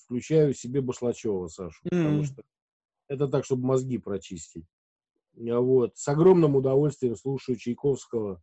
включаю 0.04 0.54
себе 0.54 0.80
Башлачева, 0.80 1.48
Сашу, 1.48 1.84
mm. 1.84 1.90
потому 1.90 2.24
что 2.24 2.42
это 3.08 3.28
так, 3.28 3.44
чтобы 3.44 3.66
мозги 3.66 3.98
прочистить. 3.98 4.66
А 5.38 5.60
вот. 5.60 5.96
С 5.96 6.08
огромным 6.08 6.56
удовольствием 6.56 7.16
слушаю 7.16 7.56
Чайковского, 7.56 8.42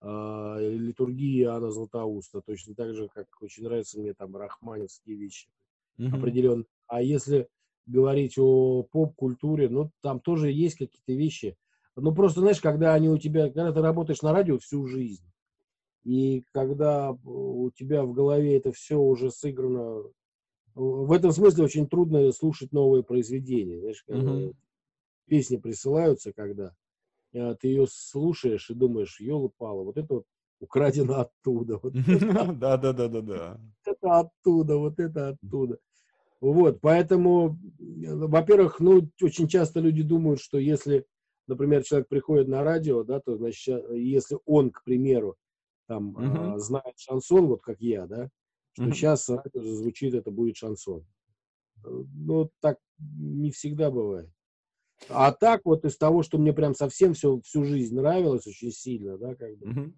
э, 0.00 0.56
литургии 0.60 1.42
Иоанна 1.42 1.70
Златоуста, 1.70 2.40
точно 2.40 2.74
так 2.74 2.94
же, 2.94 3.08
как 3.08 3.26
очень 3.40 3.64
нравятся 3.64 4.00
мне 4.00 4.14
там 4.14 4.36
рахманинские 4.36 5.16
вещи 5.16 5.48
mm-hmm. 5.98 6.16
определенно. 6.16 6.64
А 6.86 7.02
если 7.02 7.48
говорить 7.86 8.38
о 8.38 8.82
поп-культуре, 8.84 9.68
ну, 9.68 9.90
там 10.00 10.20
тоже 10.20 10.50
есть 10.50 10.76
какие-то 10.76 11.12
вещи. 11.12 11.56
Ну, 11.96 12.14
просто, 12.14 12.40
знаешь, 12.40 12.60
когда 12.60 12.94
они 12.94 13.08
у 13.08 13.18
тебя, 13.18 13.46
когда 13.46 13.72
ты 13.72 13.80
работаешь 13.80 14.22
на 14.22 14.32
радио 14.32 14.58
всю 14.58 14.86
жизнь, 14.86 15.24
и 16.02 16.44
когда 16.52 17.12
у 17.24 17.70
тебя 17.70 18.04
в 18.04 18.12
голове 18.12 18.56
это 18.56 18.72
все 18.72 18.96
уже 18.96 19.30
сыграно 19.30 20.02
в 20.74 21.12
этом 21.12 21.30
смысле 21.30 21.64
очень 21.64 21.86
трудно 21.86 22.30
слушать 22.32 22.72
новые 22.72 23.04
произведения. 23.04 23.78
Знаешь, 23.78 24.02
когда 24.06 24.32
uh-huh. 24.32 24.54
Песни 25.26 25.56
присылаются, 25.56 26.32
когда 26.32 26.74
а, 27.34 27.54
ты 27.54 27.68
ее 27.68 27.86
слушаешь 27.88 28.70
и 28.70 28.74
думаешь, 28.74 29.20
елы-палы, 29.20 29.84
вот 29.84 29.96
это 29.96 30.14
вот 30.14 30.24
украдено 30.60 31.20
оттуда. 31.20 31.80
Да, 32.54 32.76
да, 32.76 32.92
да, 32.92 33.08
да, 33.08 33.20
да. 33.20 33.60
Это 33.84 34.20
оттуда, 34.20 34.76
вот 34.76 34.98
это 34.98 35.30
оттуда. 35.30 35.78
Вот, 36.40 36.80
поэтому, 36.80 37.58
во-первых, 37.78 38.78
ну, 38.78 39.08
очень 39.22 39.48
часто 39.48 39.80
люди 39.80 40.02
думают, 40.02 40.40
что 40.40 40.58
если, 40.58 41.06
например, 41.46 41.82
человек 41.84 42.08
приходит 42.08 42.48
на 42.48 42.62
радио, 42.62 43.02
да, 43.02 43.20
то, 43.20 43.36
значит, 43.36 43.82
если 43.90 44.38
он, 44.44 44.70
к 44.70 44.84
примеру, 44.84 45.36
там, 45.86 46.16
uh-huh. 46.16 46.58
знает 46.58 46.98
шансон, 46.98 47.46
вот 47.46 47.62
как 47.62 47.80
я, 47.80 48.06
да, 48.06 48.28
что 48.74 48.84
mm-hmm. 48.84 48.92
сейчас 48.92 49.30
звучит, 49.54 50.14
это 50.14 50.30
будет 50.30 50.56
шансон. 50.56 51.06
Э, 51.84 51.88
ну, 52.14 52.50
так 52.60 52.78
не 52.98 53.50
всегда 53.50 53.90
бывает. 53.90 54.30
А 55.08 55.32
так 55.32 55.62
вот 55.64 55.84
из 55.84 55.96
того, 55.96 56.22
что 56.22 56.38
мне 56.38 56.52
прям 56.52 56.74
совсем 56.74 57.14
все, 57.14 57.40
всю 57.40 57.64
жизнь 57.64 57.94
нравилось 57.96 58.46
очень 58.46 58.70
сильно, 58.70 59.18
да, 59.18 59.34
как 59.34 59.56
бы. 59.58 59.66
Mm-hmm. 59.66 59.92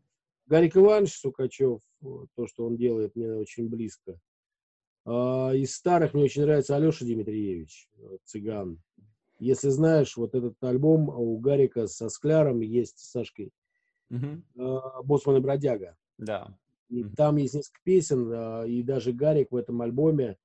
Гарик 0.47 0.77
Иванович 0.77 1.19
Сукачев, 1.19 1.81
то, 2.01 2.47
что 2.47 2.67
он 2.67 2.77
делает, 2.77 3.17
мне 3.17 3.33
очень 3.35 3.69
близко. 3.69 4.19
А, 5.05 5.53
из 5.53 5.75
старых 5.75 6.15
мне 6.15 6.25
очень 6.25 6.43
нравится 6.43 6.77
Алеша 6.77 7.05
Дмитриевич, 7.05 7.89
цыган. 8.25 8.81
Если 9.39 9.69
знаешь, 9.69 10.17
вот 10.17 10.35
этот 10.35 10.57
альбом 10.63 11.09
у 11.09 11.37
Гарика 11.39 11.87
со 11.87 12.09
Скляром 12.09 12.61
есть, 12.61 12.99
с 12.99 13.11
Сашкой, 13.11 13.51
mm-hmm. 14.13 15.03
Боцман 15.05 15.37
и 15.37 15.41
Бродяга. 15.41 15.97
Да. 16.17 16.57
И 16.89 17.03
mm-hmm. 17.03 17.15
там 17.17 17.37
есть 17.37 17.55
несколько 17.55 17.81
песен, 17.83 18.33
а, 18.33 18.65
и 18.65 18.83
даже 18.83 19.13
Гарик 19.13 19.51
в 19.51 19.57
этом 19.57 19.83
альбоме. 19.83 20.37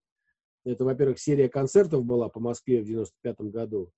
Это, 0.63 0.83
во-первых, 0.85 1.19
серия 1.19 1.49
концертов 1.49 2.05
была 2.05 2.29
по 2.29 2.39
Москве 2.39 2.81
в 2.81 2.85
95 2.85 3.41
году, 3.51 3.91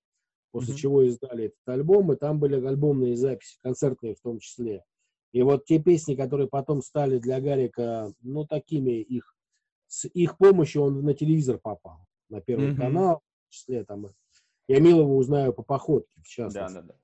после 0.54 0.76
mm-hmm. 0.76 0.78
чего 0.78 1.02
издали 1.02 1.46
этот 1.46 1.68
альбом, 1.68 2.14
и 2.14 2.16
там 2.16 2.40
были 2.40 2.64
альбомные 2.64 3.18
записи, 3.18 3.58
концертные 3.62 4.14
в 4.16 4.22
том 4.22 4.40
числе. 4.40 4.86
И 5.34 5.42
вот 5.42 5.66
те 5.66 5.80
песни, 5.80 6.14
которые 6.14 6.48
потом 6.48 6.84
стали 6.84 7.18
для 7.18 7.42
Гарика, 7.42 8.14
ну, 8.22 8.46
такими 8.46 9.02
их 9.02 9.36
с 9.88 10.08
их 10.08 10.38
помощью 10.38 10.84
он 10.84 11.04
на 11.04 11.14
телевизор 11.14 11.58
попал, 11.60 12.06
на 12.30 12.40
Первый 12.40 12.70
Мгм. 12.70 12.78
канал, 12.78 13.22
в 13.50 13.54
числе 13.54 13.84
там. 13.84 14.08
Я 14.68 14.80
Милова 14.80 15.14
узнаю 15.14 15.54
по 15.54 15.64
походке, 15.64 16.22
в 16.22 16.28
частности. 16.28 16.74
Да, 16.74 16.82
да, 16.82 16.88
да. 16.88 16.96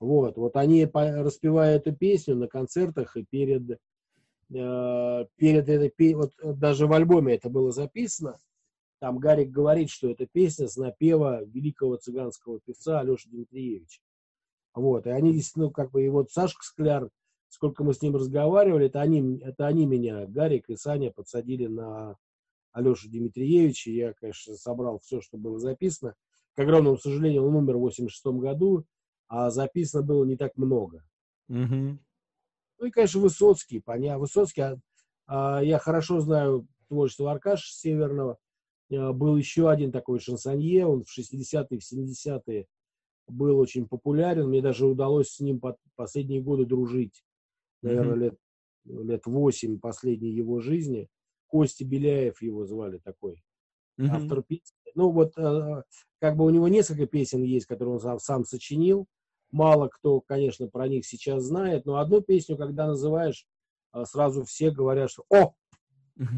Вот, 0.00 0.36
вот 0.36 0.56
они, 0.56 0.86
по- 0.86 1.22
распевая 1.22 1.76
эту 1.76 1.94
песню 1.94 2.36
на 2.36 2.48
концертах 2.48 3.16
и 3.16 3.24
перед, 3.24 3.72
э, 3.72 5.26
перед 5.36 5.68
этой, 5.68 6.14
вот 6.14 6.32
даже 6.40 6.86
в 6.86 6.92
альбоме 6.92 7.34
это 7.34 7.50
было 7.50 7.72
записано, 7.72 8.38
там 9.00 9.18
Гарик 9.18 9.50
говорит, 9.50 9.90
что 9.90 10.10
это 10.10 10.26
песня 10.26 10.68
с 10.68 10.76
напева 10.76 11.44
великого 11.44 11.96
цыганского 11.96 12.60
певца 12.60 13.00
Алеши 13.00 13.28
Дмитриевича. 13.28 14.00
Вот, 14.74 15.06
и 15.06 15.10
они, 15.10 15.32
действительно, 15.32 15.66
ну, 15.66 15.70
как 15.72 15.90
бы, 15.90 16.04
и 16.04 16.08
вот 16.08 16.30
Сашка 16.30 16.64
Скляр, 16.64 17.10
сколько 17.48 17.84
мы 17.84 17.94
с 17.94 18.02
ним 18.02 18.16
разговаривали, 18.16 18.86
это 18.86 19.00
они, 19.00 19.38
это 19.38 19.66
они 19.66 19.86
меня, 19.86 20.26
Гарик 20.26 20.68
и 20.68 20.76
Саня, 20.76 21.10
подсадили 21.10 21.66
на 21.66 22.16
Алешу 22.72 23.08
Дмитриевича. 23.08 23.90
Я, 23.90 24.12
конечно, 24.12 24.54
собрал 24.54 25.00
все, 25.00 25.20
что 25.20 25.36
было 25.36 25.58
записано. 25.58 26.14
К 26.54 26.60
огромному 26.60 26.98
сожалению, 26.98 27.46
он 27.46 27.54
умер 27.54 27.76
в 27.76 27.80
86 27.80 28.26
году, 28.40 28.84
а 29.28 29.50
записано 29.50 30.02
было 30.02 30.24
не 30.24 30.36
так 30.36 30.56
много. 30.56 31.04
Мгм. 31.48 32.00
Ну 32.78 32.86
и, 32.86 32.90
конечно, 32.90 33.20
Высоцкий, 33.20 33.80
понятно. 33.80 34.20
Высоцкий, 34.20 34.60
а, 34.60 34.76
а, 35.26 35.62
я 35.62 35.78
хорошо 35.78 36.20
знаю 36.20 36.66
творчество 36.88 37.30
Аркаша 37.30 37.72
Северного. 37.72 38.38
А, 38.92 39.12
был 39.12 39.36
еще 39.36 39.70
один 39.70 39.92
такой 39.92 40.20
шансонье, 40.20 40.86
он 40.86 41.04
в 41.04 41.18
60-е, 41.18 41.78
в 41.78 41.82
70-е 41.82 42.66
был 43.28 43.58
очень 43.58 43.86
популярен. 43.86 44.48
Мне 44.48 44.62
даже 44.62 44.86
удалось 44.86 45.30
с 45.30 45.40
ним 45.40 45.60
под 45.60 45.76
последние 45.96 46.40
годы 46.40 46.64
дружить. 46.64 47.24
Наверное, 47.82 48.14
Мгм. 48.14 48.20
лет, 48.22 48.38
лет 48.84 49.26
8 49.26 49.78
последней 49.78 50.30
его 50.30 50.60
жизни. 50.60 51.08
Костя 51.46 51.84
Беляев 51.84 52.42
его 52.42 52.64
звали 52.64 52.98
такой 52.98 53.42
Мгм. 53.96 54.14
автор 54.14 54.42
песни. 54.42 54.76
Ну 54.94 55.10
вот, 55.10 55.36
э, 55.36 55.82
как 56.20 56.36
бы 56.36 56.44
у 56.44 56.50
него 56.50 56.68
несколько 56.68 57.06
песен 57.06 57.42
есть, 57.42 57.66
которые 57.66 57.94
он 57.94 58.00
сам, 58.00 58.18
сам 58.18 58.44
сочинил. 58.44 59.06
Мало 59.50 59.88
кто, 59.88 60.20
конечно, 60.20 60.68
про 60.68 60.88
них 60.88 61.06
сейчас 61.06 61.44
знает, 61.44 61.86
но 61.86 61.96
одну 61.98 62.20
песню, 62.20 62.56
когда 62.56 62.86
называешь, 62.86 63.46
э, 63.94 64.04
сразу 64.04 64.44
все 64.44 64.70
говорят, 64.70 65.10
что 65.10 65.24
«О, 65.30 65.54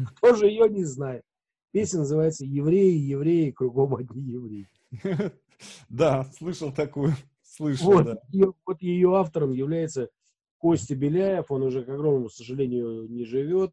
кто 0.05 0.35
же 0.35 0.47
ее 0.47 0.69
не 0.69 0.83
знает?» 0.85 1.23
Песня 1.71 1.99
называется 1.99 2.45
«Евреи, 2.45 2.97
евреи, 2.97 3.51
кругом 3.51 3.95
одни 3.95 4.21
евреи». 4.23 4.67
Да, 5.89 6.23
слышал 6.37 6.71
такую. 6.73 7.13
Слышал, 7.43 7.91
Вот, 7.91 8.05
да. 8.05 8.17
ее, 8.29 8.53
вот 8.65 8.81
ее 8.81 9.15
автором 9.15 9.51
является 9.51 10.09
Костя 10.57 10.95
Беляев, 10.95 11.51
он 11.51 11.61
уже, 11.61 11.83
к 11.83 11.89
огромному 11.89 12.29
сожалению, 12.29 13.07
не 13.07 13.25
живет. 13.25 13.71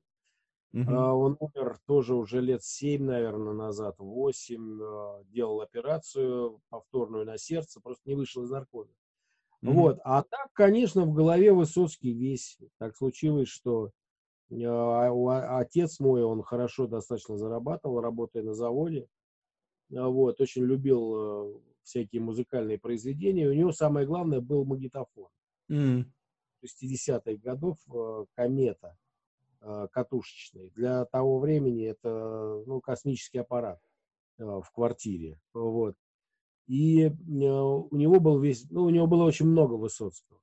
Мгм. 0.73 0.95
А, 0.95 1.15
Он 1.15 1.37
умер 1.41 1.79
тоже 1.87 2.15
уже 2.15 2.43
лет 2.43 2.63
7, 2.63 3.05
наверное, 3.05 3.55
назад, 3.55 3.97
8. 3.99 4.81
а, 4.83 5.25
Делал 5.25 5.63
операцию 5.63 6.61
повторную 6.69 7.25
на 7.25 7.39
сердце, 7.39 7.81
просто 7.81 8.03
не 8.07 8.15
вышел 8.17 8.43
из 8.45 8.51
наркоза. 8.51 8.93
Мгм. 9.63 9.75
Вот. 9.75 9.99
А 10.05 10.23
так, 10.23 10.53
конечно, 10.53 11.05
в 11.05 11.15
голове 11.15 11.53
Высоцкий 11.53 12.13
весь. 12.13 12.59
Так 12.79 12.97
случилось, 12.97 13.49
что 13.49 13.91
отец 14.51 16.01
мой, 16.01 16.23
он 16.23 16.43
хорошо 16.43 16.87
достаточно 16.87 17.37
зарабатывал, 17.37 18.01
работая 18.01 18.43
на 18.43 18.55
заводе. 18.55 19.09
А, 19.95 20.09
Вот. 20.09 20.41
Очень 20.41 20.65
любил 20.65 21.15
э, 21.15 21.61
всякие 21.83 22.23
музыкальные 22.23 22.79
произведения. 22.79 23.49
У 23.49 23.53
него 23.53 23.73
самое 23.73 24.07
главное 24.07 24.41
был 24.41 24.65
магнитофон. 24.65 25.29
М. 25.71 26.13
60-х 26.65 27.35
годов 27.43 27.79
э, 27.93 28.25
комета 28.35 28.97
э, 29.61 29.89
катушечный. 29.93 30.71
Для 30.71 31.05
того 31.07 31.39
времени 31.39 31.87
это 31.87 32.63
ну, 32.67 32.81
космический 32.81 33.39
аппарат 33.39 33.81
э, 34.39 34.45
в 34.45 34.71
квартире. 34.73 35.41
Вот. 35.55 35.95
И 36.67 37.05
э, 37.05 37.11
у 37.11 37.97
него 37.97 38.21
был 38.21 38.41
весь, 38.41 38.69
ну, 38.71 38.85
у 38.85 38.91
него 38.91 39.07
было 39.07 39.25
очень 39.25 39.47
много 39.47 39.75
Высоцкого. 39.75 40.41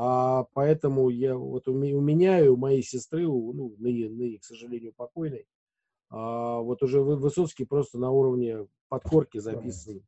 А 0.00 0.44
поэтому 0.52 1.08
я, 1.08 1.36
вот 1.36 1.66
у, 1.66 1.72
у 1.72 2.00
меня 2.00 2.38
и 2.38 2.46
у 2.46 2.56
моей 2.56 2.84
сестры, 2.84 3.26
у, 3.26 3.52
ну, 3.52 3.74
ныне, 3.78 4.08
ныне, 4.08 4.38
к 4.38 4.44
сожалению, 4.44 4.92
покойной, 4.96 5.48
а, 6.08 6.60
вот 6.60 6.84
уже 6.84 7.02
Вы- 7.02 7.16
Высоцкий 7.16 7.64
просто 7.64 7.98
на 7.98 8.12
уровне 8.12 8.68
подкорки 8.88 9.38
записан, 9.38 10.06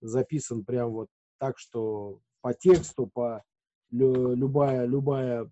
записан 0.00 0.64
прям 0.64 0.92
вот 0.92 1.08
так, 1.38 1.58
что 1.58 2.20
по 2.40 2.54
тексту, 2.54 3.08
по 3.12 3.42
лю- 3.90 4.36
любая, 4.36 4.86
любая, 4.86 5.50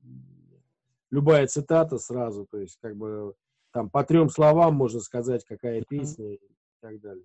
любая 1.11 1.49
цитата 1.49 1.99
сразу, 1.99 2.47
то 2.49 2.59
есть 2.59 2.79
как 2.81 2.97
бы 2.97 3.35
там 3.73 3.91
по 3.91 4.05
трем 4.05 4.29
словам 4.31 4.77
можно 4.77 5.01
сказать, 5.01 5.45
какая 5.45 5.83
песня 5.83 6.35
и 6.35 6.41
так 6.81 7.01
далее. 7.01 7.25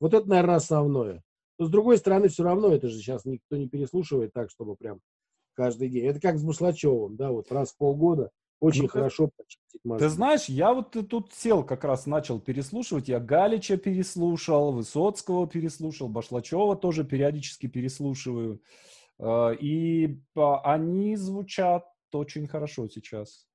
Вот 0.00 0.14
это, 0.14 0.26
наверное, 0.26 0.56
основное. 0.56 1.22
Но 1.58 1.66
с 1.66 1.70
другой 1.70 1.98
стороны, 1.98 2.28
все 2.28 2.42
равно 2.42 2.72
это 2.72 2.88
же 2.88 2.96
сейчас 2.96 3.26
никто 3.26 3.58
не 3.58 3.68
переслушивает 3.68 4.32
так, 4.32 4.48
чтобы 4.48 4.76
прям 4.76 5.02
каждый 5.60 5.90
день. 5.90 6.06
Это 6.06 6.20
как 6.20 6.38
с 6.38 6.42
Бушлачевым, 6.42 7.16
да, 7.16 7.30
вот 7.30 7.52
раз 7.52 7.72
в 7.72 7.76
полгода 7.76 8.30
очень 8.60 8.82
Ну, 8.82 8.88
ты- 8.88 8.92
хорошо 8.92 9.28
почистить 9.36 9.80
мозги. 9.84 10.04
Ты 10.06 10.08
знаешь, 10.10 10.46
я 10.46 10.72
вот 10.72 10.92
тут 11.08 11.32
сел, 11.34 11.62
как 11.64 11.84
раз 11.84 12.06
начал 12.06 12.40
переслушивать. 12.40 13.08
Я 13.08 13.20
Галича 13.20 13.76
переслушал, 13.76 14.72
Высоцкого 14.72 15.46
переслушал, 15.46 16.08
Башлачева 16.08 16.76
тоже 16.76 17.04
периодически 17.04 17.66
переслушиваю. 17.68 18.62
Э, 19.18 19.54
И 19.60 20.18
а, 20.34 20.60
они 20.74 21.16
звучат 21.16 21.84
очень 22.12 22.46
хорошо 22.46 22.88
сейчас. 22.88 23.46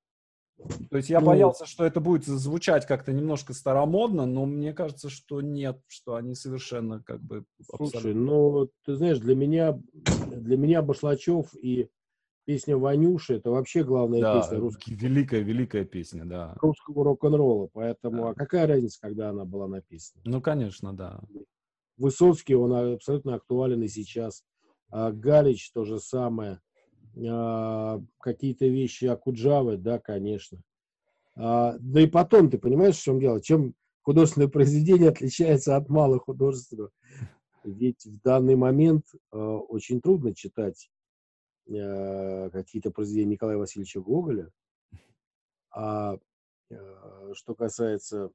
То 0.89 0.97
есть 0.97 1.09
я 1.09 1.19
Ну, 1.19 1.25
боялся, 1.25 1.65
что 1.65 1.83
это 1.85 1.99
будет 1.99 2.23
звучать 2.25 2.85
как-то 2.85 3.11
немножко 3.11 3.53
старомодно, 3.53 4.25
но 4.25 4.45
мне 4.45 4.73
кажется, 4.73 5.09
что 5.09 5.41
нет, 5.41 5.81
что 5.87 6.15
они 6.15 6.33
совершенно 6.35 7.03
как 7.03 7.19
бы 7.21 7.43
Слушай, 7.61 7.97
абсолютно- 7.97 8.21
ну, 8.21 8.69
ты 8.85 8.95
знаешь, 8.95 9.19
для 9.19 9.35
меня, 9.35 9.77
для 10.31 10.55
меня 10.57 10.81
Башлачев 10.81 11.53
и 11.61 11.89
песня 12.45 12.77
Ванюши 12.77 13.35
это 13.35 13.51
вообще 13.51 13.83
главная 13.83 14.21
да, 14.21 14.39
песня 14.39 14.59
русского, 14.59 14.93
великая, 14.93 15.41
великая 15.41 15.85
песня, 15.85 16.25
да. 16.25 16.55
русского 16.61 17.03
рок-н-ролла. 17.03 17.69
Поэтому, 17.73 18.23
Да. 18.23 18.29
а 18.29 18.33
какая 18.33 18.67
разница, 18.67 18.99
когда 19.01 19.29
она 19.29 19.45
была 19.45 19.67
написана? 19.67 20.21
Ну, 20.25 20.41
конечно, 20.41 20.93
да. 20.93 21.19
Высоцкий, 21.97 22.55
он 22.55 22.73
абсолютно 22.73 23.35
актуален 23.35 23.81
и 23.83 23.87
сейчас. 23.87 24.43
А 24.89 25.11
Галич 25.11 25.71
то 25.71 25.83
же 25.83 25.99
самое. 25.99 26.61
А, 27.27 28.01
какие-то 28.19 28.67
вещи 28.67 29.05
Акуджавы, 29.05 29.77
да, 29.77 29.99
конечно. 29.99 30.59
А, 31.35 31.75
да 31.79 32.01
и 32.01 32.07
потом, 32.07 32.49
ты 32.49 32.57
понимаешь, 32.57 32.97
в 32.97 33.03
чем 33.03 33.19
дело? 33.19 33.41
Чем 33.41 33.73
художественное 34.01 34.47
произведение 34.47 35.09
отличается 35.09 35.75
от 35.75 35.89
малохудожественного? 35.89 36.91
Ведь 37.63 38.05
в 38.05 38.21
данный 38.21 38.55
момент 38.55 39.05
э, 39.31 39.37
очень 39.37 39.99
трудно 39.99 40.35
читать 40.35 40.87
э, 41.67 42.49
какие-то 42.51 42.91
произведения 42.91 43.31
Николая 43.33 43.57
Васильевича 43.57 44.01
Гоголя. 44.01 44.51
А 45.71 46.17
э, 46.69 47.33
что 47.33 47.55
касается 47.55 48.31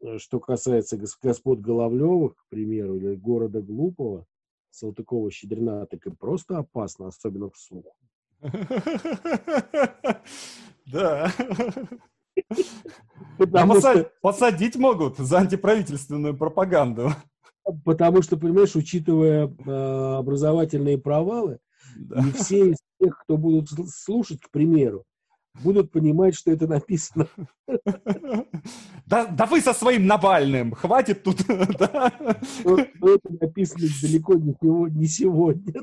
э, 0.00 0.18
что 0.18 0.40
касается 0.40 0.96
гос- 0.96 1.18
господ 1.20 1.60
Головлевых, 1.60 2.36
к 2.36 2.48
примеру, 2.48 2.96
или 2.96 3.14
города 3.14 3.60
Глупого, 3.60 4.26
Салтыкова-Щедрина, 4.70 5.86
так 5.86 6.06
и 6.06 6.10
просто 6.10 6.58
опасно, 6.58 7.08
особенно 7.08 7.50
вслух. 7.50 7.96
Да. 10.86 11.32
Посадить 14.20 14.76
могут 14.76 15.16
за 15.18 15.38
антиправительственную 15.38 16.36
пропаганду. 16.36 17.10
Потому 17.84 18.22
что, 18.22 18.36
понимаешь, 18.36 18.76
учитывая 18.76 19.46
э, 19.48 20.16
образовательные 20.18 20.98
провалы, 20.98 21.58
Да. 21.96 22.22
не 22.22 22.30
все 22.32 22.70
из 22.70 22.76
тех, 23.00 23.18
кто 23.24 23.36
будут 23.36 23.70
сл- 23.72 23.86
слушать, 23.88 24.40
к 24.40 24.50
примеру, 24.50 25.04
будут 25.62 25.92
понимать, 25.92 26.34
что 26.34 26.50
это 26.50 26.66
написано. 26.66 27.26
Да, 29.06 29.26
да 29.26 29.46
вы 29.46 29.60
со 29.60 29.72
своим 29.74 30.06
Навальным, 30.06 30.72
хватит 30.72 31.22
тут. 31.22 31.44
да. 31.78 32.12
что 32.60 32.78
что 32.78 33.14
это 33.14 33.28
написано 33.40 33.86
далеко 34.02 34.34
не 34.34 34.54
не 34.90 35.06
сегодня. 35.06 35.74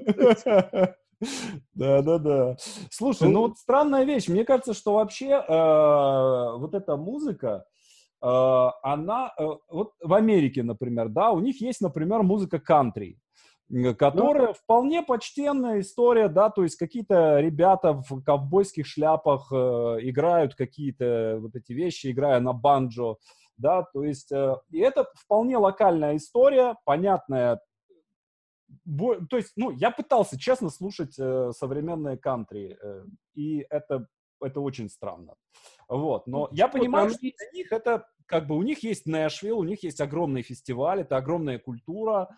Да, 1.76 2.02
да, 2.02 2.18
да. 2.18 2.58
Слушай, 2.90 3.30
ну 3.30 3.42
вот 3.42 3.58
странная 3.60 4.04
вещь. 4.06 4.28
Мне 4.28 4.44
кажется, 4.44 4.74
что 4.74 4.96
вообще 4.96 5.28
э, 5.28 6.58
вот 6.58 6.74
эта 6.74 6.98
музыка, 6.98 7.66
она 8.22 9.34
э, 9.38 9.46
вот 9.70 9.94
в 10.02 10.14
Америке, 10.14 10.64
например, 10.64 11.10
да, 11.10 11.32
у 11.32 11.40
них 11.40 11.60
есть, 11.62 11.82
например, 11.82 12.22
музыка 12.22 12.60
кантри, 12.60 13.20
которая 13.98 14.54
вполне 14.54 15.02
почтенная 15.02 15.80
история, 15.80 16.28
да, 16.28 16.50
то 16.50 16.64
есть 16.64 16.76
какие-то 16.76 17.40
ребята 17.40 17.94
в 17.94 18.22
ковбойских 18.22 18.86
шляпах 18.86 19.52
э, 19.52 19.56
играют 20.02 20.56
какие-то 20.56 21.38
вот 21.40 21.56
эти 21.56 21.74
вещи, 21.74 22.12
играя 22.12 22.40
на 22.40 22.54
банджо, 22.54 23.16
да, 23.58 23.84
то 23.84 24.04
есть 24.04 24.32
э, 24.32 24.56
и 24.72 24.80
это 24.80 25.08
вполне 25.16 25.58
локальная 25.58 26.18
история, 26.18 26.76
понятная. 26.86 27.60
То 29.30 29.38
есть, 29.38 29.52
ну, 29.58 29.72
я 29.72 29.92
пытался 29.92 30.40
честно 30.40 30.70
слушать 30.70 31.16
э, 31.20 31.52
современные 31.58 32.18
кантри, 32.18 32.78
э, 32.82 33.04
и 33.36 33.66
это 33.70 34.08
это 34.42 34.60
очень 34.62 34.90
странно. 34.90 35.36
Вот, 35.88 36.28
но 36.28 36.48
я 36.52 36.68
понимаю, 36.68 37.10
что 37.10 37.20
для 37.20 37.32
них 37.54 37.72
это, 37.72 38.08
как 38.26 38.48
бы, 38.48 38.56
у 38.56 38.62
них 38.62 38.84
есть 38.84 39.06
Нэшвилл, 39.06 39.60
у 39.60 39.64
них 39.64 39.84
есть 39.84 40.00
огромный 40.00 40.42
фестиваль, 40.42 41.02
это 41.02 41.18
огромная 41.18 41.60
культура, 41.60 42.30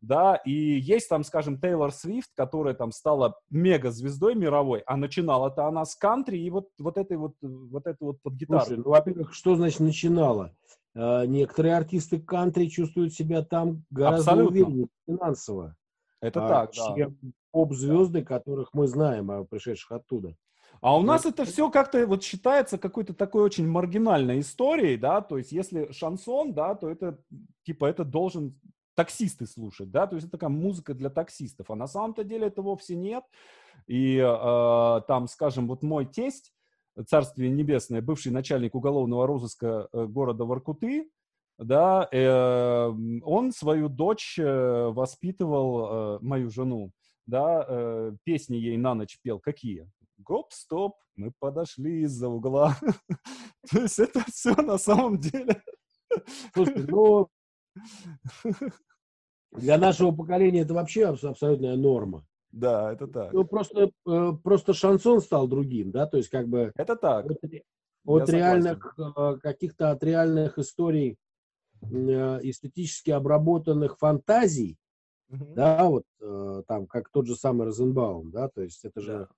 да, 0.00 0.36
и 0.36 0.52
есть 0.52 1.08
там, 1.08 1.24
скажем, 1.24 1.60
Тейлор 1.60 1.92
Свифт, 1.92 2.30
которая 2.34 2.74
там 2.74 2.92
стала 2.92 3.38
мега-звездой 3.50 4.34
мировой, 4.34 4.80
а 4.86 4.96
начинала-то 4.96 5.66
она 5.66 5.84
с 5.84 5.96
кантри 5.96 6.38
и 6.38 6.50
вот, 6.50 6.68
вот 6.78 6.96
этой 6.96 7.16
вот, 7.16 7.34
вот 7.40 7.86
этой 7.86 8.02
вот 8.04 8.22
под 8.22 8.34
гитару. 8.34 8.60
Слушай, 8.60 8.78
ну, 8.78 8.90
во-первых, 8.90 9.34
что 9.34 9.56
значит 9.56 9.80
начинала? 9.80 10.54
А, 10.94 11.24
некоторые 11.26 11.76
артисты 11.76 12.20
кантри 12.20 12.66
чувствуют 12.66 13.12
себя 13.12 13.42
там 13.42 13.84
гораздо 13.90 14.32
Абсолютно. 14.32 14.50
увереннее 14.50 14.88
финансово. 15.06 15.76
Это 16.20 16.44
а, 16.44 16.48
так, 16.48 16.72
чем 16.72 17.18
да. 17.20 17.30
поп-звезды, 17.52 18.24
которых 18.24 18.70
мы 18.72 18.86
знаем, 18.86 19.30
а 19.30 19.44
пришедших 19.44 19.92
оттуда. 19.92 20.36
А 20.80 20.96
у 20.96 21.02
нас 21.02 21.26
это 21.26 21.44
все 21.44 21.70
как-то 21.70 22.06
вот 22.06 22.22
считается 22.22 22.78
какой-то 22.78 23.14
такой 23.14 23.42
очень 23.42 23.66
маргинальной 23.66 24.40
историей, 24.40 24.96
да, 24.96 25.20
то 25.20 25.38
есть 25.38 25.52
если 25.52 25.90
шансон, 25.92 26.54
да, 26.54 26.74
то 26.74 26.88
это 26.88 27.18
типа 27.64 27.86
это 27.86 28.04
должен 28.04 28.58
таксисты 28.94 29.46
слушать, 29.46 29.90
да, 29.90 30.06
то 30.06 30.16
есть 30.16 30.26
это 30.26 30.38
такая 30.38 30.50
музыка 30.50 30.94
для 30.94 31.10
таксистов, 31.10 31.70
а 31.70 31.76
на 31.76 31.86
самом-то 31.86 32.24
деле 32.24 32.48
это 32.48 32.62
вовсе 32.62 32.96
нет. 32.96 33.24
И 33.86 34.16
э, 34.16 35.00
там, 35.06 35.28
скажем, 35.28 35.68
вот 35.68 35.82
мой 35.82 36.04
тесть, 36.04 36.52
Царствие 37.06 37.50
Небесное, 37.50 38.02
бывший 38.02 38.32
начальник 38.32 38.74
уголовного 38.74 39.26
розыска 39.26 39.88
э, 39.92 40.06
города 40.06 40.44
Воркуты, 40.44 41.08
да, 41.58 42.08
э, 42.10 42.92
он 43.22 43.52
свою 43.52 43.88
дочь 43.88 44.36
э, 44.38 44.88
воспитывал, 44.88 46.16
э, 46.16 46.18
мою 46.20 46.50
жену, 46.50 46.90
да, 47.26 47.64
э, 47.68 48.12
песни 48.24 48.56
ей 48.56 48.76
на 48.76 48.94
ночь 48.94 49.18
пел. 49.22 49.38
Какие? 49.38 49.88
Гоп-стоп, 50.18 50.96
мы 51.16 51.32
подошли 51.38 52.02
из-за 52.02 52.28
угла. 52.28 52.76
То 53.70 53.82
есть 53.82 53.98
это 53.98 54.24
все 54.30 54.54
на 54.54 54.78
самом 54.78 55.18
деле. 55.18 55.62
Слушай, 56.54 56.86
ну, 56.88 57.28
для 59.52 59.78
нашего 59.78 60.12
поколения 60.12 60.60
это 60.60 60.74
вообще 60.74 61.06
абсолютная 61.06 61.76
норма. 61.76 62.24
Да, 62.50 62.92
это 62.92 63.06
так. 63.06 63.32
Ну, 63.32 63.44
просто, 63.44 63.90
э, 64.06 64.32
просто 64.42 64.72
шансон 64.72 65.20
стал 65.20 65.48
другим, 65.48 65.90
да, 65.90 66.06
то 66.06 66.16
есть 66.16 66.30
как 66.30 66.48
бы... 66.48 66.72
Это 66.76 66.96
так. 66.96 67.26
От, 67.26 68.22
от 68.22 68.28
реальных, 68.30 68.98
э, 68.98 69.36
каких-то 69.42 69.90
от 69.90 70.02
реальных 70.02 70.58
историй 70.58 71.18
э, 71.82 71.86
эстетически 72.42 73.10
обработанных 73.10 73.98
фантазий, 73.98 74.78
угу. 75.30 75.54
да, 75.54 75.84
вот 75.84 76.04
там, 76.66 76.86
как 76.86 77.10
тот 77.10 77.26
же 77.26 77.36
самый 77.36 77.66
Розенбаум, 77.66 78.30
да, 78.30 78.48
то 78.48 78.62
есть 78.62 78.84
это 78.84 79.00
же. 79.00 79.28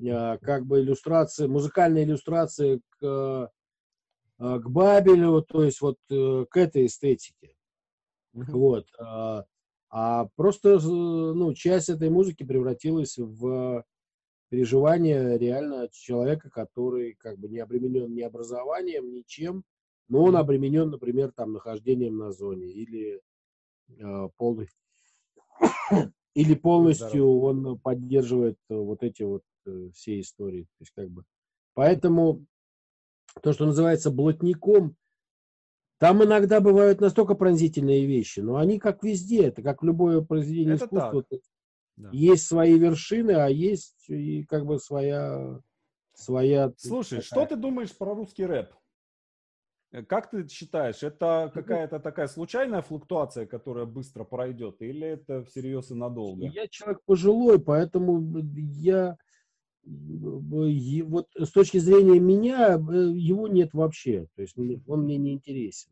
Как 0.00 0.66
бы 0.66 0.80
иллюстрации, 0.80 1.46
музыкальные 1.46 2.04
иллюстрации 2.04 2.80
к, 2.98 3.50
к 4.38 4.68
Бабелю, 4.68 5.42
то 5.42 5.64
есть 5.64 5.80
вот 5.80 5.96
к 6.08 6.56
этой 6.56 6.86
эстетике. 6.86 7.54
Вот. 8.32 8.86
А, 8.98 9.44
а 9.90 10.28
просто, 10.36 10.78
ну, 10.78 11.54
часть 11.54 11.88
этой 11.88 12.10
музыки 12.10 12.44
превратилась 12.44 13.16
в 13.18 13.84
переживание 14.50 15.38
реально 15.38 15.88
человека, 15.90 16.50
который 16.50 17.14
как 17.14 17.38
бы 17.38 17.48
не 17.48 17.58
обременен 17.58 18.14
ни 18.14 18.22
образованием, 18.22 19.12
ничем, 19.12 19.64
но 20.08 20.24
он 20.24 20.36
обременен, 20.36 20.90
например, 20.90 21.32
там, 21.32 21.52
нахождением 21.52 22.16
на 22.16 22.32
зоне 22.32 22.66
или 22.66 23.20
э, 23.98 24.28
полный 24.36 24.68
или 26.34 26.54
полностью 26.54 27.40
он 27.40 27.78
поддерживает 27.78 28.58
вот 28.68 29.02
эти 29.02 29.22
вот 29.22 29.42
э, 29.68 29.90
все 29.94 30.20
истории. 30.20 30.64
То 30.64 30.80
есть 30.80 30.92
как 30.94 31.10
бы 31.10 31.24
поэтому 31.74 32.44
то, 33.42 33.52
что 33.52 33.66
называется 33.66 34.10
блатником, 34.10 34.96
там 35.98 36.22
иногда 36.22 36.60
бывают 36.60 37.00
настолько 37.00 37.34
пронзительные 37.34 38.06
вещи, 38.06 38.40
но 38.40 38.56
они 38.56 38.78
как 38.78 39.02
везде, 39.02 39.46
это 39.46 39.62
как 39.62 39.82
любое 39.82 40.22
произведение 40.22 40.76
это 40.76 40.86
искусства. 40.86 41.24
Да. 41.96 42.10
Есть 42.12 42.46
свои 42.46 42.78
вершины, 42.78 43.32
а 43.32 43.48
есть 43.48 44.08
и 44.08 44.44
как 44.44 44.64
бы 44.64 44.78
своя... 44.78 45.60
своя 46.14 46.72
Слушай, 46.76 47.20
такая... 47.20 47.22
что 47.22 47.46
ты 47.46 47.56
думаешь 47.56 47.96
про 47.96 48.14
русский 48.14 48.46
рэп? 48.46 48.72
Э, 49.90 50.04
как 50.04 50.30
ты 50.30 50.46
считаешь, 50.48 51.02
это 51.02 51.50
какая-то 51.52 51.98
такая 51.98 52.28
случайная 52.28 52.82
флуктуация, 52.82 53.46
которая 53.46 53.84
быстро 53.84 54.22
пройдет, 54.22 54.80
или 54.80 55.08
это 55.08 55.42
всерьез 55.44 55.90
и 55.90 55.94
надолго? 55.94 56.46
Я 56.46 56.68
человек 56.68 57.02
пожилой, 57.04 57.60
поэтому 57.60 58.22
я 58.54 59.16
вот 59.84 61.28
с 61.36 61.50
точки 61.50 61.78
зрения 61.78 62.20
меня, 62.20 62.74
его 62.74 63.48
нет 63.48 63.72
вообще. 63.72 64.26
То 64.36 64.42
есть 64.42 64.56
он 64.86 65.02
мне 65.04 65.16
не 65.16 65.32
интересен. 65.32 65.90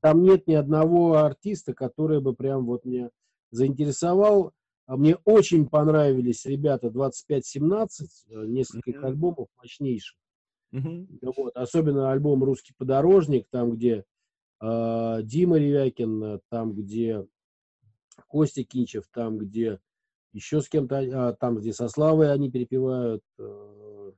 Там 0.00 0.22
нет 0.22 0.46
ни 0.48 0.54
одного 0.54 1.14
артиста, 1.18 1.74
который 1.74 2.20
бы 2.20 2.34
прям 2.34 2.66
вот 2.66 2.84
меня 2.84 3.10
заинтересовал. 3.50 4.52
А 4.86 4.96
мне 4.96 5.16
очень 5.24 5.68
понравились 5.68 6.44
ребята 6.44 6.90
2517, 6.90 8.24
э, 8.28 8.46
несколько 8.46 8.90
mm-hmm. 8.90 9.06
альбомов 9.06 9.48
мощнейших. 9.56 10.18
Mm-hmm. 10.74 11.32
Вот, 11.36 11.56
особенно 11.56 12.10
альбом 12.10 12.42
«Русский 12.42 12.74
подорожник», 12.76 13.46
там, 13.50 13.70
где 13.70 14.04
э, 14.60 15.18
Дима 15.22 15.58
Ревякин, 15.58 16.40
там, 16.50 16.74
где 16.74 17.24
Костя 18.26 18.64
Кинчев, 18.64 19.04
там, 19.12 19.38
где 19.38 19.78
еще 20.32 20.60
с 20.60 20.68
кем-то, 20.68 20.98
а, 20.98 21.32
там, 21.34 21.56
где 21.56 21.72
со 21.72 21.88
Славой 21.88 22.32
они 22.32 22.50
перепевают. 22.50 23.22
Э, 23.38 24.12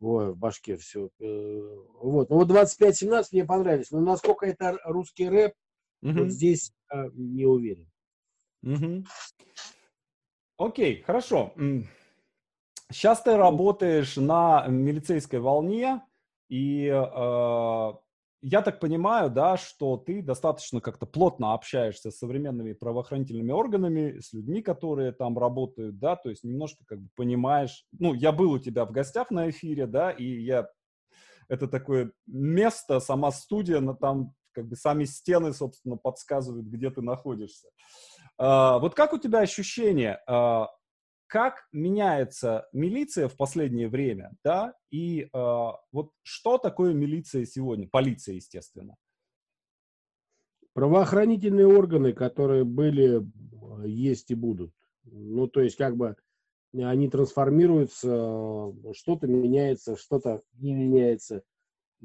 ой, 0.00 0.32
в 0.32 0.36
башке 0.36 0.76
все. 0.76 1.10
Э, 1.20 1.60
вот. 2.00 2.30
Ну 2.30 2.36
вот 2.36 2.50
25-17 2.50 3.24
мне 3.32 3.44
понравились. 3.44 3.90
Но 3.90 4.00
насколько 4.00 4.46
это 4.46 4.78
русский 4.84 5.28
рэп, 5.28 5.54
угу. 6.02 6.12
вот 6.12 6.28
здесь 6.30 6.72
а, 6.88 7.08
не 7.14 7.46
уверен. 7.46 7.90
Угу. 8.62 9.04
Окей, 10.58 11.02
хорошо. 11.02 11.52
Сейчас 12.90 13.22
ты 13.22 13.36
работаешь 13.36 14.16
на 14.16 14.66
милицейской 14.68 15.40
волне, 15.40 16.02
и 16.48 16.86
э, 16.86 17.92
я 18.48 18.62
так 18.62 18.78
понимаю, 18.78 19.28
да, 19.28 19.56
что 19.56 19.96
ты 19.96 20.22
достаточно 20.22 20.80
как-то 20.80 21.04
плотно 21.04 21.52
общаешься 21.52 22.12
с 22.12 22.18
современными 22.18 22.74
правоохранительными 22.74 23.50
органами, 23.50 24.20
с 24.20 24.32
людьми, 24.32 24.62
которые 24.62 25.10
там 25.10 25.36
работают, 25.36 25.98
да, 25.98 26.14
то 26.14 26.30
есть 26.30 26.44
немножко 26.44 26.84
как 26.86 27.00
бы 27.00 27.08
понимаешь, 27.16 27.84
ну, 27.98 28.14
я 28.14 28.30
был 28.30 28.52
у 28.52 28.60
тебя 28.60 28.84
в 28.84 28.92
гостях 28.92 29.32
на 29.32 29.50
эфире, 29.50 29.88
да, 29.88 30.12
и 30.12 30.24
я, 30.24 30.68
это 31.48 31.66
такое 31.66 32.12
место, 32.28 33.00
сама 33.00 33.32
студия, 33.32 33.80
но 33.80 33.94
там 33.94 34.32
как 34.52 34.68
бы 34.68 34.76
сами 34.76 35.06
стены, 35.06 35.52
собственно, 35.52 35.96
подсказывают, 35.96 36.66
где 36.66 36.90
ты 36.90 37.02
находишься. 37.02 37.68
А, 38.38 38.78
вот 38.78 38.94
как 38.94 39.12
у 39.12 39.18
тебя 39.18 39.40
ощущение? 39.40 40.20
Как 41.26 41.66
меняется 41.72 42.68
милиция 42.72 43.28
в 43.28 43.36
последнее 43.36 43.88
время, 43.88 44.32
да, 44.44 44.74
и 44.90 45.22
э, 45.22 45.28
вот 45.92 46.12
что 46.22 46.58
такое 46.58 46.94
милиция 46.94 47.44
сегодня, 47.44 47.88
полиция, 47.88 48.36
естественно. 48.36 48.96
Правоохранительные 50.72 51.66
органы, 51.66 52.12
которые 52.12 52.64
были, 52.64 53.26
есть 53.84 54.30
и 54.30 54.34
будут. 54.34 54.72
Ну, 55.04 55.46
то 55.48 55.60
есть, 55.60 55.76
как 55.76 55.96
бы, 55.96 56.16
они 56.74 57.08
трансформируются, 57.08 58.74
что-то 58.92 59.26
меняется, 59.26 59.96
что-то 59.96 60.42
не 60.54 60.74
меняется. 60.74 61.42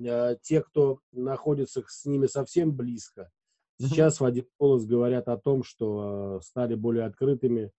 А, 0.08 0.36
те, 0.36 0.62
кто 0.62 1.00
находится 1.12 1.84
с 1.88 2.06
ними 2.06 2.28
совсем 2.28 2.76
близко, 2.76 3.30
сейчас 3.80 4.20
в 4.20 4.26
один 4.26 4.46
голос 4.60 4.86
говорят 4.86 5.28
о 5.28 5.38
том, 5.38 5.64
что 5.64 6.40
стали 6.42 6.76
более 6.76 7.06
открытыми, 7.06 7.72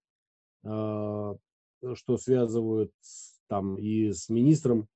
что 0.64 2.16
связывают 2.16 2.92
там 3.48 3.76
и 3.76 4.12
с 4.12 4.28
министром 4.28 4.88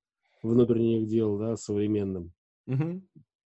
внутренних 0.43 1.09
дел, 1.09 1.39
да, 1.39 1.57
современным. 1.57 2.33
Угу. 2.67 3.03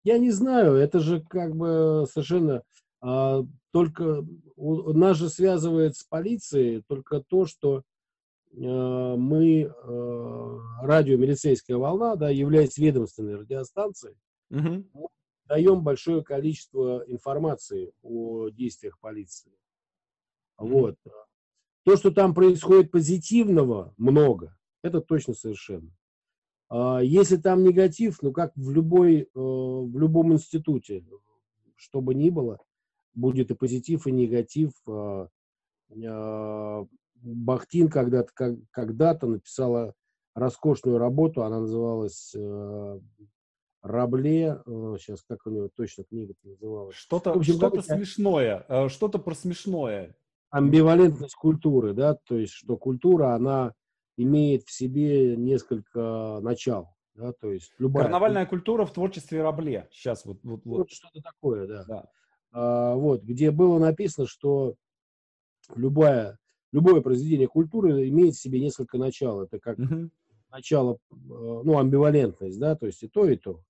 Я 0.03 0.17
не 0.17 0.31
знаю, 0.31 0.75
это 0.75 0.99
же 0.99 1.21
как 1.21 1.55
бы 1.55 2.05
совершенно 2.11 2.63
а, 3.01 3.43
только 3.71 4.25
у, 4.55 4.93
нас 4.93 5.17
же 5.17 5.29
связывает 5.29 5.95
с 5.95 6.03
полицией 6.03 6.83
только 6.87 7.21
то, 7.21 7.45
что 7.45 7.83
а, 8.55 9.15
мы 9.15 9.65
а, 9.65 10.59
радио 10.81 11.17
«Милицейская 11.17 11.77
волна», 11.77 12.15
да, 12.15 12.29
являясь 12.29 12.77
ведомственной 12.77 13.35
радиостанцией, 13.35 14.15
угу. 14.49 15.09
даем 15.45 15.83
большое 15.83 16.23
количество 16.23 17.03
информации 17.07 17.91
о 18.01 18.49
действиях 18.49 18.99
полиции. 18.99 19.51
Угу. 20.59 20.67
Вот. 20.67 20.95
То, 21.83 21.97
что 21.97 22.11
там 22.11 22.33
происходит 22.33 22.91
позитивного, 22.91 23.93
много. 23.97 24.57
Это 24.81 25.01
точно 25.01 25.33
совершенно. 25.33 25.91
А 26.69 27.01
если 27.01 27.37
там 27.37 27.63
негатив, 27.63 28.21
ну 28.21 28.31
как 28.31 28.51
в, 28.55 28.71
любой, 28.71 29.21
э, 29.21 29.27
в 29.33 29.97
любом 29.97 30.33
институте, 30.33 31.05
что 31.75 32.01
бы 32.01 32.15
ни 32.15 32.29
было, 32.29 32.59
будет 33.13 33.51
и 33.51 33.55
позитив, 33.55 34.07
и 34.07 34.11
негатив. 34.11 34.71
А, 34.87 35.29
а, 36.05 36.87
Бахтин 37.15 37.89
когда-то 37.89 38.57
когда 38.71 39.17
написала 39.21 39.93
роскошную 40.35 40.97
работу, 40.97 41.43
она 41.43 41.59
называлась 41.59 42.33
э, 42.35 42.99
Рабле, 43.81 44.61
сейчас 44.65 45.19
э, 45.19 45.23
как 45.27 45.45
у 45.45 45.49
него 45.49 45.69
точно 45.73 46.03
книга 46.05 46.33
называлась. 46.43 46.95
Что-то 46.95 47.41
что 47.43 47.81
смешное, 47.81 48.65
э, 48.67 48.89
что-то 48.89 49.19
про 49.19 49.35
смешное. 49.35 50.15
Амбивалентность 50.53 51.35
культуры, 51.35 51.93
да, 51.93 52.13
то 52.13 52.37
есть 52.37 52.53
что 52.53 52.77
культура, 52.77 53.33
она 53.33 53.73
имеет 54.17 54.63
в 54.63 54.71
себе 54.71 55.35
несколько 55.35 56.39
начал, 56.41 56.89
да, 57.15 57.33
то 57.33 57.51
есть 57.51 57.73
любая... 57.79 58.03
Карнавальная 58.03 58.45
культура 58.45 58.85
в 58.85 58.93
творчестве 58.93 59.41
Рабле, 59.41 59.87
сейчас 59.91 60.25
вот... 60.25 60.37
Вот, 60.43 60.61
вот. 60.65 60.77
вот 60.77 60.91
что-то 60.91 61.21
такое, 61.21 61.65
да. 61.65 61.85
да. 61.85 62.05
А, 62.51 62.95
вот, 62.95 63.23
где 63.23 63.49
было 63.49 63.79
написано, 63.79 64.27
что 64.27 64.75
любая, 65.75 66.37
любое 66.71 67.01
произведение 67.01 67.47
культуры 67.47 68.07
имеет 68.09 68.35
в 68.35 68.41
себе 68.41 68.59
несколько 68.59 68.97
начал. 68.97 69.41
Это 69.41 69.59
как 69.59 69.79
угу. 69.79 70.09
начало, 70.51 70.99
э, 71.11 71.15
ну, 71.17 71.79
амбивалентность, 71.79 72.59
да, 72.59 72.75
то 72.75 72.85
есть 72.85 73.01
и 73.01 73.07
то, 73.07 73.25
и 73.25 73.37
то. 73.37 73.63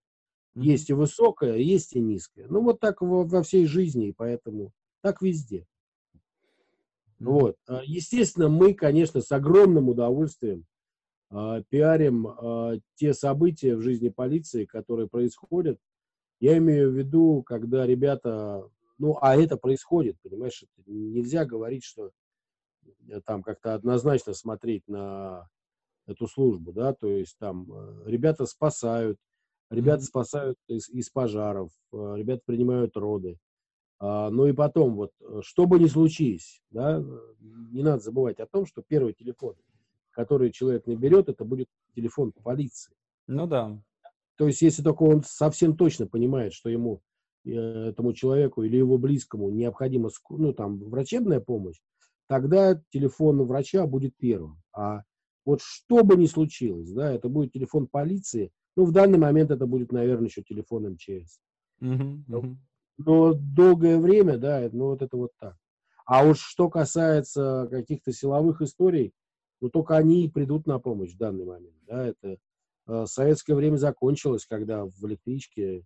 Угу. 0.56 0.64
Есть 0.64 0.90
и 0.90 0.94
высокое, 0.94 1.56
есть 1.56 1.96
и 1.96 2.02
низкое. 2.02 2.48
Ну, 2.50 2.62
вот 2.62 2.82
так 2.82 3.02
во, 3.02 3.24
во 3.24 3.42
всей 3.42 3.66
жизни, 3.68 4.10
и 4.10 4.14
поэтому 4.14 4.74
так 5.02 5.22
везде. 5.22 5.66
Угу. 7.24 7.40
Вот. 7.40 7.56
А, 7.68 7.82
естественно, 7.84 8.50
мы, 8.50 8.74
конечно, 8.74 9.22
с 9.22 9.32
огромным 9.32 9.90
удовольствием 9.90 10.66
э, 11.32 11.64
пиарим 11.70 12.28
э, 12.28 12.80
те 12.96 13.14
события 13.14 13.76
в 13.76 13.82
жизни 13.82 14.10
полиции, 14.10 14.66
которые 14.66 15.08
происходят. 15.08 15.80
Я 16.40 16.58
имею 16.58 16.92
в 16.92 16.96
виду, 16.96 17.44
когда 17.44 17.86
ребята 17.88 18.70
ну, 18.98 19.18
а 19.22 19.36
это 19.36 19.58
происходит, 19.58 20.18
понимаешь, 20.22 20.64
нельзя 20.86 21.46
говорить, 21.46 21.84
что 21.84 22.12
э, 23.10 23.22
там 23.26 23.44
как-то 23.44 23.74
однозначно 23.74 24.34
смотреть 24.34 24.88
на 24.88 25.50
эту 26.06 26.28
службу, 26.28 26.72
да, 26.72 26.94
то 26.94 27.08
есть 27.08 27.38
там 27.38 27.72
э, 27.72 28.04
ребята 28.06 28.46
спасают, 28.46 29.18
ребята 29.70 30.04
спасают 30.04 30.58
из, 30.68 30.90
из 30.90 31.10
пожаров, 31.10 31.72
э, 31.92 32.14
ребята 32.16 32.44
принимают 32.46 32.96
роды. 32.96 33.38
А, 34.04 34.30
ну 34.30 34.48
и 34.48 34.54
потом, 34.54 34.96
вот, 34.96 35.12
что 35.42 35.66
бы 35.66 35.80
ни 35.80 35.88
случилось, 35.88 36.62
да, 36.72 37.04
не 37.40 37.84
надо 37.84 38.00
забывать 38.00 38.40
о 38.40 38.48
том, 38.48 38.66
что 38.66 38.84
первый 38.86 39.14
телефон, 39.14 39.56
который 40.12 40.52
человек 40.52 40.88
наберет, 40.88 41.30
это 41.30 41.46
будет 41.46 41.68
телефон 41.96 42.32
полиции. 42.32 42.94
Ну 43.28 43.48
да. 43.48 43.82
То 44.38 44.48
есть, 44.48 44.62
если 44.62 44.84
только 44.84 45.04
он 45.04 45.24
совсем 45.24 45.78
точно 45.78 46.08
понимает, 46.08 46.54
что 46.54 46.70
ему 46.70 47.02
Э, 47.46 47.90
этому 47.90 48.14
человеку 48.14 48.64
или 48.64 48.78
его 48.78 48.98
близкому 48.98 49.50
необходима 49.50 50.10
ну, 50.30 50.54
там, 50.54 50.80
врачебная 50.80 51.42
помощь, 51.42 51.78
тогда 52.28 52.82
телефон 52.90 53.44
врача 53.44 53.86
будет 53.86 54.16
первым. 54.18 54.62
А 54.72 55.02
вот 55.46 55.60
что 55.62 56.04
бы 56.04 56.16
ни 56.16 56.26
случилось, 56.26 56.92
да, 56.92 57.12
это 57.12 57.28
будет 57.28 57.52
телефон 57.52 57.88
полиции, 57.88 58.52
ну, 58.78 58.86
в 58.86 58.94
данный 58.94 59.18
момент 59.18 59.52
это 59.52 59.68
будет, 59.68 59.92
наверное, 59.92 60.30
еще 60.30 60.42
телефон 60.42 60.94
МЧС. 60.94 61.40
Uh-huh, 61.82 62.24
uh-huh. 62.30 62.56
Но, 62.98 63.34
долгое 63.34 63.98
время, 64.00 64.38
да, 64.38 64.70
ну, 64.72 64.88
вот 64.88 65.02
это 65.02 65.18
вот 65.18 65.32
так. 65.40 65.56
А 66.06 66.26
уж 66.26 66.40
что 66.40 66.70
касается 66.70 67.68
каких-то 67.72 68.12
силовых 68.12 68.62
историй, 68.62 69.14
ну, 69.62 69.70
только 69.70 69.96
они 69.96 70.26
и 70.26 70.30
придут 70.30 70.68
на 70.68 70.80
помощь 70.80 71.14
в 71.14 71.18
данный 71.18 71.46
момент, 71.46 71.78
да, 71.88 72.08
это 72.08 72.38
э, 72.88 73.06
советское 73.06 73.56
время 73.56 73.78
закончилось, 73.78 74.46
когда 74.46 74.86
в 74.86 75.04
электричке 75.04 75.86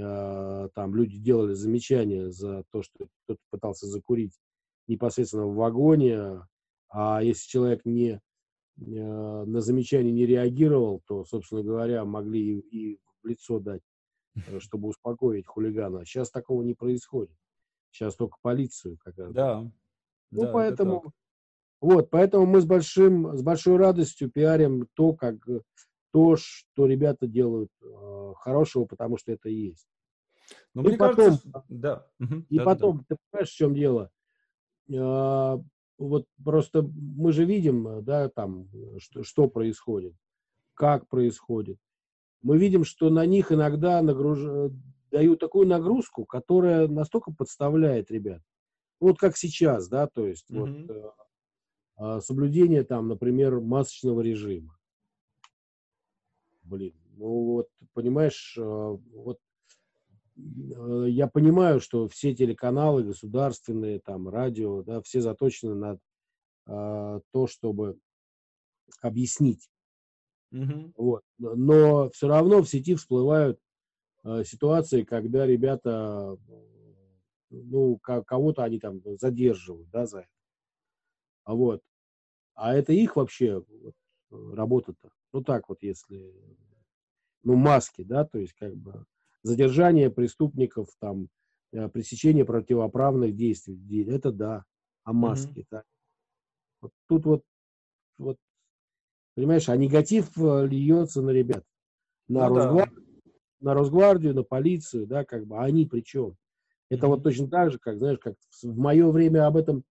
а, 0.00 0.68
там 0.74 0.94
люди 0.94 1.18
делали 1.18 1.54
замечания 1.54 2.30
за 2.30 2.64
то, 2.70 2.82
что 2.82 3.08
кто-то 3.24 3.40
пытался 3.50 3.86
закурить 3.86 4.38
непосредственно 4.86 5.46
в 5.46 5.54
вагоне, 5.54 6.46
а 6.88 7.22
если 7.22 7.48
человек 7.48 7.84
не 7.84 8.20
а, 8.80 9.44
на 9.44 9.60
замечание 9.60 10.12
не 10.12 10.26
реагировал, 10.26 11.02
то, 11.06 11.24
собственно 11.24 11.62
говоря, 11.62 12.04
могли 12.04 12.58
и, 12.58 12.92
и 12.92 13.00
в 13.22 13.26
лицо 13.26 13.58
дать, 13.58 13.82
э, 13.82 13.91
чтобы 14.58 14.88
успокоить 14.88 15.46
хулигана. 15.46 16.04
Сейчас 16.04 16.30
такого 16.30 16.62
не 16.62 16.74
происходит. 16.74 17.36
Сейчас 17.90 18.16
только 18.16 18.36
полицию 18.42 18.98
как 19.02 19.18
раз. 19.18 19.32
Да. 19.32 19.70
Ну, 20.30 20.42
да, 20.42 20.52
поэтому, 20.52 21.12
вот, 21.80 22.10
поэтому 22.10 22.46
мы 22.46 22.60
с 22.60 22.64
большим, 22.64 23.36
с 23.36 23.42
большой 23.42 23.76
радостью 23.76 24.30
пиарим 24.30 24.88
то, 24.94 25.12
как 25.12 25.36
то, 26.12 26.36
что 26.36 26.86
ребята 26.86 27.26
делают 27.26 27.70
э, 27.82 28.32
хорошего, 28.36 28.86
потому 28.86 29.18
что 29.18 29.32
это 29.32 29.48
и 29.48 29.68
есть. 29.68 29.86
Но 30.74 30.82
и 30.82 30.88
мне 30.88 30.96
потом, 30.96 31.16
кажется, 31.16 31.64
да. 31.68 32.06
И 32.48 32.58
да, 32.58 32.64
потом, 32.64 32.98
да, 32.98 33.02
да. 33.02 33.04
ты 33.08 33.16
понимаешь, 33.30 33.50
в 33.50 33.56
чем 33.56 33.74
дело? 33.74 34.10
Э, 34.90 35.58
вот 35.98 36.26
просто 36.42 36.82
мы 36.82 37.32
же 37.32 37.44
видим, 37.44 38.02
да, 38.04 38.28
там, 38.28 38.68
что, 38.98 39.22
что 39.22 39.48
происходит, 39.48 40.14
как 40.74 41.08
происходит. 41.08 41.78
Мы 42.42 42.58
видим, 42.58 42.84
что 42.84 43.10
на 43.10 43.24
них 43.26 43.52
иногда 43.52 44.02
нагруж... 44.02 44.70
дают 45.10 45.40
такую 45.40 45.66
нагрузку, 45.66 46.24
которая 46.24 46.88
настолько 46.88 47.32
подставляет 47.32 48.10
ребят. 48.10 48.42
Вот 49.00 49.18
как 49.18 49.36
сейчас, 49.36 49.88
да, 49.88 50.06
то 50.06 50.26
есть 50.26 50.50
mm-hmm. 50.50 50.86
вот, 51.96 52.18
э, 52.18 52.20
соблюдение 52.20 52.84
там, 52.84 53.08
например, 53.08 53.60
масочного 53.60 54.20
режима 54.20 54.76
блин, 56.72 56.94
ну 57.16 57.44
вот, 57.44 57.68
понимаешь, 57.92 58.54
э, 58.56 58.62
вот 58.62 59.38
э, 60.36 61.06
я 61.08 61.28
понимаю, 61.28 61.80
что 61.80 62.08
все 62.08 62.34
телеканалы 62.34 63.04
государственные, 63.04 64.00
там, 64.00 64.28
радио, 64.28 64.82
да, 64.82 65.02
все 65.02 65.20
заточены 65.20 65.74
на 65.74 65.98
а, 66.64 67.20
то, 67.32 67.46
чтобы 67.48 67.98
объяснить. 69.00 69.68
Mm-hmm. 70.52 70.92
Вот. 70.96 71.22
Но 71.38 72.10
все 72.10 72.28
равно 72.28 72.62
в 72.62 72.68
сети 72.68 72.94
всплывают 72.94 73.58
а, 74.22 74.44
ситуации, 74.44 75.02
когда 75.02 75.46
ребята, 75.46 76.36
ну, 77.50 77.98
кого-то 77.98 78.62
они 78.62 78.78
там 78.78 79.00
задерживают, 79.18 79.88
да, 79.90 80.06
за 80.06 80.20
это. 80.20 80.28
А 81.44 81.54
вот. 81.54 81.82
А 82.54 82.74
это 82.74 82.92
их 82.92 83.16
вообще 83.16 83.64
вот, 83.68 83.94
работа-то. 84.54 85.10
Ну 85.32 85.42
так 85.42 85.68
вот, 85.68 85.82
если, 85.82 86.34
ну 87.42 87.56
маски, 87.56 88.02
да, 88.02 88.24
то 88.24 88.38
есть 88.38 88.52
как 88.52 88.76
бы 88.76 89.06
задержание 89.42 90.10
преступников, 90.10 90.88
там, 91.00 91.28
э, 91.72 91.88
пресечение 91.88 92.44
противоправных 92.44 93.34
действий, 93.34 94.04
это 94.04 94.30
да, 94.30 94.64
а 95.04 95.12
маски, 95.12 95.60
mm-hmm. 95.60 95.66
да. 95.70 95.84
Вот 96.82 96.92
тут 97.08 97.24
вот, 97.24 97.44
вот, 98.18 98.36
понимаешь, 99.34 99.68
а 99.68 99.76
негатив 99.76 100.30
э, 100.36 100.66
льется 100.66 101.22
на 101.22 101.30
ребят, 101.30 101.64
на, 102.28 102.48
ну, 102.48 102.54
Росгвардию, 102.54 103.02
да. 103.24 103.32
на 103.60 103.74
Росгвардию, 103.74 104.34
на 104.34 104.42
полицию, 104.42 105.06
да, 105.06 105.24
как 105.24 105.46
бы, 105.46 105.58
а 105.58 105.64
они 105.64 105.86
при 105.86 106.00
чем? 106.00 106.36
Это 106.90 107.06
mm-hmm. 107.06 107.08
вот 107.08 107.22
точно 107.22 107.48
так 107.48 107.70
же, 107.72 107.78
как, 107.78 107.98
знаешь, 107.98 108.18
как 108.18 108.34
в 108.62 108.78
мое 108.78 109.10
время 109.10 109.46
об 109.46 109.56
этом 109.56 109.84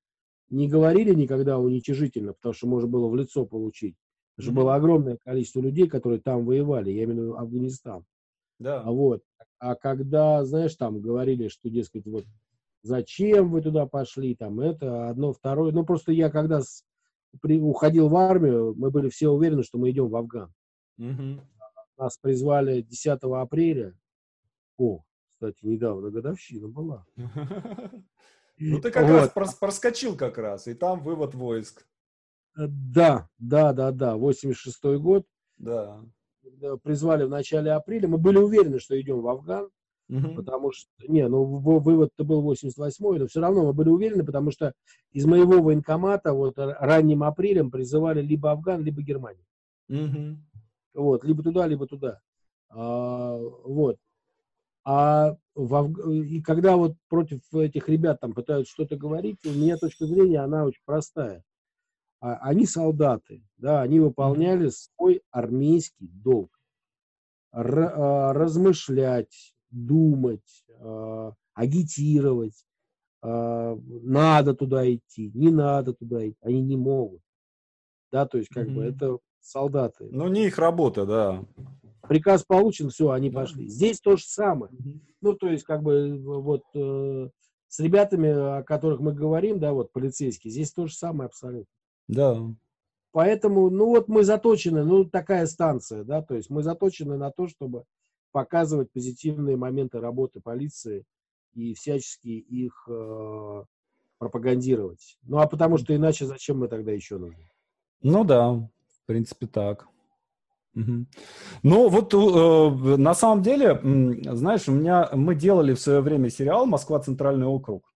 не 0.50 0.68
говорили 0.68 1.14
никогда 1.14 1.58
уничижительно, 1.58 2.34
потому 2.34 2.54
что 2.54 2.68
можно 2.68 2.88
было 2.88 3.08
в 3.08 3.16
лицо 3.16 3.46
получить. 3.46 3.96
Это 4.38 4.46
же 4.46 4.52
было 4.52 4.76
огромное 4.76 5.18
количество 5.18 5.62
людей, 5.62 5.88
которые 5.88 6.20
там 6.20 6.46
воевали, 6.46 6.92
я 6.92 7.06
имею 7.06 7.20
в 7.20 7.24
виду 7.24 7.38
Афганистан. 7.38 8.06
Да. 8.60 8.82
А 8.82 8.92
вот, 8.92 9.24
а 9.60 9.76
когда, 9.76 10.44
знаешь, 10.46 10.76
там 10.76 11.02
говорили, 11.02 11.48
что, 11.48 11.70
дескать, 11.70 12.06
вот, 12.06 12.26
зачем 12.84 13.50
вы 13.50 13.62
туда 13.62 13.86
пошли, 13.86 14.36
там, 14.36 14.60
это, 14.60 15.10
одно, 15.10 15.34
второе. 15.34 15.72
Ну, 15.72 15.86
просто 15.86 16.12
я, 16.12 16.30
когда 16.30 16.62
с, 16.62 16.84
при, 17.42 17.60
уходил 17.60 18.10
в 18.10 18.16
армию, 18.16 18.74
мы 18.78 18.92
были 18.92 19.10
все 19.10 19.30
уверены, 19.30 19.64
что 19.64 19.78
мы 19.78 19.92
идем 19.92 20.10
в 20.10 20.16
Афган. 20.16 20.54
Угу. 20.98 21.42
Нас 21.98 22.18
призвали 22.18 22.82
10 22.82 23.20
апреля. 23.24 23.98
О, 24.78 25.04
кстати, 25.30 25.58
недавно 25.62 26.10
годовщина 26.10 26.68
была. 26.68 27.06
Ну, 28.64 28.80
ты 28.80 28.92
как 28.92 29.08
раз 29.08 29.56
проскочил 29.58 30.16
как 30.16 30.38
раз, 30.38 30.68
и 30.68 30.76
там 30.76 31.02
вывод 31.02 31.34
войск. 31.34 31.88
Э, 32.56 32.68
да, 32.68 33.28
да, 33.40 33.74
да, 33.74 33.92
да, 33.92 34.16
86 34.16 34.84
год. 35.00 35.26
Да. 35.58 36.04
Призвали 36.84 37.24
в 37.24 37.30
начале 37.30 37.72
апреля. 37.72 38.08
Мы 38.08 38.20
были 38.20 38.38
уверены, 38.38 38.80
что 38.80 39.00
идем 39.02 39.22
в 39.22 39.28
Афган, 39.28 39.70
угу. 40.12 40.36
потому 40.36 40.72
что, 40.72 40.90
не, 41.08 41.28
ну 41.28 41.44
вывод-то 41.44 42.24
был 42.24 42.52
88-й, 42.52 43.20
но 43.20 43.28
все 43.28 43.40
равно 43.40 43.66
мы 43.66 43.74
были 43.74 43.90
уверены, 43.90 44.26
потому 44.26 44.52
что 44.52 44.74
из 45.12 45.26
моего 45.26 45.62
военкомата 45.62 46.34
вот 46.34 46.56
ранним 46.58 47.24
апрелем 47.24 47.72
призывали 47.72 48.22
либо 48.22 48.52
Афган, 48.52 48.84
либо 48.84 49.02
Германию. 49.02 49.46
Угу. 49.90 50.38
Вот, 50.96 51.24
либо 51.24 51.42
туда, 51.42 51.68
либо 51.68 51.88
туда. 51.88 52.20
А, 52.70 53.38
вот. 53.38 53.98
А 54.84 55.36
в 55.54 55.76
Аф... 55.76 55.92
и 56.08 56.42
когда 56.42 56.76
вот 56.76 56.96
против 57.08 57.42
этих 57.54 57.88
ребят 57.88 58.20
там 58.20 58.34
пытаются 58.34 58.74
что-то 58.74 58.98
говорить, 58.98 59.38
у 59.46 59.52
меня 59.52 59.78
точка 59.78 60.06
зрения, 60.06 60.40
она 60.40 60.66
очень 60.66 60.82
простая. 60.86 61.44
А, 62.20 62.36
они 62.38 62.66
солдаты, 62.66 63.44
да, 63.58 63.82
они 63.82 64.00
выполняли 64.00 64.70
свой 64.70 65.22
армейский 65.32 66.08
долг. 66.08 66.58
Р, 67.54 67.80
а, 67.80 68.34
размышлять, 68.34 69.54
думать, 69.72 70.66
а, 70.80 71.34
агитировать, 71.54 72.66
надо 73.24 74.56
туда 74.56 74.92
идти, 74.92 75.32
не 75.36 75.52
надо 75.52 75.94
туда 75.94 76.28
идти, 76.28 76.38
они 76.42 76.62
не 76.62 76.76
могут. 76.76 77.22
Да, 78.12 78.26
то 78.26 78.40
есть 78.40 78.50
как 78.50 78.68
mm-hmm. 78.68 78.74
бы 78.74 78.84
это 78.84 79.20
солдаты. 79.42 80.08
Ну, 80.12 80.28
не 80.28 80.48
их 80.48 80.58
работа, 80.58 81.06
да. 81.06 81.46
Приказ 82.08 82.44
получен, 82.44 82.90
все, 82.90 83.12
они 83.12 83.30
пошли. 83.30 83.68
Здесь 83.68 84.00
то 84.00 84.18
же 84.18 84.24
самое. 84.26 84.72
Ну, 85.22 85.34
то 85.34 85.48
есть, 85.48 85.64
как 85.64 85.84
бы, 85.84 86.20
вот 86.20 86.64
э, 86.74 87.30
с 87.68 87.80
ребятами, 87.80 88.60
о 88.60 88.64
которых 88.64 89.00
мы 89.00 89.14
говорим, 89.14 89.60
да, 89.60 89.72
вот 89.72 89.92
полицейские, 89.92 90.52
здесь 90.52 90.74
то 90.74 90.88
же 90.88 90.94
самое 90.94 91.28
абсолютно. 91.28 91.72
Да. 92.08 92.38
Поэтому, 93.14 93.70
ну 93.70 93.88
вот 93.88 94.08
мы 94.08 94.24
заточены, 94.24 94.84
ну 94.84 95.06
такая 95.06 95.46
станция, 95.46 96.04
да, 96.04 96.22
то 96.22 96.36
есть 96.36 96.50
мы 96.50 96.64
заточены 96.64 97.18
на 97.18 97.30
то, 97.30 97.48
чтобы 97.48 97.84
показывать 98.32 98.92
позитивные 98.92 99.58
моменты 99.58 100.00
работы 100.00 100.42
полиции 100.42 101.06
и 101.54 101.74
всячески 101.74 102.30
их 102.30 102.88
э, 102.90 103.64
пропагандировать. 104.18 105.18
Ну 105.24 105.40
а 105.40 105.48
потому 105.48 105.78
что 105.78 105.96
иначе 105.96 106.26
зачем 106.26 106.60
мы 106.60 106.68
тогда 106.68 106.92
еще 106.92 107.18
нужны? 107.18 107.50
Ну 108.02 108.24
да, 108.24 108.52
в 108.52 109.06
принципе 109.06 109.48
так. 109.48 109.88
Угу. 110.76 111.06
Ну 111.64 111.90
вот 111.90 112.14
э, 112.14 112.98
на 112.98 113.14
самом 113.14 113.42
деле, 113.44 113.80
знаешь, 114.34 114.70
у 114.70 114.72
меня 114.72 115.10
мы 115.14 115.36
делали 115.36 115.74
в 115.74 115.82
свое 115.82 116.02
время 116.02 116.30
сериал 116.30 116.66
"Москва 116.66 117.00
Центральный 117.00 117.48
округ" 117.48 117.94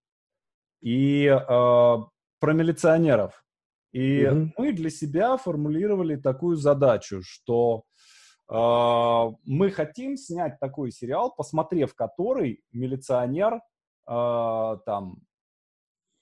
и 0.82 1.24
э, 1.26 1.38
про 1.48 2.52
милиционеров. 2.52 3.44
И 3.92 4.26
угу. 4.26 4.52
мы 4.58 4.72
для 4.72 4.90
себя 4.90 5.36
формулировали 5.38 6.16
такую 6.16 6.56
задачу, 6.56 7.22
что 7.22 7.84
мы 8.48 9.70
хотим 9.72 10.16
снять 10.16 10.60
такой 10.60 10.92
сериал, 10.92 11.34
посмотрев 11.34 11.94
который 11.94 12.62
милиционер 12.72 13.54
э, 13.54 14.76
там 14.86 15.22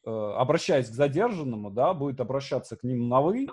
э, 0.07 0.11
обращаясь 0.11 0.89
к 0.89 0.95
задержанному, 0.95 1.71
да, 1.71 1.93
будет 1.95 2.21
обращаться 2.21 2.77
к 2.77 2.83
ним 2.83 3.09
на 3.09 3.21
вы, 3.21 3.49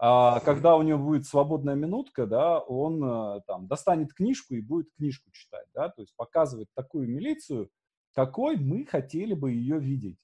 а 0.00 0.38
когда 0.40 0.76
у 0.76 0.82
него 0.82 1.04
будет 1.04 1.26
свободная 1.26 1.74
минутка, 1.74 2.26
да, 2.26 2.60
он 2.60 3.02
э, 3.02 3.40
там 3.46 3.66
достанет 3.66 4.14
книжку 4.14 4.54
и 4.54 4.60
будет 4.60 4.88
книжку 4.96 5.30
читать, 5.32 5.66
да, 5.74 5.88
то 5.88 6.02
есть 6.02 6.14
показывать 6.16 6.68
такую 6.74 7.08
милицию, 7.08 7.68
какой 8.14 8.56
мы 8.56 8.84
хотели 8.84 9.34
бы 9.34 9.50
ее 9.50 9.78
видеть. 9.78 10.18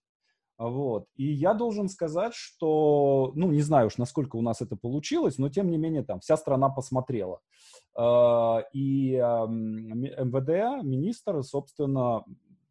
Вот. 0.56 1.06
И 1.16 1.24
я 1.24 1.52
должен 1.52 1.88
сказать, 1.88 2.34
что, 2.34 3.32
ну, 3.34 3.50
не 3.50 3.60
знаю 3.60 3.88
уж, 3.88 3.98
насколько 3.98 4.36
у 4.36 4.42
нас 4.42 4.60
это 4.60 4.76
получилось, 4.76 5.38
но 5.38 5.48
тем 5.48 5.70
не 5.70 5.78
менее 5.78 6.04
там 6.04 6.20
вся 6.20 6.36
страна 6.36 6.68
посмотрела. 6.68 7.40
А, 7.96 8.62
и 8.72 9.16
МВД, 9.16 10.84
министр, 10.84 11.42
собственно, 11.42 12.24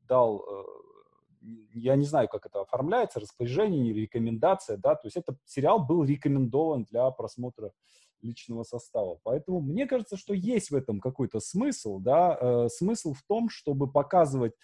дал 0.07 0.39
э, 0.39 0.63
я 1.73 1.95
не 1.95 2.05
знаю, 2.05 2.29
как 2.29 2.45
это 2.45 2.61
оформляется, 2.61 3.19
распоряжение 3.19 3.88
или 3.88 4.01
рекомендация, 4.01 4.77
да, 4.77 4.95
то 4.95 5.07
есть 5.07 5.17
этот 5.17 5.38
сериал 5.45 5.86
был 5.86 6.03
рекомендован 6.03 6.86
для 6.89 7.09
просмотра 7.11 7.71
личного 8.21 8.63
состава. 8.63 9.19
Поэтому 9.23 9.59
мне 9.59 9.86
кажется, 9.86 10.17
что 10.17 10.34
есть 10.34 10.71
в 10.71 10.75
этом 10.75 10.99
какой-то 10.99 11.39
смысл, 11.39 11.99
да, 11.99 12.38
э, 12.39 12.67
смысл 12.69 13.13
в 13.13 13.21
том, 13.23 13.49
чтобы 13.49 13.91
показывать 13.91 14.53
э, 14.53 14.57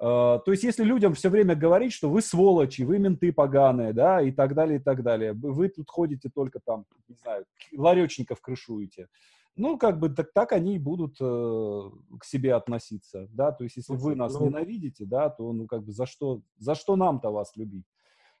то 0.00 0.42
есть, 0.46 0.62
если 0.62 0.82
людям 0.82 1.12
все 1.12 1.28
время 1.28 1.54
говорить, 1.54 1.92
что 1.92 2.08
вы 2.08 2.22
сволочи, 2.22 2.82
вы 2.82 2.98
менты 2.98 3.34
поганые, 3.34 3.92
да, 3.92 4.22
и 4.22 4.32
так 4.32 4.54
далее, 4.54 4.78
и 4.78 4.82
так 4.82 5.02
далее, 5.02 5.34
вы 5.34 5.68
тут 5.68 5.90
ходите 5.90 6.30
только 6.34 6.58
там, 6.64 6.86
не 7.06 7.16
знаю, 7.16 7.44
ларечников 7.76 8.40
крышуете, 8.40 9.08
ну, 9.56 9.76
как 9.76 9.98
бы 9.98 10.08
так, 10.08 10.32
так 10.32 10.52
они 10.52 10.76
и 10.76 10.78
будут 10.78 11.16
э, 11.20 11.90
к 12.18 12.24
себе 12.24 12.54
относиться, 12.54 13.28
да, 13.30 13.52
то 13.52 13.64
есть 13.64 13.76
если 13.76 13.94
вы 13.94 14.14
нас 14.14 14.32
ну, 14.32 14.46
ненавидите, 14.46 15.04
да, 15.04 15.28
то, 15.28 15.52
ну, 15.52 15.66
как 15.66 15.84
бы 15.84 15.92
за 15.92 16.06
что, 16.06 16.40
за 16.56 16.74
что 16.74 16.96
нам-то 16.96 17.30
вас 17.30 17.52
любить? 17.56 17.84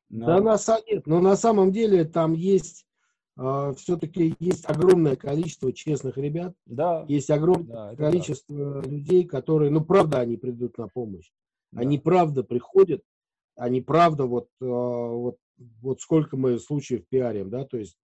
Да, 0.08 0.36
а... 0.36 0.40
нас 0.40 0.66
нет, 0.88 1.06
но 1.06 1.20
на 1.20 1.36
самом 1.36 1.72
деле 1.72 2.04
там 2.04 2.32
есть 2.32 2.86
Uh, 3.38 3.74
все-таки 3.76 4.34
есть 4.38 4.68
огромное 4.68 5.16
количество 5.16 5.72
честных 5.72 6.18
ребят, 6.18 6.54
да. 6.66 7.06
есть 7.08 7.30
огромное 7.30 7.94
да, 7.94 7.96
количество 7.96 8.82
да. 8.82 8.88
людей, 8.88 9.24
которые, 9.24 9.70
ну, 9.70 9.82
правда, 9.82 10.18
они 10.18 10.36
придут 10.36 10.76
на 10.76 10.88
помощь. 10.88 11.30
Да. 11.72 11.82
Они 11.82 11.98
правда 11.98 12.42
приходят, 12.42 13.02
они 13.56 13.80
правда, 13.80 14.24
вот, 14.26 14.48
uh, 14.62 14.66
вот, 14.66 15.36
вот 15.82 16.00
сколько 16.00 16.36
мы 16.36 16.58
случаев 16.58 17.06
пиарим, 17.08 17.50
да, 17.50 17.64
то 17.64 17.78
есть 17.78 17.96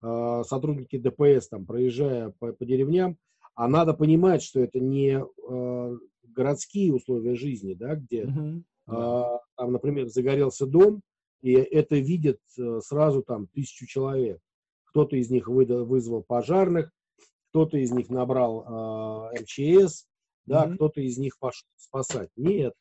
Э, 0.00 0.42
сотрудники 0.46 0.96
ДПС, 0.96 1.48
там, 1.48 1.66
проезжая 1.66 2.32
по, 2.38 2.52
по 2.52 2.64
деревням, 2.64 3.18
а 3.54 3.66
надо 3.66 3.94
понимать, 3.94 4.42
что 4.42 4.60
это 4.60 4.78
не 4.78 5.20
э, 5.20 5.98
городские 6.22 6.94
условия 6.94 7.34
жизни, 7.34 7.74
да, 7.74 7.96
где, 7.96 8.22
э, 8.22 8.62
там, 8.86 9.72
например, 9.72 10.06
загорелся 10.08 10.66
дом, 10.66 11.02
и 11.42 11.52
это 11.52 11.96
видят 11.96 12.38
э, 12.56 12.80
сразу 12.84 13.22
там 13.24 13.48
тысячу 13.48 13.86
человек. 13.86 14.38
Кто-то 14.84 15.16
из 15.16 15.30
них 15.30 15.48
вызвал 15.48 16.22
пожарных, 16.22 16.92
кто-то 17.50 17.76
из 17.76 17.90
них 17.90 18.08
набрал 18.08 19.32
э, 19.32 19.40
МЧС, 19.42 20.06
да, 20.46 20.64
uh-huh. 20.64 20.76
кто-то 20.76 21.00
из 21.00 21.18
них 21.18 21.38
пошел 21.40 21.66
спасать. 21.76 22.30
Нет, 22.36 22.74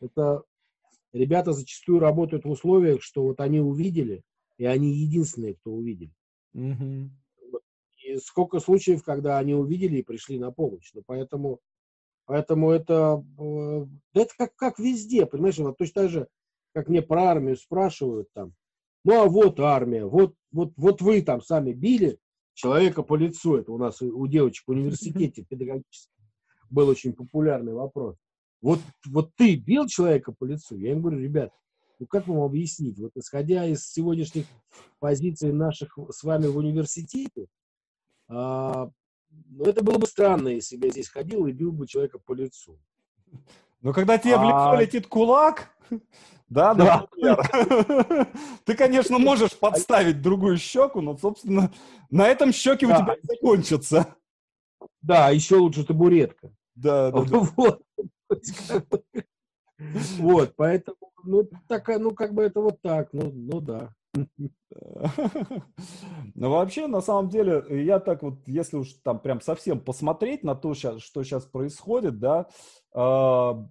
это 0.00 0.42
ребята 1.12 1.52
зачастую 1.52 2.00
работают 2.00 2.44
в 2.44 2.50
условиях, 2.50 3.02
что 3.02 3.22
вот 3.22 3.40
они 3.40 3.60
увидели, 3.60 4.22
и 4.56 4.64
они 4.64 4.92
единственные, 4.92 5.54
кто 5.54 5.72
увидели. 5.72 6.12
Угу. 6.54 7.10
И 8.04 8.16
сколько 8.16 8.60
случаев, 8.60 9.02
когда 9.02 9.38
они 9.38 9.54
увидели 9.54 9.98
и 9.98 10.02
пришли 10.02 10.38
на 10.38 10.50
помощь. 10.50 10.90
Ну, 10.94 11.02
поэтому, 11.06 11.60
поэтому 12.24 12.70
это, 12.70 13.24
э, 13.38 13.86
это 14.14 14.30
как, 14.36 14.54
как 14.56 14.78
везде, 14.78 15.26
понимаешь, 15.26 15.58
вот 15.58 15.76
точно 15.76 16.02
так 16.02 16.10
же, 16.10 16.28
как 16.72 16.88
мне 16.88 17.02
про 17.02 17.24
армию 17.24 17.56
спрашивают 17.56 18.28
там, 18.32 18.54
ну 19.04 19.22
а 19.22 19.26
вот 19.26 19.60
армия, 19.60 20.04
вот, 20.04 20.34
вот, 20.52 20.72
вот 20.76 21.00
вы 21.00 21.22
там 21.22 21.40
сами 21.40 21.72
били 21.72 22.18
человека 22.54 23.02
по 23.02 23.16
лицу, 23.16 23.56
это 23.56 23.72
у 23.72 23.78
нас 23.78 24.02
у 24.02 24.26
девочек 24.26 24.64
в 24.66 24.70
университете 24.70 25.44
педагогическом 25.48 26.18
был 26.70 26.88
очень 26.88 27.12
популярный 27.14 27.72
вопрос. 27.72 28.16
Вот, 28.60 28.80
вот 29.06 29.34
ты 29.36 29.56
бил 29.56 29.86
человека 29.86 30.32
по 30.32 30.44
лицу? 30.44 30.76
Я 30.76 30.92
им 30.92 31.00
говорю, 31.00 31.20
ребят, 31.20 31.52
ну, 31.98 32.06
как 32.06 32.26
вам 32.26 32.40
объяснить? 32.40 32.98
Вот 32.98 33.12
исходя 33.16 33.64
из 33.64 33.86
сегодняшних 33.86 34.46
позиций 34.98 35.52
наших 35.52 35.98
с 36.10 36.22
вами 36.22 36.46
в 36.46 36.56
университете, 36.56 37.46
а, 38.28 38.90
ну, 39.30 39.64
это 39.64 39.82
было 39.82 39.98
бы 39.98 40.06
странно, 40.06 40.48
если 40.48 40.76
бы 40.76 40.86
я 40.86 40.92
здесь 40.92 41.08
ходил 41.08 41.46
и 41.46 41.52
бил 41.52 41.72
бы 41.72 41.86
человека 41.86 42.18
по 42.18 42.34
лицу. 42.34 42.78
Но 43.80 43.92
когда 43.92 44.18
тебе 44.18 44.34
а... 44.34 44.38
в 44.38 44.44
лицо 44.44 44.70
а 44.70 44.80
летит 44.80 45.06
кулак, 45.06 45.70
да, 46.48 46.74
да. 46.74 47.06
ты, 48.64 48.74
конечно, 48.74 49.18
можешь 49.18 49.56
подставить 49.56 50.22
другую 50.22 50.58
щеку, 50.58 51.00
но, 51.00 51.16
собственно, 51.16 51.72
на 52.10 52.26
этом 52.28 52.52
щеки 52.52 52.86
у 52.86 52.90
тебя 52.90 53.16
закончатся. 53.22 54.16
Да, 55.00 55.30
еще 55.30 55.56
лучше 55.56 55.84
табуретка. 55.84 56.52
Да, 56.74 57.10
да. 57.10 57.20
Вот. 57.20 57.82
Вот, 60.18 60.54
поэтому, 60.56 60.96
ну, 61.22 61.48
такая, 61.68 62.00
ну, 62.00 62.12
как 62.12 62.34
бы 62.34 62.42
это 62.42 62.60
вот 62.60 62.82
так, 62.82 63.12
ну, 63.12 63.30
ну 63.32 63.60
да. 63.60 63.94
Ну, 66.34 66.50
вообще, 66.50 66.88
на 66.88 67.00
самом 67.00 67.28
деле, 67.28 67.64
я 67.84 68.00
так 68.00 68.22
вот, 68.22 68.40
если 68.46 68.76
уж 68.76 68.94
там 69.04 69.20
прям 69.20 69.40
совсем 69.40 69.80
посмотреть 69.80 70.42
на 70.42 70.54
то, 70.54 70.74
что 70.74 70.98
сейчас 70.98 71.44
происходит, 71.44 72.18
да, 72.18 72.48
а, 72.92 73.66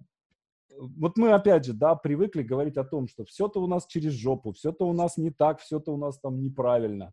вот 0.78 1.16
мы 1.16 1.32
опять 1.32 1.64
же, 1.64 1.72
да, 1.72 1.94
привыкли 1.94 2.42
говорить 2.42 2.76
о 2.76 2.84
том, 2.84 3.08
что 3.08 3.24
все-то 3.24 3.62
у 3.62 3.66
нас 3.66 3.86
через 3.86 4.12
жопу, 4.12 4.52
все-то 4.52 4.86
у 4.86 4.92
нас 4.92 5.16
не 5.16 5.30
так, 5.30 5.60
все-то 5.60 5.92
у 5.92 5.96
нас 5.96 6.18
там 6.18 6.40
неправильно. 6.42 7.12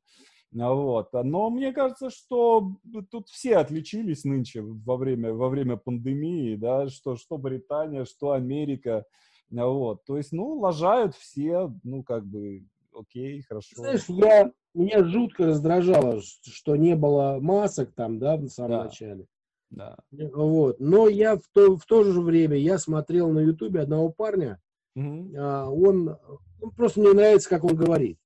Вот. 0.56 1.10
Но 1.12 1.50
мне 1.50 1.74
кажется, 1.74 2.10
что 2.10 2.78
тут 3.12 3.28
все 3.28 3.58
отличились 3.58 4.24
нынче 4.24 4.62
во 4.62 4.96
время, 4.96 5.34
во 5.34 5.50
время 5.50 5.76
пандемии, 5.76 6.56
да, 6.56 6.88
что, 6.88 7.18
что 7.18 7.38
Британия, 7.38 8.06
что 8.06 8.32
Америка. 8.32 9.06
Вот. 9.52 10.06
То 10.06 10.16
есть, 10.16 10.32
ну, 10.32 10.58
лажают 10.58 11.14
все, 11.16 11.74
ну, 11.84 12.04
как 12.04 12.26
бы, 12.26 12.64
окей, 12.94 13.42
хорошо. 13.42 13.76
Знаешь, 13.76 14.06
я, 14.08 14.52
меня 14.74 15.04
жутко 15.04 15.48
раздражало, 15.48 16.22
что 16.22 16.78
не 16.78 16.96
было 16.96 17.40
масок 17.42 17.94
там, 17.94 18.18
да, 18.18 18.38
в 18.38 18.48
самом 18.48 18.72
да. 18.72 18.84
начале. 18.86 19.26
Да. 19.72 19.98
Вот. 20.12 20.80
Но 20.80 21.10
я 21.10 21.36
в 21.36 21.44
то, 21.52 21.76
в 21.76 21.86
то 21.86 22.06
же 22.06 22.22
время, 22.22 22.56
я 22.56 22.78
смотрел 22.78 23.30
на 23.30 23.40
Ютубе 23.40 23.82
одного 23.82 24.10
парня, 24.10 24.62
угу. 24.96 25.34
а, 25.38 25.70
он, 25.70 26.18
он 26.62 26.72
просто 26.72 27.02
мне 27.02 27.12
нравится, 27.12 27.50
как 27.50 27.66
он 27.66 27.76
говорит 27.76 28.18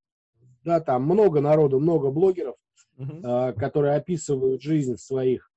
да, 0.69 0.79
там 0.79 1.03
много 1.03 1.41
народу, 1.41 1.79
много 1.79 2.11
блогеров, 2.11 2.55
uh-huh. 2.97 3.53
которые 3.53 3.95
описывают 3.95 4.61
жизнь 4.61 4.95
в 4.95 5.01
своих 5.01 5.51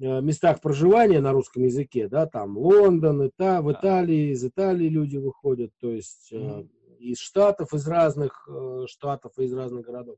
э, 0.00 0.20
местах 0.22 0.62
проживания 0.62 1.20
на 1.20 1.32
русском 1.32 1.64
языке, 1.64 2.08
да, 2.08 2.26
там 2.26 2.56
Лондон, 2.56 3.26
Ита, 3.26 3.60
в 3.60 3.70
Италии, 3.70 4.30
из 4.30 4.42
Италии 4.44 4.88
люди 4.88 5.18
выходят, 5.18 5.72
то 5.78 5.90
есть 5.90 6.32
uh-huh. 6.32 6.66
из 6.98 7.18
штатов, 7.18 7.74
из 7.74 7.86
разных 7.86 8.48
э, 8.48 8.86
штатов, 8.88 9.38
из 9.38 9.52
разных 9.52 9.84
городов. 9.84 10.16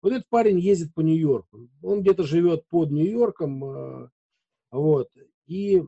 Вот 0.00 0.12
этот 0.12 0.28
парень 0.28 0.60
ездит 0.60 0.94
по 0.94 1.00
Нью-Йорку, 1.00 1.68
он 1.82 2.02
где-то 2.02 2.22
живет 2.22 2.68
под 2.68 2.92
Нью-Йорком, 2.92 4.10
вот, 4.70 5.08
и 5.46 5.82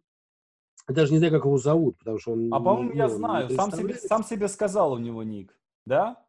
даже 0.89 1.13
не 1.13 1.19
знаю, 1.19 1.33
как 1.33 1.45
его 1.45 1.59
зовут, 1.59 1.99
потому 1.99 2.19
что 2.19 2.33
он... 2.33 2.53
А, 2.53 2.59
по-моему, 2.59 2.91
ну, 2.91 2.97
я 2.97 3.09
знаю, 3.09 3.49
сам 3.51 3.71
себе, 3.71 3.95
сам 3.95 4.25
себе 4.25 4.49
сказал 4.49 4.93
у 4.93 4.99
него 4.99 5.23
ник, 5.23 5.57
да? 5.87 6.24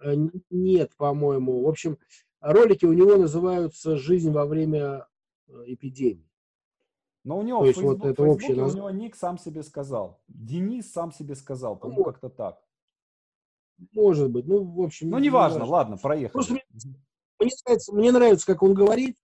Э, 0.00 0.14
нет, 0.50 0.92
по-моему. 0.96 1.62
В 1.64 1.68
общем, 1.68 1.98
ролики 2.40 2.84
у 2.84 2.92
него 2.92 3.16
называются 3.16 3.96
«Жизнь 3.96 4.30
во 4.30 4.46
время 4.46 5.06
э, 5.48 5.52
эпидемии». 5.66 6.28
Но 7.24 7.38
у 7.38 7.42
него 7.42 7.60
То 7.60 7.66
есть 7.66 7.82
вот 7.82 7.98
Фейсбук- 7.98 8.10
это 8.10 8.22
в 8.22 8.28
общее 8.28 8.62
у 8.62 8.72
него 8.76 8.90
ник 8.90 9.16
сам 9.16 9.36
себе 9.38 9.62
сказал. 9.62 10.20
Денис 10.28 10.90
сам 10.92 11.12
себе 11.12 11.34
сказал, 11.34 11.76
по-моему, 11.76 12.04
Вот. 12.04 12.12
как-то 12.12 12.28
так. 12.28 12.62
Может 13.92 14.30
быть. 14.30 14.46
Ну, 14.46 14.62
в 14.64 14.80
общем, 14.80 15.10
Ну, 15.10 15.18
неважно, 15.18 15.56
неважно. 15.56 15.72
ладно, 15.72 15.96
проехали. 15.96 16.32
Просто 16.32 16.54
Мне 17.38 17.50
нравится, 17.66 17.94
мне 17.94 18.12
нравится, 18.12 18.46
как 18.46 18.62
он 18.62 18.72
говорит, 18.74 19.16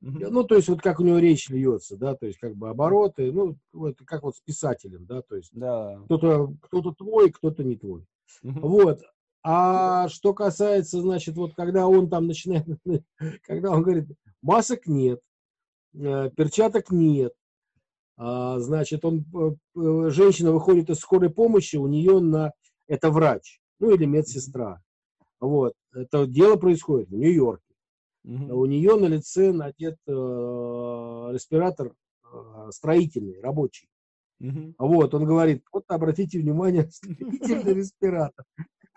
Мгм. 0.00 0.32
ну, 0.32 0.44
то 0.44 0.56
есть 0.56 0.68
вот 0.68 0.80
как 0.80 0.98
у 0.98 1.04
него 1.04 1.18
речь 1.18 1.48
льется, 1.50 1.96
да, 1.96 2.16
то 2.16 2.26
есть 2.26 2.38
как 2.38 2.56
бы 2.56 2.68
обороты, 2.70 3.30
ну, 3.30 3.56
вот 3.72 3.96
как 4.06 4.22
вот 4.24 4.34
с 4.34 4.40
писателем, 4.40 5.04
да, 5.06 5.22
то 5.22 5.36
есть 5.36 5.50
Да. 5.52 6.00
кто-то 6.06 6.52
кто 6.62 6.80
твой, 6.92 7.30
кто-то 7.30 7.62
не 7.62 7.76
твой. 7.76 8.04
Мгм. 8.42 8.60
Вот. 8.62 9.02
А 9.42 10.08
что 10.08 10.34
касается, 10.34 11.00
значит, 11.00 11.36
вот 11.36 11.54
когда 11.54 11.86
он 11.86 12.10
там 12.10 12.26
начинает, 12.26 12.66
когда 13.46 13.70
он 13.70 13.82
говорит, 13.82 14.08
масок 14.42 14.86
нет, 14.86 15.20
э, 15.94 16.30
перчаток 16.36 16.90
нет, 16.90 17.32
а, 18.22 18.58
значит, 18.58 19.02
он, 19.06 19.24
э, 19.34 19.80
э, 19.80 20.10
женщина 20.10 20.52
выходит 20.52 20.90
из 20.90 20.98
скорой 20.98 21.30
помощи, 21.30 21.76
у 21.76 21.86
нее 21.86 22.20
на, 22.20 22.52
это 22.86 23.10
врач, 23.10 23.60
ну 23.78 23.94
или 23.94 24.04
медсестра. 24.04 24.82
Вот. 25.40 25.72
Это 25.94 26.26
дело 26.26 26.56
происходит 26.56 27.08
в 27.08 27.14
Нью-Йорке. 27.14 27.74
Мгм. 28.24 28.50
У 28.52 28.66
нее 28.66 28.96
на 28.96 29.06
лице 29.06 29.52
надет 29.52 29.96
э, 30.06 30.10
респиратор 30.12 31.94
э, 32.30 32.68
строительный, 32.72 33.40
рабочий. 33.40 33.88
Мгм. 34.40 34.74
Вот, 34.78 35.14
он 35.14 35.24
говорит, 35.26 35.62
вот 35.72 35.84
обратите 35.88 36.38
внимание, 36.40 36.88
строительный 36.90 37.74
респиратор. 37.74 38.44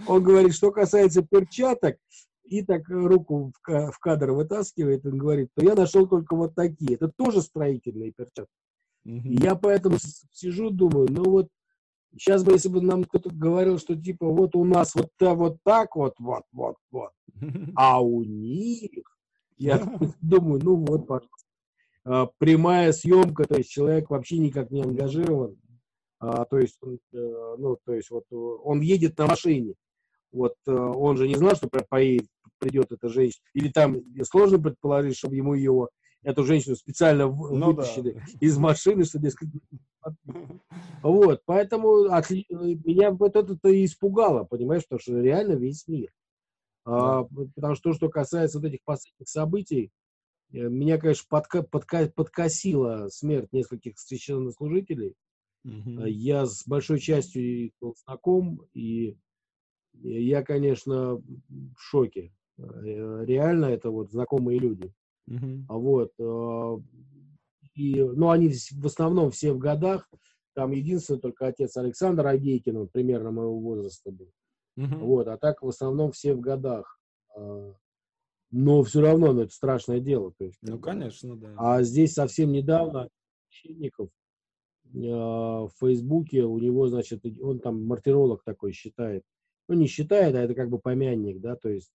Он 0.07 0.23
говорит, 0.23 0.53
что 0.55 0.71
касается 0.71 1.21
перчаток, 1.21 1.97
и 2.45 2.61
так 2.63 2.87
руку 2.89 3.51
в, 3.55 3.61
ка- 3.61 3.91
в 3.91 3.99
кадр 3.99 4.31
вытаскивает, 4.31 5.05
он 5.05 5.17
говорит, 5.17 5.49
то 5.55 5.63
я 5.63 5.75
нашел 5.75 6.07
только 6.07 6.35
вот 6.35 6.55
такие. 6.55 6.95
Это 6.95 7.09
тоже 7.15 7.41
строительные 7.41 8.11
перчатки. 8.11 8.51
И 9.05 9.35
я 9.35 9.55
поэтому 9.55 9.97
сижу, 10.31 10.69
думаю, 10.69 11.07
ну 11.09 11.23
вот, 11.29 11.47
сейчас 12.17 12.43
бы, 12.43 12.53
если 12.53 12.69
бы 12.69 12.81
нам 12.81 13.03
кто-то 13.03 13.29
говорил, 13.33 13.77
что 13.79 13.95
типа 13.95 14.25
вот 14.27 14.55
у 14.55 14.63
нас 14.65 14.95
вот, 14.95 15.09
та- 15.17 15.35
вот 15.35 15.57
так 15.63 15.95
вот, 15.95 16.15
вот, 16.19 16.43
вот, 16.51 16.75
вот, 16.91 17.11
а 17.75 18.01
у 18.01 18.23
них, 18.23 18.91
я 19.57 19.77
думаю, 20.21 20.61
ну 20.63 20.75
вот, 20.77 21.07
пожалуйста. 21.07 21.47
А, 22.05 22.27
Прямая 22.37 22.91
съемка, 22.91 23.45
то 23.45 23.57
есть 23.57 23.69
человек 23.69 24.09
вообще 24.09 24.37
никак 24.37 24.71
не 24.71 24.81
ангажирован. 24.81 25.57
А, 26.19 26.45
то 26.45 26.57
есть, 26.57 26.77
он, 26.81 26.99
э, 27.13 27.55
ну, 27.57 27.77
то 27.83 27.93
есть 27.93 28.09
вот 28.09 28.23
э, 28.31 28.35
он 28.35 28.81
едет 28.81 29.17
на 29.17 29.27
машине. 29.27 29.75
Вот 30.31 30.55
э, 30.67 30.71
он 30.71 31.17
же 31.17 31.27
не 31.27 31.35
знал, 31.35 31.55
что 31.55 31.69
поедет, 31.89 32.27
придет 32.59 32.91
эта 32.91 33.09
женщина. 33.09 33.43
Или 33.53 33.69
там 33.69 34.01
сложно 34.23 34.59
предположить, 34.59 35.17
чтобы 35.17 35.35
ему 35.35 35.53
его, 35.53 35.89
эту 36.23 36.43
женщину 36.45 36.75
специально 36.75 37.25
Ну 37.27 37.59
да. 37.59 37.67
вытащили 37.67 38.21
из 38.39 38.57
машины, 38.57 39.03
что, 39.03 39.19
дескать, 39.19 39.49
вот, 41.01 41.41
поэтому 41.45 42.07
отли- 42.07 42.45
меня 42.49 43.11
вот 43.11 43.35
это-то 43.35 43.69
и 43.69 43.85
испугало, 43.85 44.45
понимаешь, 44.45 44.83
потому 44.83 44.99
что 44.99 45.19
реально 45.19 45.53
весь 45.53 45.87
мир. 45.87 46.09
А, 46.85 47.23
потому 47.55 47.75
что 47.75 47.91
то, 47.91 47.95
что 47.95 48.09
касается 48.09 48.59
вот 48.59 48.67
этих 48.67 48.79
последних 48.83 49.27
событий, 49.27 49.91
меня, 50.53 50.97
конечно, 50.97 51.25
подка- 51.29 51.67
подка- 51.67 52.11
подкосила 52.11 53.07
смерть 53.09 53.51
нескольких 53.51 53.97
священнослужителей. 53.99 55.15
А 55.97 56.07
Я 56.07 56.45
с 56.45 56.67
большой 56.67 56.99
частью 56.99 57.41
их 57.65 57.71
был 57.81 57.95
знаком, 58.05 58.61
и 58.73 59.17
я, 59.93 60.43
конечно, 60.43 61.15
в 61.15 61.77
шоке. 61.77 62.33
Э, 62.57 63.23
Реально 63.25 63.65
это 63.65 63.89
вот 63.89 64.11
знакомые 64.11 64.59
люди. 64.59 64.93
А 65.69 65.77
Вот. 65.77 66.11
э, 66.19 66.77
И, 67.75 67.95
ну, 68.03 68.29
они 68.29 68.49
в 68.49 68.85
основном 68.85 69.31
все 69.31 69.51
в 69.53 69.57
годах. 69.57 70.07
Там 70.53 70.71
единственный 70.71 71.19
только 71.19 71.47
отец 71.47 71.75
Александр 71.77 72.27
Агейкин, 72.27 72.77
он 72.77 72.87
примерно 72.87 73.31
моего 73.31 73.59
возраста 73.59 74.11
был. 74.11 74.29
Мгм. 74.75 74.99
Вот. 74.99 75.27
А 75.27 75.37
так 75.37 75.63
в 75.63 75.67
основном 75.67 76.11
все 76.11 76.35
в 76.35 76.39
годах. 76.39 76.99
А, 77.35 77.73
Но 78.55 78.83
все 78.83 79.01
равно, 79.01 79.33
ну, 79.33 79.41
это 79.41 79.51
страшное 79.53 79.99
дело. 79.99 80.31
То 80.37 80.45
есть, 80.45 80.59
Ну, 80.61 80.77
конечно, 80.77 81.35
да. 81.35 81.55
А 81.57 81.81
здесь 81.81 82.13
совсем 82.13 82.51
недавно 82.51 83.09
священников 83.49 84.09
э, 84.93 84.99
в 84.99 85.71
Фейсбуке 85.79 86.43
у 86.43 86.59
него, 86.59 86.87
значит, 86.87 87.25
он 87.41 87.59
там 87.59 87.83
мартиролог 87.83 88.43
такой 88.43 88.71
считает. 88.71 89.23
Ну, 89.67 89.73
не 89.73 89.87
считает, 89.87 90.35
а 90.35 90.41
это 90.41 90.53
как 90.53 90.69
бы 90.69 90.77
помянник, 90.77 91.39
да, 91.41 91.55
то 91.55 91.69
есть 91.69 91.91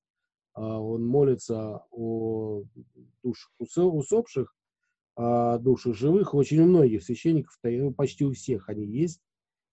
а, 0.54 0.80
он 0.80 1.06
молится 1.06 1.84
о 1.92 2.64
душах 3.22 3.52
усо- 3.62 3.90
усопших, 3.90 4.52
о 5.14 5.58
душах 5.58 5.94
живых. 5.94 6.34
Очень 6.34 6.60
у 6.62 6.66
многих 6.66 7.04
священников, 7.04 7.56
ну, 7.62 7.94
почти 7.94 8.24
у 8.24 8.32
всех 8.32 8.68
они 8.68 8.84
есть, 8.84 9.20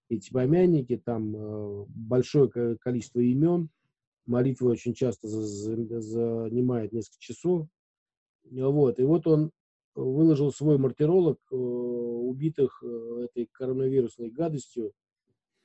эти 0.09 0.31
помянники, 0.31 1.01
там 1.03 1.35
э, 1.35 1.85
большое 1.87 2.47
ко- 2.47 2.77
количество 2.77 3.21
имен, 3.21 3.69
молитва 4.25 4.69
очень 4.69 4.93
часто 4.93 5.27
за- 5.27 5.43
за- 5.43 6.01
занимает 6.01 6.91
несколько 6.93 7.19
часов. 7.19 7.67
Вот. 8.49 8.99
И 8.99 9.03
вот 9.03 9.27
он 9.27 9.51
выложил 9.95 10.51
свой 10.51 10.77
мартиролог 10.77 11.39
э, 11.51 11.55
убитых 11.55 12.83
э, 12.83 13.25
этой 13.25 13.47
коронавирусной 13.51 14.29
гадостью 14.29 14.91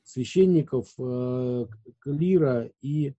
священников, 0.03 0.95
э, 0.99 1.67
клира 1.99 2.71
и, 2.81 3.15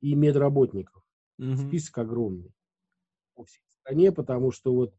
и 0.00 0.14
медработников. 0.14 1.02
Мгм. 1.38 1.56
Список 1.56 1.98
огромный 1.98 2.52
по 3.34 3.44
всей 3.44 3.62
стране, 3.68 4.12
потому 4.12 4.50
что 4.50 4.72
вот 4.74 4.94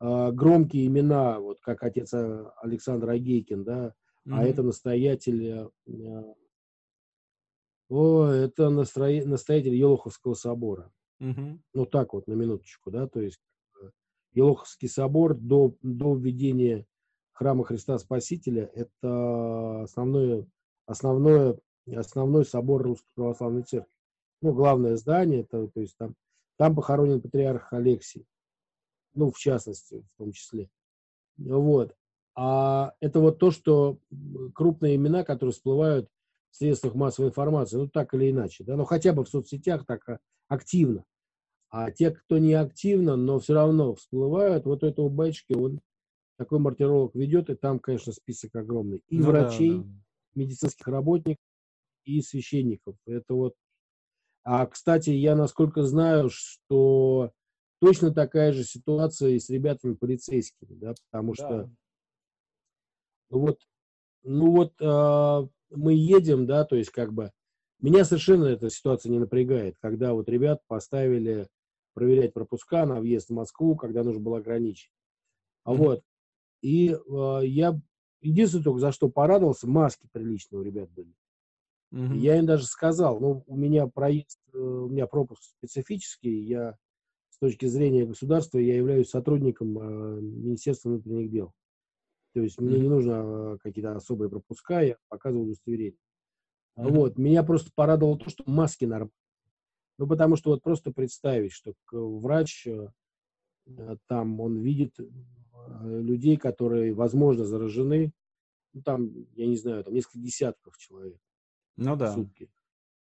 э, 0.00 0.32
громкие 0.32 0.86
имена, 0.86 1.38
вот 1.40 1.60
как 1.60 1.82
отец 1.82 2.12
э, 2.12 2.50
Александр 2.62 3.10
Агейкин, 3.10 3.64
да, 3.64 3.94
а 4.26 4.40
Мгм. 4.40 4.40
это 4.40 4.62
настоятель, 4.62 5.44
э, 5.46 5.68
э, 5.86 6.34
о, 7.88 8.26
это 8.26 8.64
настроe- 8.68 9.24
настоятель 9.24 9.74
Елоховского 9.74 10.34
собора. 10.34 10.92
Мгм. 11.18 11.62
Ну, 11.74 11.86
так 11.86 12.12
вот, 12.12 12.26
на 12.26 12.34
минуточку, 12.34 12.90
да, 12.90 13.08
то 13.08 13.20
есть 13.20 13.40
э, 13.82 13.90
Елоховский 14.32 14.88
собор 14.88 15.34
до, 15.34 15.74
до 15.82 16.14
введения 16.14 16.86
храма 17.32 17.64
Христа 17.64 17.98
Спасителя– 17.98 18.70
это 18.74 19.82
основное, 19.82 20.46
основное, 20.86 21.58
основной 21.86 22.44
собор 22.44 22.82
Русской 22.82 23.10
Православной 23.14 23.62
Церкви. 23.62 23.90
Ну, 24.42 24.52
главное 24.52 24.96
здание, 24.96 25.40
это, 25.40 25.68
то 25.68 25.80
есть 25.80 25.96
там, 25.98 26.14
там 26.56 26.74
похоронен 26.76 27.20
патриарх 27.20 27.72
Алексий, 27.72 28.26
ну, 29.14 29.30
в 29.32 29.38
частности, 29.38 30.04
в 30.14 30.18
том 30.18 30.32
числе. 30.32 30.68
Вот. 31.36 31.94
А 32.36 32.92
это 33.00 33.18
вот 33.18 33.38
то, 33.38 33.50
что 33.50 33.98
крупные 34.54 34.96
имена, 34.96 35.24
которые 35.24 35.52
всплывают 35.52 36.08
в 36.50 36.56
средствах 36.56 36.94
массовой 36.94 37.28
информации, 37.28 37.76
ну, 37.76 37.88
так 37.88 38.14
или 38.14 38.30
иначе, 38.30 38.64
да, 38.64 38.76
ну, 38.76 38.84
хотя 38.84 39.12
бы 39.12 39.24
в 39.24 39.28
соцсетях 39.28 39.84
так 39.86 40.08
а, 40.08 40.18
активно. 40.48 41.04
А 41.70 41.90
те, 41.90 42.10
кто 42.10 42.38
не 42.38 42.54
активно, 42.54 43.16
но 43.16 43.38
все 43.38 43.54
равно 43.54 43.94
всплывают, 43.94 44.64
вот 44.64 44.82
у 44.82 44.86
этого 44.86 45.08
батюшки, 45.08 45.52
он 45.52 45.80
такой 46.38 46.58
мартиролог 46.58 47.14
ведет, 47.14 47.50
и 47.50 47.54
там, 47.54 47.78
конечно, 47.78 48.12
список 48.12 48.54
огромный. 48.56 49.02
И 49.08 49.18
Ну 49.18 49.24
да, 49.24 49.28
врачей, 49.28 49.78
да. 49.78 49.84
медицинских 50.34 50.86
работников, 50.86 51.42
и 52.08 52.22
священников. 52.22 52.96
Это 53.06 53.34
вот... 53.34 53.54
А, 54.44 54.66
кстати, 54.66 55.10
я 55.10 55.36
насколько 55.36 55.82
знаю, 55.82 56.30
что 56.30 57.32
точно 57.80 58.12
такая 58.12 58.52
же 58.52 58.64
ситуация 58.64 59.30
и 59.30 59.38
с 59.38 59.50
ребятами 59.50 59.94
полицейскими, 59.94 60.74
да, 60.74 60.94
потому 61.10 61.34
что 61.34 61.48
Да. 61.48 61.70
ну 63.30 63.38
вот, 63.40 63.60
ну 64.22 64.50
вот 64.52 64.72
а, 64.80 65.48
мы 65.70 65.94
едем, 65.94 66.46
да, 66.46 66.64
то 66.64 66.76
есть 66.76 66.90
как 66.90 67.12
бы 67.12 67.32
меня 67.80 68.04
совершенно 68.04 68.46
эта 68.46 68.70
ситуация 68.70 69.10
не 69.10 69.18
напрягает, 69.18 69.76
когда 69.80 70.12
вот 70.12 70.28
ребят 70.28 70.62
поставили 70.66 71.48
проверять 71.94 72.32
пропуска 72.32 72.86
на 72.86 73.00
въезд 73.00 73.28
в 73.28 73.34
Москву, 73.34 73.76
когда 73.76 74.02
нужно 74.02 74.20
было 74.20 74.38
ограничить. 74.38 74.92
А 75.64 75.74
вот, 75.74 76.02
и 76.62 76.96
а, 77.10 77.40
я 77.40 77.78
единственное 78.20 78.64
только 78.64 78.80
за 78.80 78.92
что 78.92 79.08
порадовался, 79.08 79.68
маски 79.68 80.08
приличные 80.12 80.60
у 80.60 80.62
ребят 80.62 80.90
были. 80.90 81.12
Мгм. 81.90 82.14
Я 82.14 82.38
им 82.38 82.46
даже 82.46 82.66
сказал, 82.66 83.20
ну, 83.20 83.44
у 83.46 83.56
меня 83.56 83.86
проезд, 83.86 84.38
э, 84.52 84.58
у 84.58 84.88
меня 84.88 85.06
пропуск 85.06 85.42
специфический, 85.42 86.42
я 86.42 86.76
с 87.30 87.38
точки 87.38 87.66
зрения 87.66 88.04
государства, 88.04 88.58
я 88.58 88.76
являюсь 88.76 89.08
сотрудником 89.08 89.78
э, 89.78 90.20
Министерства 90.20 90.90
внутренних 90.90 91.30
дел. 91.30 91.52
То 92.38 92.42
есть 92.44 92.60
мне 92.60 92.78
не 92.78 92.88
нужно 92.88 93.54
э, 93.54 93.58
какие-то 93.60 93.96
особые 93.96 94.30
пропуска, 94.30 94.80
я 94.80 94.96
показываю 95.08 95.46
удостоверение. 95.46 95.98
Мгм. 96.76 96.94
Вот, 96.94 97.18
меня 97.18 97.42
просто 97.42 97.72
порадовало 97.74 98.16
то, 98.16 98.30
что 98.30 98.44
маски 98.46 98.84
нормальные. 98.84 99.10
Ну, 99.98 100.06
потому 100.06 100.36
что 100.36 100.50
вот 100.50 100.62
просто 100.62 100.92
представить, 100.92 101.50
что 101.50 101.74
врач 101.90 102.64
э, 102.68 102.92
э, 103.66 103.96
там, 104.06 104.38
он 104.38 104.56
видит 104.58 104.94
людей, 105.82 106.36
которые, 106.36 106.94
возможно, 106.94 107.44
заражены, 107.44 108.12
ну, 108.72 108.82
там, 108.82 109.10
я 109.34 109.48
не 109.48 109.56
знаю, 109.56 109.82
там 109.82 109.94
несколько 109.94 110.20
десятков 110.20 110.78
человек 110.78 111.18
Ну 111.76 111.94
в 111.94 111.98
да, 111.98 112.14
сутки. 112.14 112.48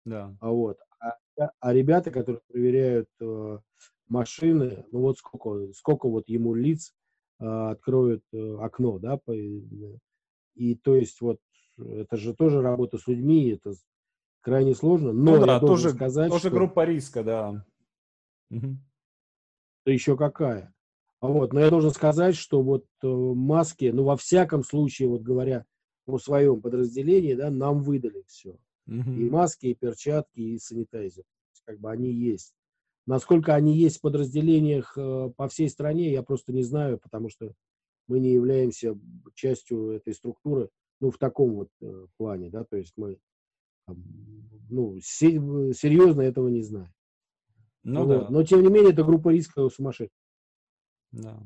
да. 0.07 0.35
А 0.41 0.51
вот. 0.51 0.79
А 0.99 1.19
а 1.61 1.75
ребята, 1.75 2.11
которые 2.11 2.41
проверяют 2.49 3.11
э, 3.21 3.59
машины, 4.09 4.87
ну 4.93 5.01
вот 5.01 5.19
сколько, 5.19 5.71
сколько 5.75 6.09
вот 6.09 6.27
ему 6.31 6.55
лиц 6.55 6.95
откроют 7.39 8.23
э, 8.33 8.57
окно, 8.61 8.99
да, 8.99 9.19
и 10.55 10.75
то 10.77 10.95
есть 10.97 11.21
вот 11.21 11.39
это 11.79 12.17
же 12.17 12.35
тоже 12.35 12.63
работа 12.63 12.99
с 12.99 13.07
людьми, 13.07 13.51
это 13.51 13.75
крайне 14.41 14.75
сложно, 14.75 15.13
но 15.13 15.37
ну, 15.37 15.47
да, 15.47 15.55
я 15.55 15.61
тоже, 15.61 15.91
сказать, 15.91 16.31
тоже 16.31 16.49
что... 16.49 16.51
группа 16.51 16.85
риска, 16.85 17.23
да. 17.23 17.67
Угу. 18.51 18.77
Да 19.85 19.93
еще 19.93 20.17
какая. 20.17 20.73
Вот, 21.21 21.53
но 21.53 21.61
я 21.61 21.71
должен 21.71 21.91
сказать, 21.91 22.37
что 22.37 22.63
вот 22.63 22.85
э, 23.03 23.07
маски, 23.07 23.87
ну, 23.87 24.05
во 24.05 24.17
всяком 24.17 24.63
случае, 24.63 25.09
вот 25.09 25.23
говоря 25.23 25.65
о 26.07 26.19
своем 26.19 26.61
подразделении, 26.61 27.35
да, 27.35 27.51
нам 27.51 27.83
выдали 27.83 28.23
все. 28.27 28.57
Угу. 28.87 29.11
И 29.11 29.31
маски, 29.31 29.67
и 29.67 29.75
перчатки, 29.75 30.41
и 30.41 30.59
санитайзер. 30.59 31.25
Как 31.65 31.81
бы 31.81 31.91
они 31.91 32.13
есть. 32.13 32.55
Насколько 33.07 33.55
они 33.55 33.77
есть 33.77 33.99
в 33.99 34.01
подразделениях 34.01 34.97
э, 34.97 35.31
по 35.37 35.49
всей 35.49 35.69
стране, 35.69 36.11
я 36.11 36.23
просто 36.23 36.53
не 36.53 36.63
знаю, 36.63 36.99
потому 36.99 37.29
что 37.29 37.53
мы 38.09 38.19
не 38.19 38.33
являемся 38.33 38.99
частью 39.35 39.91
этой 39.91 40.15
структуры, 40.15 40.71
ну, 41.01 41.11
в 41.11 41.19
таком 41.19 41.55
вот 41.55 41.69
э, 41.81 42.07
плане, 42.17 42.51
да, 42.51 42.65
то 42.65 42.77
есть 42.77 42.95
мы, 42.97 43.19
ну, 44.69 44.99
серьезно 45.01 46.23
этого 46.23 46.49
не 46.49 46.63
знаем. 46.63 46.93
Ну, 47.85 48.05
вот. 48.05 48.09
да. 48.09 48.27
Но, 48.31 48.43
тем 48.43 48.63
не 48.63 48.69
менее, 48.69 48.93
это 48.93 49.05
группа 49.05 49.29
риска 49.29 49.69
сумасшедшая. 49.69 50.11
Да. 51.13 51.39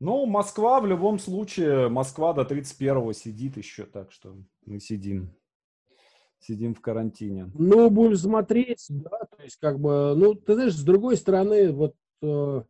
Ну, 0.00 0.26
Москва 0.26 0.80
в 0.80 0.86
любом 0.86 1.18
случае, 1.18 1.88
Москва 1.88 2.32
до 2.32 2.42
31-го 2.42 3.12
сидит 3.12 3.56
еще, 3.56 3.84
так 3.84 4.10
что 4.10 4.36
мы 4.64 4.80
сидим. 4.80 5.34
Сидим 6.42 6.74
в 6.74 6.80
карантине. 6.80 7.50
Ну, 7.54 7.88
будем 7.88 8.16
смотреть, 8.16 8.86
да, 8.88 9.26
то 9.36 9.42
есть 9.42 9.56
как 9.60 9.78
бы, 9.78 10.14
ну, 10.16 10.34
ты 10.34 10.54
знаешь, 10.54 10.74
с 10.74 10.82
другой 10.82 11.16
стороны, 11.16 11.72
вот, 11.72 11.94
э, 12.20 12.62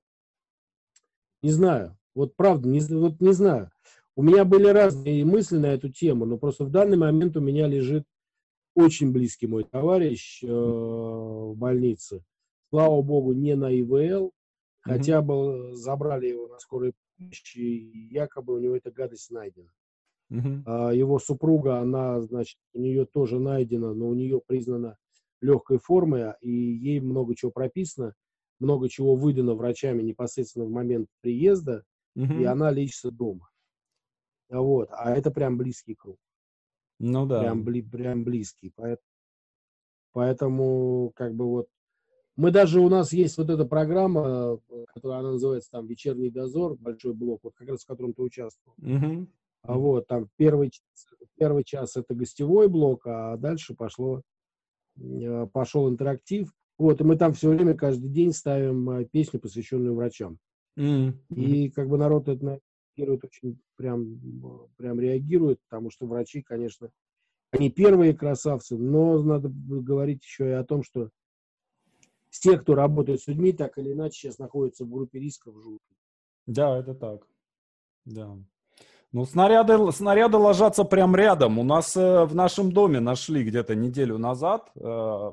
не 1.43 1.51
знаю, 1.51 1.97
вот 2.14 2.37
правда, 2.37 2.68
не, 2.68 2.81
вот 2.81 3.20
не 3.20 3.33
знаю. 3.33 3.70
У 4.14 4.23
меня 4.23 4.45
были 4.45 4.66
разные 4.66 5.25
мысли 5.25 5.57
на 5.57 5.66
эту 5.66 5.89
тему, 5.89 6.27
но 6.27 6.37
просто 6.37 6.64
в 6.64 6.70
данный 6.70 6.99
момент 6.99 7.37
у 7.37 7.41
меня 7.41 7.66
лежит 7.66 8.05
очень 8.75 9.11
близкий 9.11 9.47
мой 9.47 9.64
товарищ 9.64 10.45
э, 10.45 10.47
в 10.47 11.55
больнице. 11.57 12.23
Слава 12.68 13.01
богу, 13.01 13.33
не 13.33 13.55
на 13.55 13.73
ИВЛ, 13.73 14.33
Хотя 14.83 15.23
бы 15.23 15.75
забрали 15.75 16.27
его 16.27 16.49
на 16.49 16.59
скорой 16.59 16.93
помощи, 17.16 17.59
и 17.59 18.09
якобы 18.12 18.55
у 18.55 18.59
него 18.59 18.77
эта 18.77 18.91
гадость 18.91 19.31
найдена. 19.31 19.70
Uh-huh. 20.33 20.62
А 20.64 20.93
его 20.93 21.18
супруга, 21.18 21.80
она, 21.80 22.22
значит, 22.22 22.59
у 22.72 22.80
нее 22.80 23.05
тоже 23.05 23.39
найдена, 23.39 23.93
но 23.93 24.09
у 24.09 24.14
нее 24.14 24.41
признана 24.47 24.97
легкой 25.43 25.78
формой, 25.78 26.33
и 26.41 26.51
ей 26.51 27.01
много 27.01 27.35
чего 27.35 27.51
прописано, 27.51 28.14
много 28.59 28.89
чего 28.89 29.14
выдано 29.14 29.55
врачами 29.55 30.03
непосредственно 30.03 30.64
в 30.64 30.70
момент 30.70 31.09
приезда, 31.20 31.85
uh-huh. 32.16 32.41
и 32.41 32.45
она 32.45 32.70
лечится 32.70 33.11
дома. 33.11 33.51
Вот, 34.49 34.89
а 34.93 35.14
это 35.14 35.30
прям 35.30 35.59
близкий 35.59 35.95
круг. 35.95 36.16
Ну 36.99 37.26
да. 37.26 37.41
Прям, 37.41 37.64
бли, 37.64 37.83
прям 37.83 38.24
близкий. 38.24 38.72
Поэтому, 38.74 39.09
поэтому, 40.12 41.12
как 41.14 41.35
бы 41.35 41.47
вот, 41.47 41.68
мы 42.37 42.51
даже, 42.51 42.80
у 42.80 42.89
нас 42.89 43.12
есть 43.12 43.37
вот 43.37 43.51
эта 43.51 43.66
программа, 43.66 44.59
которая 44.95 45.18
она 45.18 45.33
называется 45.33 45.70
там 45.72 45.87
«Вечерний 45.87 46.30
дозор», 46.30 46.76
большой 46.78 47.12
блок, 47.12 47.41
вот 47.43 47.55
как 47.55 47.68
раз 47.68 47.83
в 47.83 47.87
котором 47.87 48.14
ты 48.14 48.22
участвовал. 48.22 48.74
Uh-huh. 48.78 49.26
А 49.63 49.79
вот 49.79 50.07
там 50.07 50.29
первый 50.37 50.71
первый 51.39 51.65
час 51.65 51.97
это 51.97 52.15
гостевой 52.15 52.69
блок, 52.69 53.07
а 53.07 53.37
дальше 53.37 53.75
пошло, 53.75 54.23
э, 54.97 55.47
пошел 55.53 55.89
интерактив. 55.89 56.53
Вот, 56.79 57.01
и 57.01 57.05
мы 57.05 57.17
там 57.17 57.33
все 57.33 57.49
время, 57.49 57.75
каждый 57.75 58.11
день 58.11 58.33
ставим 58.33 58.89
э, 58.91 59.05
песню, 59.07 59.41
посвященную 59.41 59.95
врачам. 59.95 60.39
Mm-hmm. 60.79 61.35
И 61.35 61.71
как 61.71 61.89
бы 61.89 61.99
народ 61.99 62.29
это 62.29 62.61
реагирует 62.97 63.25
очень, 63.25 63.59
прям, 63.77 64.71
прям 64.77 65.01
реагирует, 65.01 65.61
потому 65.69 65.91
что 65.91 66.07
врачи, 66.07 66.43
конечно, 66.43 66.91
они 67.51 67.71
первые 67.71 68.15
красавцы, 68.15 68.79
но 68.79 69.23
надо 69.23 69.51
говорить 69.53 70.25
еще 70.25 70.49
и 70.49 70.53
о 70.53 70.65
том, 70.65 70.83
что 70.83 71.11
все, 72.31 72.59
кто 72.59 72.75
работает 72.75 73.21
с 73.21 73.27
людьми, 73.27 73.53
так 73.53 73.77
или 73.79 73.93
иначе 73.93 74.21
сейчас 74.21 74.39
находятся 74.39 74.85
в 74.85 74.91
группе 74.91 75.19
риска 75.19 75.51
в 75.51 75.61
жуткой. 75.61 75.97
Да, 76.47 76.79
это 76.79 76.95
так. 76.95 77.29
Да. 78.07 78.39
Ну, 79.13 79.27
снаряды, 79.27 79.93
снаряды 79.93 80.39
ложатся 80.39 80.85
прям 80.85 81.15
рядом. 81.15 81.59
У 81.59 81.65
нас 81.65 81.97
э, 81.97 82.25
в 82.25 82.35
нашем 82.35 82.73
доме 82.73 82.99
нашли 82.99 83.45
где-то 83.45 83.75
неделю 83.75 84.17
назад. 84.17 84.71
Э, 84.75 85.33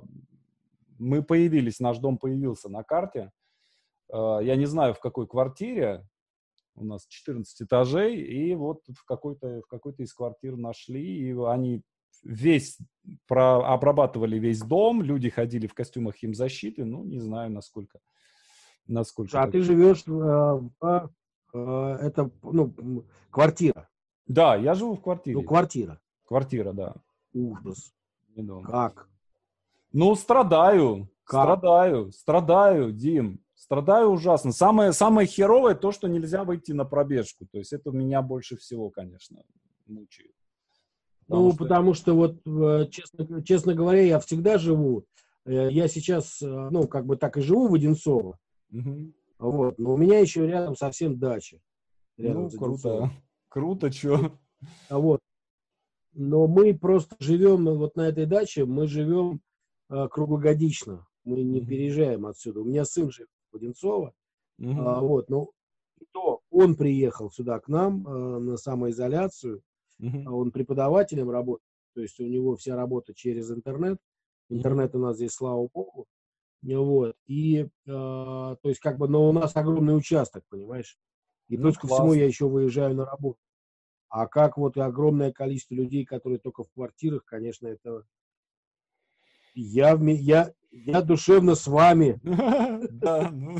мы 0.97 1.23
появились, 1.23 1.79
наш 1.79 1.97
дом 1.99 2.17
появился 2.17 2.67
на 2.67 2.83
карте. 2.83 3.31
Э, 4.11 4.39
я 4.41 4.57
не 4.57 4.65
знаю, 4.65 4.93
в 4.93 4.99
какой 4.99 5.27
квартире. 5.27 6.05
У 6.75 6.83
нас 6.83 7.07
14 7.07 7.61
этажей. 7.61 8.17
И 8.17 8.53
вот 8.53 8.81
в 8.89 9.05
какой-то, 9.05 9.61
в 9.61 9.67
какой-то 9.67 10.03
из 10.03 10.13
квартир 10.13 10.57
нашли. 10.57 11.29
И 11.29 11.33
они 11.45 11.81
весь 12.23 12.77
про, 13.27 13.65
обрабатывали 13.73 14.37
весь 14.37 14.61
дом, 14.61 15.01
люди 15.01 15.29
ходили 15.29 15.67
в 15.67 15.73
костюмах 15.73 16.15
химзащиты, 16.15 16.85
ну, 16.85 17.03
не 17.03 17.19
знаю, 17.19 17.51
насколько. 17.51 17.99
насколько 18.87 19.41
а 19.41 19.49
ты 19.49 19.61
живешь 19.61 20.03
э, 20.05 20.11
в, 20.11 20.69
э, 20.81 21.07
это, 21.53 22.31
ну, 22.43 23.05
квартира? 23.31 23.89
Да, 24.27 24.55
я 24.55 24.75
живу 24.75 24.95
в 24.95 25.01
квартире. 25.01 25.37
Ну, 25.37 25.43
квартира. 25.43 25.99
Квартира, 26.25 26.73
да. 26.73 26.95
Ужас. 27.33 27.93
Как? 28.65 29.09
Ну, 29.91 30.15
страдаю, 30.15 31.09
как? 31.23 31.43
страдаю, 31.43 32.11
страдаю, 32.11 32.91
Дим, 32.91 33.41
страдаю 33.55 34.09
ужасно. 34.09 34.51
Самое, 34.51 34.93
самое 34.93 35.27
херовое 35.27 35.75
то, 35.75 35.91
что 35.91 36.07
нельзя 36.07 36.43
выйти 36.43 36.71
на 36.71 36.85
пробежку. 36.85 37.47
То 37.51 37.57
есть 37.57 37.73
это 37.73 37.91
меня 37.91 38.21
больше 38.21 38.55
всего, 38.55 38.89
конечно, 38.89 39.41
мучает. 39.87 40.31
Потому 41.27 41.45
ну, 41.45 41.51
что... 41.51 41.63
потому 41.63 41.93
что 41.93 42.15
вот, 42.15 42.41
э, 42.45 42.87
честно, 42.89 43.43
честно 43.43 43.73
говоря, 43.75 44.01
я 44.01 44.19
всегда 44.19 44.57
живу, 44.57 45.05
э, 45.45 45.69
я 45.71 45.87
сейчас, 45.87 46.41
э, 46.41 46.47
ну, 46.47 46.87
как 46.87 47.05
бы 47.05 47.17
так 47.17 47.37
и 47.37 47.41
живу 47.41 47.67
в 47.67 47.75
Одинцово, 47.75 48.39
угу. 48.71 49.13
Вот, 49.47 49.79
но 49.79 49.93
у 49.93 49.97
меня 49.97 50.19
еще 50.19 50.45
рядом 50.45 50.75
совсем 50.75 51.17
дача. 51.17 51.59
Рядом 52.17 52.43
ну, 52.43 52.49
круто, 52.49 53.11
круто, 53.47 53.91
что. 53.91 54.33
А 54.89 54.99
вот, 54.99 55.21
но 56.13 56.47
мы 56.47 56.77
просто 56.77 57.15
живем 57.19 57.65
вот 57.65 57.95
на 57.95 58.09
этой 58.09 58.25
даче, 58.25 58.65
мы 58.65 58.87
живем 58.87 59.41
а, 59.87 60.09
круглогодично, 60.09 61.07
мы 61.23 61.43
не 61.43 61.65
переезжаем 61.65 62.25
отсюда. 62.25 62.59
У 62.59 62.65
меня 62.65 62.83
сын 62.83 63.09
живет 63.09 63.29
в 63.51 63.55
Одинцово, 63.55 64.13
угу. 64.57 64.81
а, 64.81 64.99
вот, 64.99 65.29
но 65.29 65.51
то 66.11 66.41
он 66.49 66.75
приехал 66.75 67.31
сюда 67.31 67.59
к 67.59 67.69
нам 67.69 68.05
а, 68.05 68.39
на 68.39 68.57
самоизоляцию, 68.57 69.63
Uh-huh. 70.01 70.29
Он 70.29 70.51
преподавателем 70.51 71.29
работает, 71.29 71.67
то 71.93 72.01
есть 72.01 72.19
у 72.19 72.25
него 72.25 72.55
вся 72.55 72.75
работа 72.75 73.13
через 73.13 73.51
интернет. 73.51 73.97
Интернет 74.49 74.95
у 74.95 74.99
нас 74.99 75.17
здесь, 75.17 75.33
слава 75.33 75.67
богу. 75.73 76.07
Вот. 76.61 77.15
И, 77.27 77.61
э, 77.61 77.67
то 77.85 78.59
есть, 78.63 78.79
как 78.79 78.97
бы, 78.97 79.07
но 79.07 79.29
у 79.29 79.31
нас 79.31 79.55
огромный 79.55 79.95
участок, 79.95 80.43
понимаешь? 80.49 80.97
И 81.47 81.57
ну, 81.57 81.63
плюс 81.63 81.77
ко 81.77 81.87
всему 81.87 82.13
я 82.13 82.25
еще 82.25 82.47
выезжаю 82.47 82.95
на 82.95 83.05
работу. 83.05 83.39
А 84.09 84.27
как 84.27 84.57
вот 84.57 84.77
огромное 84.77 85.31
количество 85.31 85.75
людей, 85.75 86.05
которые 86.05 86.39
только 86.39 86.63
в 86.63 86.71
квартирах, 86.71 87.25
конечно, 87.25 87.67
это... 87.67 88.03
Я, 89.55 89.97
я, 89.99 90.53
я 90.71 91.01
душевно 91.01 91.55
с 91.55 91.67
вами. 91.67 92.19
Да, 92.91 93.29
ну, 93.31 93.57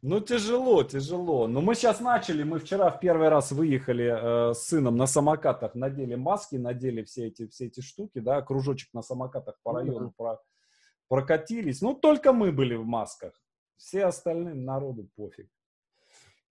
ну, 0.00 0.20
тяжело, 0.20 0.82
тяжело. 0.82 1.46
Но 1.46 1.60
мы 1.60 1.74
сейчас 1.74 2.00
начали, 2.00 2.42
мы 2.42 2.58
вчера 2.58 2.90
в 2.90 3.00
первый 3.00 3.28
раз 3.28 3.52
выехали 3.52 4.50
э, 4.50 4.54
с 4.54 4.66
сыном 4.66 4.96
на 4.96 5.06
самокатах, 5.06 5.74
надели 5.74 6.14
маски, 6.14 6.56
надели 6.56 7.02
все 7.02 7.28
эти, 7.28 7.46
все 7.48 7.66
эти 7.66 7.80
штуки, 7.80 8.18
да, 8.18 8.40
кружочек 8.40 8.92
на 8.94 9.02
самокатах 9.02 9.56
по 9.62 9.72
ну 9.72 9.78
району 9.78 10.12
про, 10.16 10.38
прокатились. 11.12 11.82
Ну, 11.82 11.92
только 11.92 12.32
мы 12.32 12.52
были 12.52 12.74
в 12.74 12.86
масках. 12.86 13.34
Все 13.76 14.06
остальные 14.06 14.54
народу 14.54 15.10
пофиг. 15.14 15.46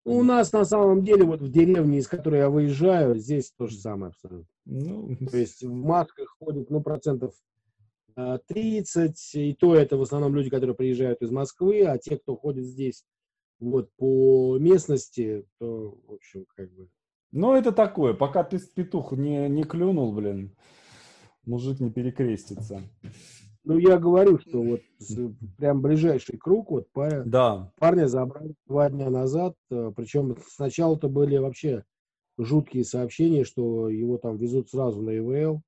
Ну, 0.04 0.18
у 0.18 0.22
нас 0.22 0.52
на 0.52 0.64
самом 0.64 1.02
деле 1.02 1.24
вот 1.24 1.40
в 1.40 1.50
деревне, 1.50 1.98
из 1.98 2.06
которой 2.06 2.38
я 2.38 2.48
выезжаю, 2.48 3.18
здесь 3.18 3.50
то 3.58 3.66
же 3.66 3.74
самое 3.74 4.10
абсолютно. 4.10 4.46
Ну, 4.64 5.16
то 5.30 5.36
есть 5.36 5.64
в 5.64 5.72
масках 5.72 6.36
ходит, 6.38 6.70
ну, 6.70 6.80
процентов 6.80 7.34
30, 8.14 9.34
и 9.34 9.54
то 9.54 9.74
это 9.74 9.96
в 9.96 10.02
основном 10.02 10.36
люди, 10.36 10.48
которые 10.48 10.76
приезжают 10.76 11.22
из 11.22 11.32
Москвы, 11.32 11.82
а 11.82 11.98
те, 11.98 12.16
кто 12.16 12.36
ходит 12.36 12.64
здесь 12.64 13.04
вот 13.58 13.90
по 13.96 14.58
местности, 14.60 15.44
то, 15.58 15.98
в 16.06 16.12
общем, 16.12 16.46
как 16.54 16.70
бы... 16.72 16.88
Ну, 17.32 17.52
это 17.54 17.72
такое, 17.72 18.14
пока 18.14 18.44
ты 18.44 18.60
петух 18.60 19.10
не, 19.10 19.48
не 19.48 19.64
клюнул, 19.64 20.12
блин, 20.12 20.54
мужик 21.44 21.80
не 21.80 21.90
перекрестится. 21.90 22.82
Ну, 23.64 23.78
я 23.78 23.98
говорю, 23.98 24.38
что 24.38 24.60
вот 24.62 24.80
прям 25.56 25.82
ближайший 25.82 26.36
круг, 26.36 26.70
вот 26.70 26.90
пар... 26.92 27.24
да. 27.24 27.72
парня 27.78 28.06
забрали 28.06 28.54
два 28.66 28.90
дня 28.90 29.08
назад, 29.08 29.54
э, 29.70 29.92
причем 29.94 30.36
сначала 30.48 30.96
это 30.96 31.08
были 31.08 31.36
вообще 31.36 31.84
жуткие 32.38 32.84
сообщения, 32.84 33.44
что 33.44 33.88
его 33.88 34.18
там 34.18 34.36
везут 34.36 34.70
сразу 34.70 35.00
на 35.00 35.16
ИВЛ, 35.18 35.62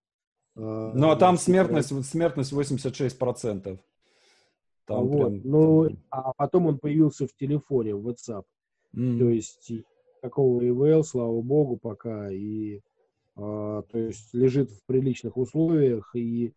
ну, 0.57 1.11
а 1.11 1.17
там 1.17 1.37
смертность, 1.37 1.93
смертность 2.07 2.53
86%. 2.53 3.79
Там 4.87 5.09
вот. 5.09 5.17
прям, 5.17 5.41
ну. 5.45 5.89
А 6.11 6.33
потом 6.37 6.67
он 6.67 6.79
появился 6.79 7.27
в 7.27 7.35
телефоне, 7.35 7.95
в 7.95 8.09
WhatsApp. 8.09 8.45
Mm. 8.95 9.19
То 9.19 9.29
есть 9.31 9.73
какого 10.23 10.61
ИВЛ, 10.67 11.03
слава 11.05 11.41
богу, 11.41 11.77
пока. 11.77 12.31
И 12.31 12.81
а, 13.37 13.83
то 13.83 13.99
есть 13.99 14.33
лежит 14.33 14.71
в 14.71 14.85
приличных 14.87 15.37
условиях 15.37 16.15
и 16.15 16.53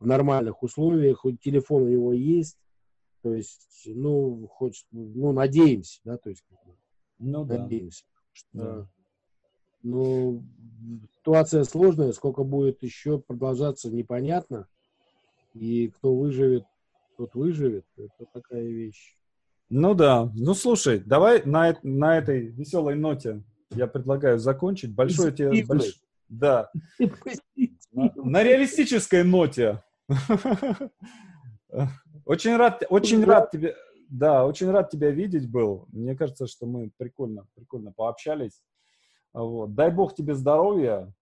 в 0.00 0.06
нормальных 0.06 0.62
условиях. 0.62 1.18
Хоть 1.18 1.40
телефон 1.40 1.82
у 1.82 1.88
него 1.88 2.12
есть. 2.12 2.58
То 3.22 3.34
есть, 3.34 3.82
ну, 3.86 4.48
хоть, 4.50 4.86
ну, 4.90 5.32
надеемся, 5.32 6.00
да, 6.04 6.16
то 6.16 6.30
есть, 6.30 6.42
ну, 7.18 7.44
надеемся. 7.44 8.04
Да. 8.04 8.30
Что, 8.32 8.48
да. 8.54 8.88
Ну, 9.82 10.42
ситуация 11.16 11.64
сложная, 11.64 12.12
сколько 12.12 12.44
будет 12.44 12.82
еще 12.82 13.18
продолжаться, 13.18 13.90
непонятно. 13.90 14.66
И 15.54 15.88
кто 15.88 16.16
выживет, 16.16 16.64
тот 17.16 17.34
выживет. 17.34 17.84
Это 17.96 18.26
такая 18.32 18.62
вещь. 18.62 19.16
Ну 19.68 19.94
да. 19.94 20.30
Ну 20.34 20.54
слушай, 20.54 20.98
давай 20.98 21.44
на, 21.44 21.76
на 21.82 22.18
этой 22.18 22.46
веселой 22.46 22.96
ноте 22.96 23.42
я 23.70 23.86
предлагаю 23.86 24.38
закончить. 24.38 24.94
Большое 24.94 25.32
тебе... 25.32 25.64
Больш... 25.64 26.00
Да. 26.28 26.70
На, 27.92 28.12
на 28.14 28.44
реалистической 28.44 29.24
ноте. 29.24 29.82
Очень 32.24 32.56
рад, 32.56 32.82
очень 32.90 33.24
рад 33.24 33.50
тебе, 33.50 33.74
да, 34.08 34.44
очень 34.44 34.70
рад 34.70 34.90
тебя 34.90 35.10
видеть 35.10 35.48
был. 35.48 35.86
Мне 35.92 36.16
кажется, 36.16 36.46
что 36.46 36.66
мы 36.66 36.90
прикольно, 36.96 37.46
прикольно 37.54 37.92
пообщались. 37.92 38.60
Вот. 39.32 39.74
Дай 39.74 39.90
бог 39.90 40.14
тебе 40.14 40.34
здоровья. 40.34 41.12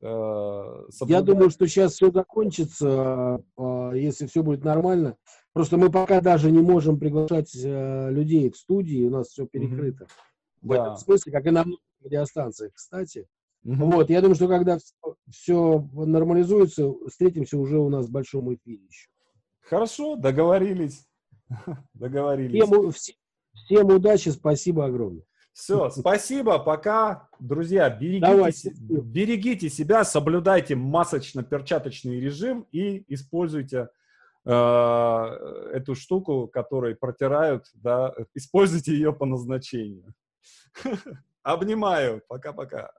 Э, 0.00 0.84
Я 1.06 1.22
думаю, 1.22 1.50
что 1.50 1.66
сейчас 1.66 1.92
все 1.94 2.10
закончится, 2.10 3.42
а, 3.56 3.92
если 3.92 4.26
все 4.26 4.42
будет 4.42 4.64
нормально. 4.64 5.16
Просто 5.52 5.76
мы 5.76 5.90
пока 5.90 6.20
даже 6.20 6.50
не 6.50 6.60
можем 6.60 6.98
приглашать 6.98 7.54
э, 7.54 8.10
людей 8.10 8.50
в 8.50 8.56
студии, 8.56 9.04
у 9.04 9.10
нас 9.10 9.28
все 9.28 9.46
перекрыто. 9.46 10.04
Mm-hmm. 10.04 10.08
В 10.62 10.68
да. 10.68 10.74
этом 10.74 10.96
смысле, 10.96 11.32
как 11.32 11.46
и 11.46 11.50
на 11.50 11.64
радиостанциях, 12.02 12.72
кстати. 12.74 13.28
Mm-hmm. 13.64 13.92
Вот, 13.92 14.10
я 14.10 14.20
думаю, 14.20 14.34
что 14.34 14.48
когда 14.48 14.78
все 15.30 15.88
нормализуется, 15.92 16.92
встретимся 17.08 17.58
уже 17.58 17.78
у 17.78 17.88
нас 17.88 18.06
в 18.06 18.10
большом 18.10 18.52
эфире 18.54 18.82
еще. 18.84 19.08
Хорошо, 19.60 20.16
договорились. 20.16 21.06
Договорились. 21.94 22.62
Всем, 22.62 22.90
всем, 22.90 23.14
всем 23.54 23.86
удачи, 23.86 24.30
спасибо 24.30 24.86
огромное. 24.86 25.24
Все, 25.52 25.90
спасибо, 25.96 26.58
пока. 26.58 27.28
Друзья, 27.38 27.88
берегите, 27.88 28.72
берегите 28.78 29.68
себя, 29.68 30.04
соблюдайте 30.04 30.74
масочно-перчаточный 30.74 32.18
режим 32.18 32.66
и 32.72 33.04
используйте 33.12 33.90
э, 34.44 34.50
эту 35.72 35.94
штуку, 35.94 36.48
которой 36.48 36.96
протирают, 36.96 37.66
да, 37.74 38.14
используйте 38.34 38.92
ее 38.92 39.12
по 39.12 39.24
назначению. 39.24 40.14
Обнимаю. 41.42 42.22
Пока-пока. 42.28 42.92